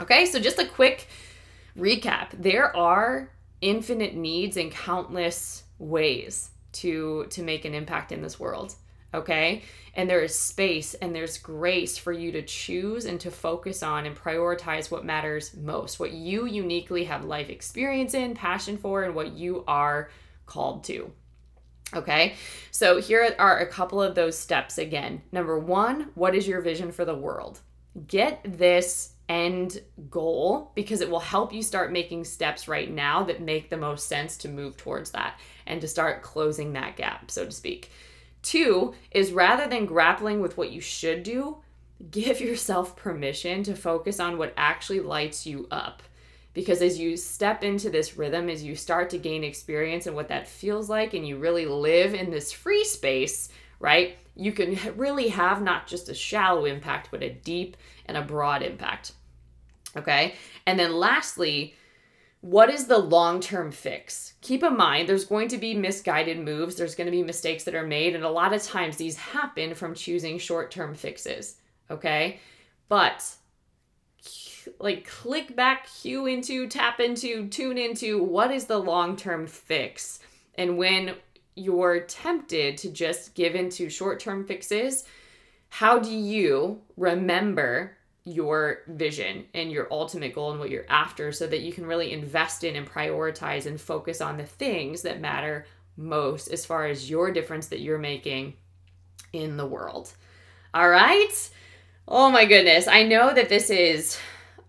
Okay? 0.00 0.24
So 0.26 0.40
just 0.40 0.58
a 0.58 0.66
quick 0.66 1.08
recap. 1.78 2.30
There 2.32 2.74
are 2.74 3.30
infinite 3.60 4.14
needs 4.14 4.56
and 4.56 4.72
countless 4.72 5.64
ways 5.78 6.50
to 6.72 7.26
to 7.30 7.42
make 7.42 7.66
an 7.66 7.74
impact 7.74 8.12
in 8.12 8.22
this 8.22 8.40
world 8.40 8.74
okay? 9.14 9.62
And 9.94 10.08
there 10.08 10.22
is 10.22 10.38
space 10.38 10.94
and 10.94 11.14
there's 11.14 11.38
grace 11.38 11.98
for 11.98 12.12
you 12.12 12.32
to 12.32 12.42
choose 12.42 13.04
and 13.04 13.20
to 13.20 13.30
focus 13.30 13.82
on 13.82 14.06
and 14.06 14.16
prioritize 14.16 14.90
what 14.90 15.04
matters 15.04 15.54
most, 15.54 16.00
what 16.00 16.12
you 16.12 16.46
uniquely 16.46 17.04
have 17.04 17.24
life 17.24 17.50
experience 17.50 18.14
in, 18.14 18.34
passion 18.34 18.78
for, 18.78 19.02
and 19.02 19.14
what 19.14 19.32
you 19.32 19.64
are 19.66 20.10
called 20.46 20.84
to. 20.84 21.12
Okay, 21.94 22.36
so 22.70 23.00
here 23.02 23.34
are 23.38 23.58
a 23.58 23.66
couple 23.66 24.02
of 24.02 24.14
those 24.14 24.38
steps 24.38 24.78
again. 24.78 25.20
Number 25.30 25.58
one, 25.58 26.08
what 26.14 26.34
is 26.34 26.48
your 26.48 26.62
vision 26.62 26.90
for 26.90 27.04
the 27.04 27.14
world? 27.14 27.60
Get 28.06 28.40
this 28.44 29.12
end 29.28 29.82
goal 30.08 30.72
because 30.74 31.02
it 31.02 31.10
will 31.10 31.20
help 31.20 31.52
you 31.52 31.62
start 31.62 31.92
making 31.92 32.24
steps 32.24 32.66
right 32.66 32.90
now 32.90 33.24
that 33.24 33.42
make 33.42 33.68
the 33.68 33.76
most 33.76 34.08
sense 34.08 34.38
to 34.38 34.48
move 34.48 34.76
towards 34.78 35.10
that 35.10 35.38
and 35.66 35.82
to 35.82 35.88
start 35.88 36.22
closing 36.22 36.72
that 36.72 36.96
gap, 36.96 37.30
so 37.30 37.44
to 37.44 37.52
speak. 37.52 37.90
Two 38.42 38.94
is 39.10 39.32
rather 39.32 39.68
than 39.68 39.86
grappling 39.86 40.40
with 40.40 40.56
what 40.56 40.72
you 40.72 40.80
should 40.80 41.22
do, 41.22 41.58
give 42.10 42.40
yourself 42.40 42.96
permission 42.96 43.62
to 43.62 43.76
focus 43.76 44.18
on 44.18 44.36
what 44.36 44.52
actually 44.56 45.00
lights 45.00 45.46
you 45.46 45.68
up. 45.70 46.02
because 46.54 46.82
as 46.82 46.98
you 46.98 47.16
step 47.16 47.64
into 47.64 47.90
this 47.90 48.16
rhythm, 48.16 48.48
as 48.48 48.62
you 48.62 48.76
start 48.76 49.10
to 49.10 49.18
gain 49.18 49.42
experience 49.44 50.06
and 50.06 50.14
what 50.14 50.28
that 50.28 50.48
feels 50.48 50.88
like, 50.88 51.14
and 51.14 51.26
you 51.26 51.38
really 51.38 51.66
live 51.66 52.14
in 52.14 52.30
this 52.30 52.52
free 52.52 52.84
space, 52.84 53.48
right? 53.80 54.16
You 54.36 54.52
can 54.52 54.78
really 54.96 55.28
have 55.28 55.62
not 55.62 55.86
just 55.86 56.08
a 56.08 56.14
shallow 56.14 56.64
impact, 56.64 57.08
but 57.10 57.22
a 57.22 57.32
deep 57.32 57.76
and 58.06 58.16
a 58.16 58.22
broad 58.22 58.62
impact. 58.62 59.12
Okay. 59.96 60.34
And 60.66 60.78
then 60.78 60.92
lastly, 60.94 61.74
what 62.42 62.70
is 62.70 62.86
the 62.86 62.98
long 62.98 63.40
term 63.40 63.70
fix? 63.70 64.34
Keep 64.42 64.64
in 64.64 64.76
mind, 64.76 65.08
there's 65.08 65.24
going 65.24 65.48
to 65.48 65.58
be 65.58 65.74
misguided 65.74 66.38
moves, 66.38 66.76
there's 66.76 66.96
going 66.96 67.06
to 67.06 67.12
be 67.12 67.22
mistakes 67.22 67.64
that 67.64 67.74
are 67.74 67.86
made, 67.86 68.14
and 68.14 68.24
a 68.24 68.30
lot 68.30 68.52
of 68.52 68.62
times 68.62 68.96
these 68.96 69.16
happen 69.16 69.74
from 69.74 69.94
choosing 69.94 70.38
short 70.38 70.70
term 70.70 70.94
fixes. 70.94 71.56
Okay. 71.88 72.40
But 72.88 73.24
like 74.80 75.06
click 75.06 75.54
back, 75.54 75.88
cue 76.02 76.26
into, 76.26 76.66
tap 76.66 77.00
into, 77.00 77.48
tune 77.48 77.78
into 77.78 78.22
what 78.22 78.50
is 78.50 78.66
the 78.66 78.78
long 78.78 79.16
term 79.16 79.46
fix. 79.46 80.18
And 80.56 80.76
when 80.76 81.14
you're 81.54 82.00
tempted 82.00 82.76
to 82.78 82.90
just 82.90 83.34
give 83.34 83.54
into 83.54 83.88
short 83.88 84.18
term 84.18 84.44
fixes, 84.44 85.04
how 85.68 86.00
do 86.00 86.10
you 86.10 86.80
remember 86.96 87.96
your 88.24 88.82
vision 88.86 89.44
and 89.54 89.72
your 89.72 89.88
ultimate 89.90 90.34
goal 90.34 90.52
and 90.52 90.60
what 90.60 90.70
you're 90.70 90.88
after 90.88 91.32
so 91.32 91.46
that 91.46 91.60
you 91.60 91.72
can 91.72 91.86
really 91.86 92.12
invest 92.12 92.62
in 92.62 92.76
and 92.76 92.88
prioritize 92.88 93.66
and 93.66 93.80
focus 93.80 94.20
on 94.20 94.36
the 94.36 94.46
things 94.46 95.02
that 95.02 95.20
matter 95.20 95.66
most 95.96 96.48
as 96.48 96.64
far 96.64 96.86
as 96.86 97.10
your 97.10 97.32
difference 97.32 97.66
that 97.66 97.80
you're 97.80 97.98
making 97.98 98.54
in 99.32 99.56
the 99.56 99.66
world? 99.66 100.12
All 100.72 100.88
right. 100.88 101.50
Oh 102.06 102.30
my 102.30 102.44
goodness. 102.44 102.86
I 102.86 103.02
know 103.02 103.34
that 103.34 103.48
this 103.48 103.70
is 103.70 104.18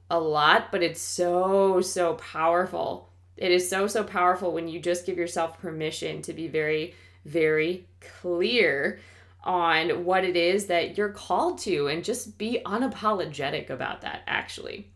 a 0.09 0.19
lot, 0.19 0.71
but 0.71 0.83
it's 0.83 1.01
so, 1.01 1.79
so 1.81 2.15
powerful. 2.15 3.09
It 3.37 3.51
is 3.51 3.69
so, 3.69 3.87
so 3.87 4.03
powerful 4.03 4.51
when 4.51 4.67
you 4.67 4.79
just 4.79 5.05
give 5.05 5.17
yourself 5.17 5.59
permission 5.59 6.21
to 6.23 6.33
be 6.33 6.47
very, 6.47 6.95
very 7.25 7.87
clear 7.99 8.99
on 9.43 10.05
what 10.05 10.23
it 10.23 10.35
is 10.35 10.67
that 10.67 10.97
you're 10.97 11.09
called 11.09 11.57
to 11.59 11.87
and 11.87 12.03
just 12.03 12.37
be 12.37 12.61
unapologetic 12.65 13.69
about 13.69 14.01
that, 14.01 14.21
actually. 14.25 14.91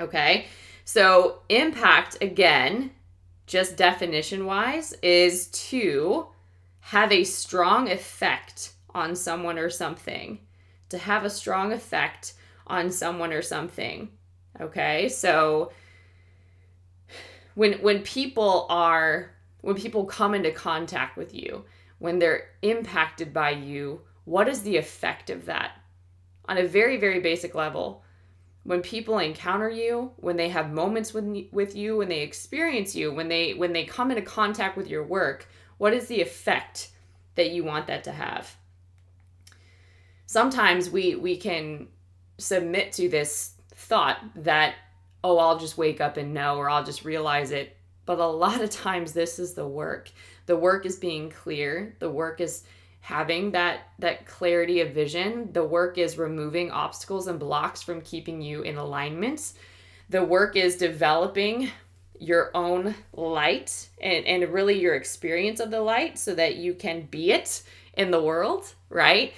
Okay, 0.00 0.46
so 0.84 1.40
impact, 1.48 2.16
again, 2.22 2.92
just 3.46 3.76
definition 3.76 4.46
wise, 4.46 4.92
is 5.02 5.48
to 5.48 6.28
have 6.80 7.12
a 7.12 7.24
strong 7.24 7.90
effect 7.90 8.72
on 8.94 9.14
someone 9.14 9.58
or 9.58 9.70
something. 9.70 10.38
To 10.90 10.98
have 10.98 11.24
a 11.24 11.30
strong 11.30 11.72
effect 11.72 12.34
on 12.66 12.90
someone 12.90 13.32
or 13.32 13.42
something. 13.42 14.10
Okay, 14.60 15.08
so 15.08 15.72
when 17.54 17.74
when 17.74 18.02
people 18.02 18.66
are 18.70 19.34
when 19.60 19.74
people 19.74 20.04
come 20.04 20.34
into 20.34 20.52
contact 20.52 21.16
with 21.16 21.34
you, 21.34 21.64
when 21.98 22.18
they're 22.18 22.50
impacted 22.62 23.32
by 23.32 23.50
you, 23.50 24.00
what 24.24 24.48
is 24.48 24.62
the 24.62 24.76
effect 24.76 25.30
of 25.30 25.46
that? 25.46 25.72
On 26.46 26.58
a 26.58 26.66
very 26.66 26.96
very 26.96 27.20
basic 27.20 27.54
level, 27.54 28.04
when 28.64 28.82
people 28.82 29.18
encounter 29.18 29.70
you, 29.70 30.12
when 30.16 30.36
they 30.36 30.50
have 30.50 30.70
moments 30.70 31.14
with 31.14 31.46
with 31.52 31.74
you, 31.74 31.96
when 31.96 32.08
they 32.08 32.20
experience 32.20 32.94
you, 32.94 33.12
when 33.12 33.28
they 33.28 33.54
when 33.54 33.72
they 33.72 33.84
come 33.84 34.10
into 34.10 34.22
contact 34.22 34.76
with 34.76 34.88
your 34.88 35.04
work, 35.04 35.46
what 35.78 35.94
is 35.94 36.06
the 36.08 36.20
effect 36.20 36.90
that 37.34 37.50
you 37.50 37.64
want 37.64 37.86
that 37.86 38.04
to 38.04 38.12
have? 38.12 38.56
Sometimes 40.26 40.90
we 40.90 41.14
we 41.14 41.36
can 41.36 41.88
submit 42.36 42.92
to 42.92 43.08
this 43.08 43.54
thought 43.74 44.18
that, 44.36 44.74
oh, 45.24 45.38
I'll 45.38 45.58
just 45.58 45.78
wake 45.78 46.00
up 46.00 46.16
and 46.16 46.34
know, 46.34 46.56
or 46.56 46.68
I'll 46.68 46.84
just 46.84 47.04
realize 47.04 47.50
it. 47.50 47.76
But 48.06 48.18
a 48.18 48.26
lot 48.26 48.60
of 48.60 48.70
times, 48.70 49.12
this 49.12 49.38
is 49.38 49.54
the 49.54 49.66
work. 49.66 50.10
The 50.48 50.56
work 50.56 50.86
is 50.86 50.96
being 50.96 51.28
clear. 51.28 51.94
The 51.98 52.08
work 52.08 52.40
is 52.40 52.64
having 53.00 53.50
that 53.50 53.80
that 53.98 54.24
clarity 54.24 54.80
of 54.80 54.94
vision. 54.94 55.52
The 55.52 55.62
work 55.62 55.98
is 55.98 56.16
removing 56.16 56.70
obstacles 56.70 57.26
and 57.26 57.38
blocks 57.38 57.82
from 57.82 58.00
keeping 58.00 58.40
you 58.40 58.62
in 58.62 58.78
alignment. 58.78 59.52
The 60.08 60.24
work 60.24 60.56
is 60.56 60.76
developing 60.76 61.70
your 62.18 62.50
own 62.54 62.94
light 63.12 63.90
and, 64.00 64.24
and 64.24 64.50
really 64.50 64.80
your 64.80 64.94
experience 64.94 65.60
of 65.60 65.70
the 65.70 65.82
light 65.82 66.18
so 66.18 66.34
that 66.34 66.56
you 66.56 66.72
can 66.72 67.02
be 67.02 67.30
it 67.30 67.62
in 67.92 68.10
the 68.10 68.22
world, 68.22 68.74
right? 68.88 69.34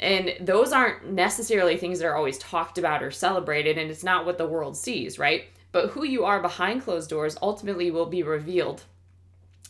And 0.00 0.34
those 0.38 0.70
aren't 0.70 1.10
necessarily 1.10 1.78
things 1.78 1.98
that 1.98 2.08
are 2.08 2.16
always 2.16 2.36
talked 2.36 2.76
about 2.76 3.02
or 3.02 3.10
celebrated, 3.10 3.78
and 3.78 3.90
it's 3.90 4.04
not 4.04 4.26
what 4.26 4.36
the 4.36 4.46
world 4.46 4.76
sees, 4.76 5.18
right? 5.18 5.44
But 5.72 5.92
who 5.92 6.04
you 6.04 6.26
are 6.26 6.42
behind 6.42 6.82
closed 6.82 7.08
doors 7.08 7.38
ultimately 7.40 7.90
will 7.90 8.04
be 8.04 8.22
revealed 8.22 8.82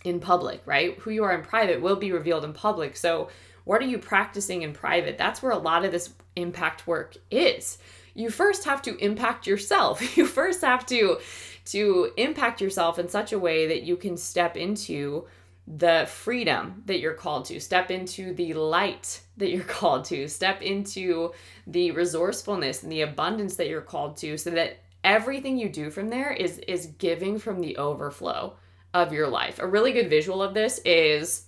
in 0.05 0.21
public, 0.21 0.63
right? 0.67 0.99
Who 1.01 1.11
you 1.11 1.25
are 1.25 1.33
in 1.33 1.43
private 1.43 1.81
will 1.81 1.97
be 1.97 2.13
revealed 2.13 2.45
in 2.45 2.53
public. 2.53 2.97
So, 2.97 3.29
what 3.65 3.81
are 3.81 3.87
you 3.87 3.99
practicing 3.99 4.63
in 4.63 4.73
private? 4.73 5.17
That's 5.19 5.43
where 5.43 5.53
a 5.53 5.59
lot 5.59 5.85
of 5.85 5.93
this 5.93 6.13
impact 6.35 6.87
work 6.87 7.17
is. 7.31 7.79
You 8.15 8.29
first 8.29 8.65
have 8.65 8.83
to 8.83 8.97
impact 8.97 9.47
yourself. 9.47 10.03
You 10.17 10.27
first 10.27 10.63
have 10.63 10.85
to 10.87 11.19
to 11.67 12.11
impact 12.17 12.61
yourself 12.61 12.99
in 12.99 13.09
such 13.09 13.33
a 13.33 13.39
way 13.39 13.69
that 13.69 13.85
you 13.85 13.97
can 13.97 14.17
step 14.17 14.57
into 14.57 15.27
the 15.67 16.09
freedom 16.09 16.83
that 16.87 16.99
you're 16.99 17.15
called 17.15 17.45
to, 17.45 17.61
step 17.61 17.91
into 17.91 18.35
the 18.35 18.55
light 18.55 19.21
that 19.37 19.51
you're 19.51 19.63
called 19.79 20.05
to, 20.07 20.27
step 20.29 20.61
into 20.61 21.33
the 21.67 21.93
resourcefulness 21.93 22.83
and 22.83 22.91
the 22.91 23.03
abundance 23.03 23.57
that 23.57 23.69
you're 23.69 23.81
called 23.81 24.17
to 24.17 24.37
so 24.37 24.51
that 24.51 24.79
everything 25.05 25.57
you 25.57 25.69
do 25.69 25.91
from 25.91 26.09
there 26.09 26.33
is 26.33 26.59
is 26.59 26.87
giving 26.99 27.39
from 27.39 27.61
the 27.61 27.77
overflow 27.77 28.57
of 28.95 29.13
your 29.13 29.29
life. 29.29 29.59
A 29.59 29.67
really 29.67 29.93
good 29.93 30.11
visual 30.11 30.43
of 30.43 30.55
this 30.55 30.81
is 30.85 31.47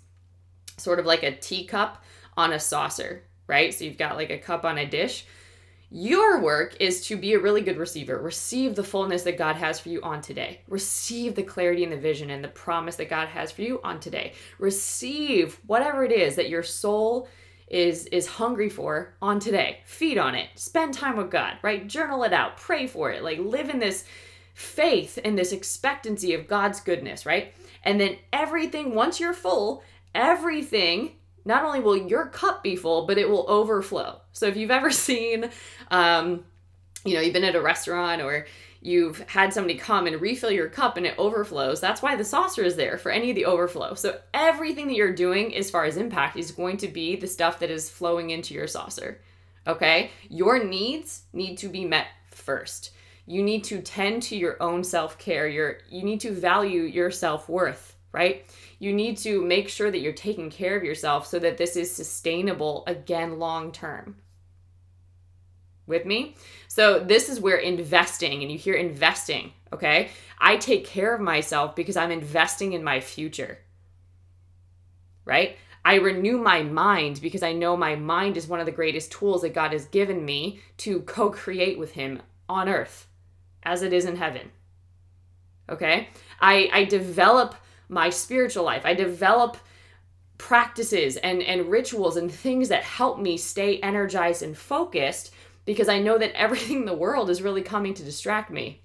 sort 0.76 0.98
of 0.98 1.06
like 1.06 1.22
a 1.22 1.36
teacup 1.36 2.02
on 2.36 2.52
a 2.52 2.60
saucer, 2.60 3.24
right? 3.46 3.72
So 3.72 3.84
you've 3.84 3.98
got 3.98 4.16
like 4.16 4.30
a 4.30 4.38
cup 4.38 4.64
on 4.64 4.78
a 4.78 4.86
dish 4.86 5.26
your 5.96 6.40
work 6.40 6.76
is 6.80 7.06
to 7.06 7.16
be 7.16 7.34
a 7.34 7.38
really 7.38 7.60
good 7.60 7.76
receiver. 7.76 8.18
Receive 8.18 8.74
the 8.74 8.82
fullness 8.82 9.22
that 9.22 9.38
God 9.38 9.54
has 9.54 9.78
for 9.78 9.90
you 9.90 10.02
on 10.02 10.22
today. 10.22 10.60
Receive 10.66 11.36
the 11.36 11.44
clarity 11.44 11.84
and 11.84 11.92
the 11.92 11.96
vision 11.96 12.30
and 12.30 12.42
the 12.42 12.48
promise 12.48 12.96
that 12.96 13.08
God 13.08 13.28
has 13.28 13.52
for 13.52 13.62
you 13.62 13.80
on 13.84 14.00
today. 14.00 14.32
Receive 14.58 15.60
whatever 15.68 16.04
it 16.04 16.10
is 16.10 16.34
that 16.34 16.48
your 16.48 16.64
soul 16.64 17.28
is 17.68 18.06
is 18.06 18.26
hungry 18.26 18.68
for 18.68 19.14
on 19.22 19.38
today. 19.38 19.82
Feed 19.84 20.18
on 20.18 20.34
it. 20.34 20.48
Spend 20.56 20.94
time 20.94 21.16
with 21.16 21.30
God, 21.30 21.58
right? 21.62 21.86
Journal 21.86 22.24
it 22.24 22.32
out. 22.32 22.56
Pray 22.56 22.88
for 22.88 23.12
it. 23.12 23.22
Like 23.22 23.38
live 23.38 23.70
in 23.70 23.78
this 23.78 24.04
faith 24.54 25.18
and 25.24 25.36
this 25.36 25.52
expectancy 25.52 26.32
of 26.32 26.48
God's 26.48 26.80
goodness, 26.80 27.26
right? 27.26 27.52
And 27.82 28.00
then 28.00 28.16
everything 28.32 28.94
once 28.94 29.20
you're 29.20 29.34
full, 29.34 29.82
everything 30.14 31.16
not 31.44 31.64
only 31.64 31.80
will 31.80 31.96
your 31.96 32.26
cup 32.26 32.62
be 32.62 32.76
full, 32.76 33.06
but 33.06 33.18
it 33.18 33.28
will 33.28 33.44
overflow. 33.48 34.20
So 34.32 34.46
if 34.46 34.56
you've 34.56 34.70
ever 34.70 34.90
seen, 34.90 35.50
um, 35.90 36.44
you 37.04 37.14
know, 37.14 37.20
you've 37.20 37.34
been 37.34 37.44
at 37.44 37.56
a 37.56 37.60
restaurant 37.60 38.22
or 38.22 38.46
you've 38.80 39.18
had 39.28 39.52
somebody 39.52 39.76
come 39.76 40.06
and 40.06 40.20
refill 40.20 40.50
your 40.50 40.68
cup 40.68 40.96
and 40.96 41.06
it 41.06 41.14
overflows, 41.18 41.80
that's 41.80 42.02
why 42.02 42.16
the 42.16 42.24
saucer 42.24 42.62
is 42.62 42.76
there 42.76 42.96
for 42.96 43.10
any 43.10 43.30
of 43.30 43.36
the 43.36 43.46
overflow. 43.46 43.94
So 43.94 44.18
everything 44.32 44.86
that 44.88 44.94
you're 44.94 45.14
doing 45.14 45.54
as 45.56 45.70
far 45.70 45.84
as 45.84 45.96
impact 45.96 46.36
is 46.36 46.50
going 46.50 46.76
to 46.78 46.88
be 46.88 47.16
the 47.16 47.26
stuff 47.26 47.58
that 47.60 47.70
is 47.70 47.90
flowing 47.90 48.30
into 48.30 48.54
your 48.54 48.66
saucer. 48.66 49.20
Okay? 49.66 50.10
Your 50.28 50.62
needs 50.62 51.22
need 51.32 51.56
to 51.58 51.68
be 51.68 51.84
met 51.84 52.06
first. 52.30 52.90
You 53.26 53.42
need 53.42 53.64
to 53.64 53.80
tend 53.80 54.22
to 54.24 54.36
your 54.36 54.62
own 54.62 54.84
self-care. 54.84 55.48
Your 55.48 55.78
you 55.88 56.02
need 56.02 56.20
to 56.20 56.32
value 56.32 56.82
your 56.82 57.10
self-worth, 57.10 57.96
right? 58.12 58.44
you 58.84 58.92
need 58.92 59.16
to 59.16 59.42
make 59.42 59.68
sure 59.68 59.90
that 59.90 60.00
you're 60.00 60.12
taking 60.12 60.50
care 60.50 60.76
of 60.76 60.84
yourself 60.84 61.26
so 61.26 61.38
that 61.38 61.56
this 61.56 61.74
is 61.74 61.90
sustainable 61.90 62.84
again 62.86 63.38
long 63.38 63.72
term. 63.72 64.16
With 65.86 66.06
me? 66.06 66.36
So, 66.68 66.98
this 66.98 67.28
is 67.28 67.40
where 67.40 67.56
investing, 67.56 68.42
and 68.42 68.50
you 68.50 68.56
hear 68.56 68.74
investing, 68.74 69.52
okay? 69.72 70.10
I 70.38 70.56
take 70.56 70.86
care 70.86 71.14
of 71.14 71.20
myself 71.20 71.76
because 71.76 71.96
I'm 71.96 72.10
investing 72.10 72.72
in 72.72 72.82
my 72.82 73.00
future, 73.00 73.58
right? 75.26 75.58
I 75.84 75.96
renew 75.96 76.38
my 76.38 76.62
mind 76.62 77.20
because 77.20 77.42
I 77.42 77.52
know 77.52 77.76
my 77.76 77.96
mind 77.96 78.38
is 78.38 78.48
one 78.48 78.60
of 78.60 78.66
the 78.66 78.72
greatest 78.72 79.12
tools 79.12 79.42
that 79.42 79.52
God 79.52 79.72
has 79.72 79.84
given 79.84 80.24
me 80.24 80.60
to 80.78 81.00
co 81.02 81.28
create 81.28 81.78
with 81.78 81.92
Him 81.92 82.22
on 82.48 82.68
earth 82.68 83.08
as 83.64 83.82
it 83.82 83.92
is 83.92 84.04
in 84.04 84.16
heaven. 84.16 84.50
Okay? 85.68 86.08
I, 86.40 86.68
I 86.72 86.84
develop 86.84 87.54
my 87.88 88.10
spiritual 88.10 88.64
life. 88.64 88.84
I 88.84 88.94
develop 88.94 89.56
practices 90.38 91.16
and, 91.16 91.42
and 91.42 91.70
rituals 91.70 92.16
and 92.16 92.30
things 92.30 92.68
that 92.68 92.82
help 92.82 93.18
me 93.18 93.36
stay 93.36 93.78
energized 93.78 94.42
and 94.42 94.56
focused 94.56 95.32
because 95.64 95.88
I 95.88 96.00
know 96.00 96.18
that 96.18 96.36
everything 96.38 96.78
in 96.78 96.86
the 96.86 96.94
world 96.94 97.30
is 97.30 97.42
really 97.42 97.62
coming 97.62 97.94
to 97.94 98.02
distract 98.02 98.50
me. 98.50 98.82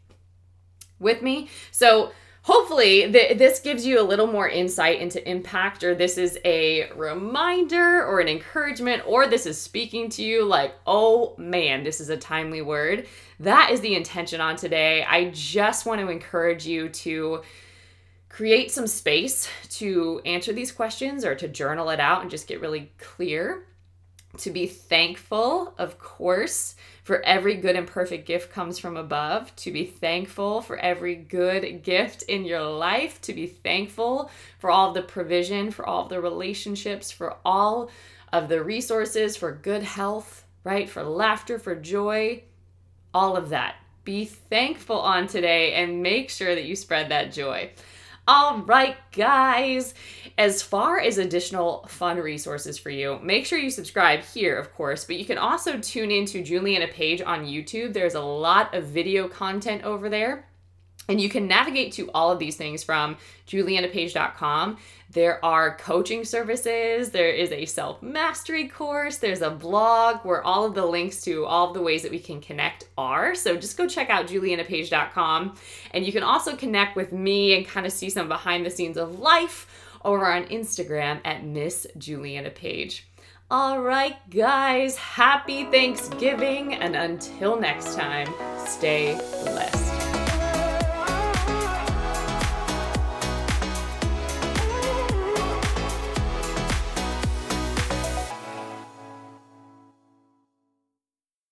With 1.00 1.22
me? 1.22 1.50
So, 1.72 2.12
hopefully 2.44 3.12
th- 3.12 3.38
this 3.38 3.60
gives 3.60 3.86
you 3.86 4.00
a 4.00 4.04
little 4.04 4.28
more 4.28 4.48
insight 4.48 5.00
into 5.00 5.28
impact 5.30 5.84
or 5.84 5.94
this 5.94 6.18
is 6.18 6.40
a 6.46 6.90
reminder 6.96 8.06
or 8.06 8.20
an 8.20 8.28
encouragement 8.28 9.04
or 9.06 9.28
this 9.28 9.46
is 9.46 9.60
speaking 9.60 10.10
to 10.10 10.24
you 10.24 10.46
like 10.46 10.74
oh 10.88 11.36
man 11.38 11.84
this 11.84 12.00
is 12.00 12.10
a 12.10 12.18
timely 12.18 12.62
word. 12.62 13.08
That 13.40 13.72
is 13.72 13.82
the 13.82 13.96
intention 13.96 14.42
on 14.42 14.56
today. 14.56 15.04
I 15.04 15.32
just 15.32 15.86
want 15.86 16.02
to 16.02 16.10
encourage 16.10 16.66
you 16.66 16.90
to 16.90 17.44
create 18.30 18.72
some 18.72 18.88
space 18.88 19.50
to 19.70 20.22
answer 20.26 20.54
these 20.54 20.72
questions 20.72 21.26
or 21.26 21.36
to 21.36 21.48
journal 21.48 21.90
it 21.90 22.00
out 22.00 22.22
and 22.22 22.30
just 22.30 22.48
get 22.48 22.62
really 22.62 22.92
clear 22.98 23.66
to 24.38 24.52
be 24.52 24.68
thankful 24.68 25.74
of 25.78 25.98
course 26.00 26.76
for 27.10 27.24
every 27.24 27.56
good 27.56 27.76
and 27.76 27.88
perfect 27.88 28.28
gift 28.28 28.52
comes 28.52 28.78
from 28.78 28.96
above, 28.96 29.56
to 29.56 29.72
be 29.72 29.84
thankful 29.84 30.62
for 30.62 30.78
every 30.78 31.16
good 31.16 31.82
gift 31.82 32.22
in 32.22 32.46
your 32.46 32.62
life, 32.62 33.20
to 33.22 33.34
be 33.34 33.48
thankful 33.48 34.30
for 34.60 34.70
all 34.70 34.90
of 34.90 34.94
the 34.94 35.02
provision, 35.02 35.72
for 35.72 35.88
all 35.88 36.04
of 36.04 36.10
the 36.10 36.22
relationships, 36.22 37.10
for 37.10 37.38
all 37.44 37.90
of 38.32 38.48
the 38.48 38.64
resources, 38.64 39.36
for 39.36 39.52
good 39.52 39.82
health, 39.82 40.46
right? 40.64 40.88
For 40.88 41.02
laughter, 41.02 41.58
for 41.58 41.74
joy, 41.74 42.44
all 43.12 43.36
of 43.36 43.50
that. 43.50 43.78
Be 44.04 44.26
thankful 44.26 45.00
on 45.00 45.26
today 45.26 45.74
and 45.74 46.04
make 46.04 46.30
sure 46.30 46.54
that 46.54 46.66
you 46.66 46.76
spread 46.76 47.10
that 47.10 47.34
joy. 47.34 47.72
All 48.32 48.60
right, 48.60 48.96
guys. 49.12 49.96
As 50.38 50.62
far 50.62 51.00
as 51.00 51.18
additional 51.18 51.88
fun 51.88 52.18
resources 52.18 52.78
for 52.78 52.92
you, 52.92 53.18
make 53.24 53.48
sure 53.48 53.58
you 53.58 53.72
subscribe 53.72 54.22
here, 54.22 54.56
of 54.56 54.72
course, 54.76 55.04
but 55.04 55.18
you 55.18 55.26
can 55.26 55.40
also 55.40 55.80
tune 55.80 56.12
in 56.12 56.20
into 56.20 56.44
Juliana 56.44 56.88
Page 56.88 57.24
on 57.24 57.48
YouTube. 57.48 57.92
There's 57.92 58.14
a 58.14 58.22
lot 58.22 58.76
of 58.76 58.84
video 58.84 59.28
content 59.28 59.84
over 59.84 60.10
there. 60.10 60.46
And 61.10 61.20
you 61.20 61.28
can 61.28 61.48
navigate 61.48 61.92
to 61.94 62.10
all 62.12 62.32
of 62.32 62.40
these 62.40 62.56
things 62.56 62.84
from 62.84 63.18
julianapage.com. 63.48 64.78
There 65.12 65.44
are 65.44 65.76
coaching 65.76 66.24
services, 66.24 67.10
there 67.10 67.32
is 67.32 67.52
a 67.52 67.66
self 67.66 68.04
mastery 68.04 68.68
course, 68.68 69.18
there's 69.18 69.42
a 69.42 69.50
blog 69.50 70.18
where 70.18 70.44
all 70.44 70.66
of 70.66 70.76
the 70.76 70.86
links 70.86 71.22
to 71.24 71.46
all 71.46 71.70
of 71.70 71.74
the 71.74 71.82
ways 71.82 72.04
that 72.04 72.12
we 72.12 72.20
can 72.20 72.40
connect 72.40 72.88
are. 72.96 73.34
So 73.34 73.58
just 73.58 73.76
go 73.76 73.88
check 73.88 74.12
out 74.12 74.28
julianapage.com. 74.28 75.56
And 75.92 76.06
you 76.06 76.12
can 76.12 76.22
also 76.22 76.56
connect 76.56 76.96
with 76.96 77.12
me 77.12 77.58
and 77.58 77.66
kind 77.68 77.88
of 77.88 77.92
see 77.92 78.12
some 78.12 78.28
behind 78.28 78.66
the 78.66 78.70
scenes 78.70 78.98
of 78.98 79.18
life 79.18 79.66
over 80.06 80.32
on 80.32 80.44
Instagram 80.46 81.22
at 81.26 81.44
Miss 81.44 81.88
Juliana 81.98 82.52
Page. 82.52 83.08
All 83.52 83.82
right, 83.82 84.16
guys, 84.30 84.96
happy 84.96 85.66
Thanksgiving, 85.66 86.76
and 86.76 86.96
until 86.96 87.60
next 87.60 87.96
time, 87.96 88.32
stay 88.68 89.16
blessed. 89.44 89.99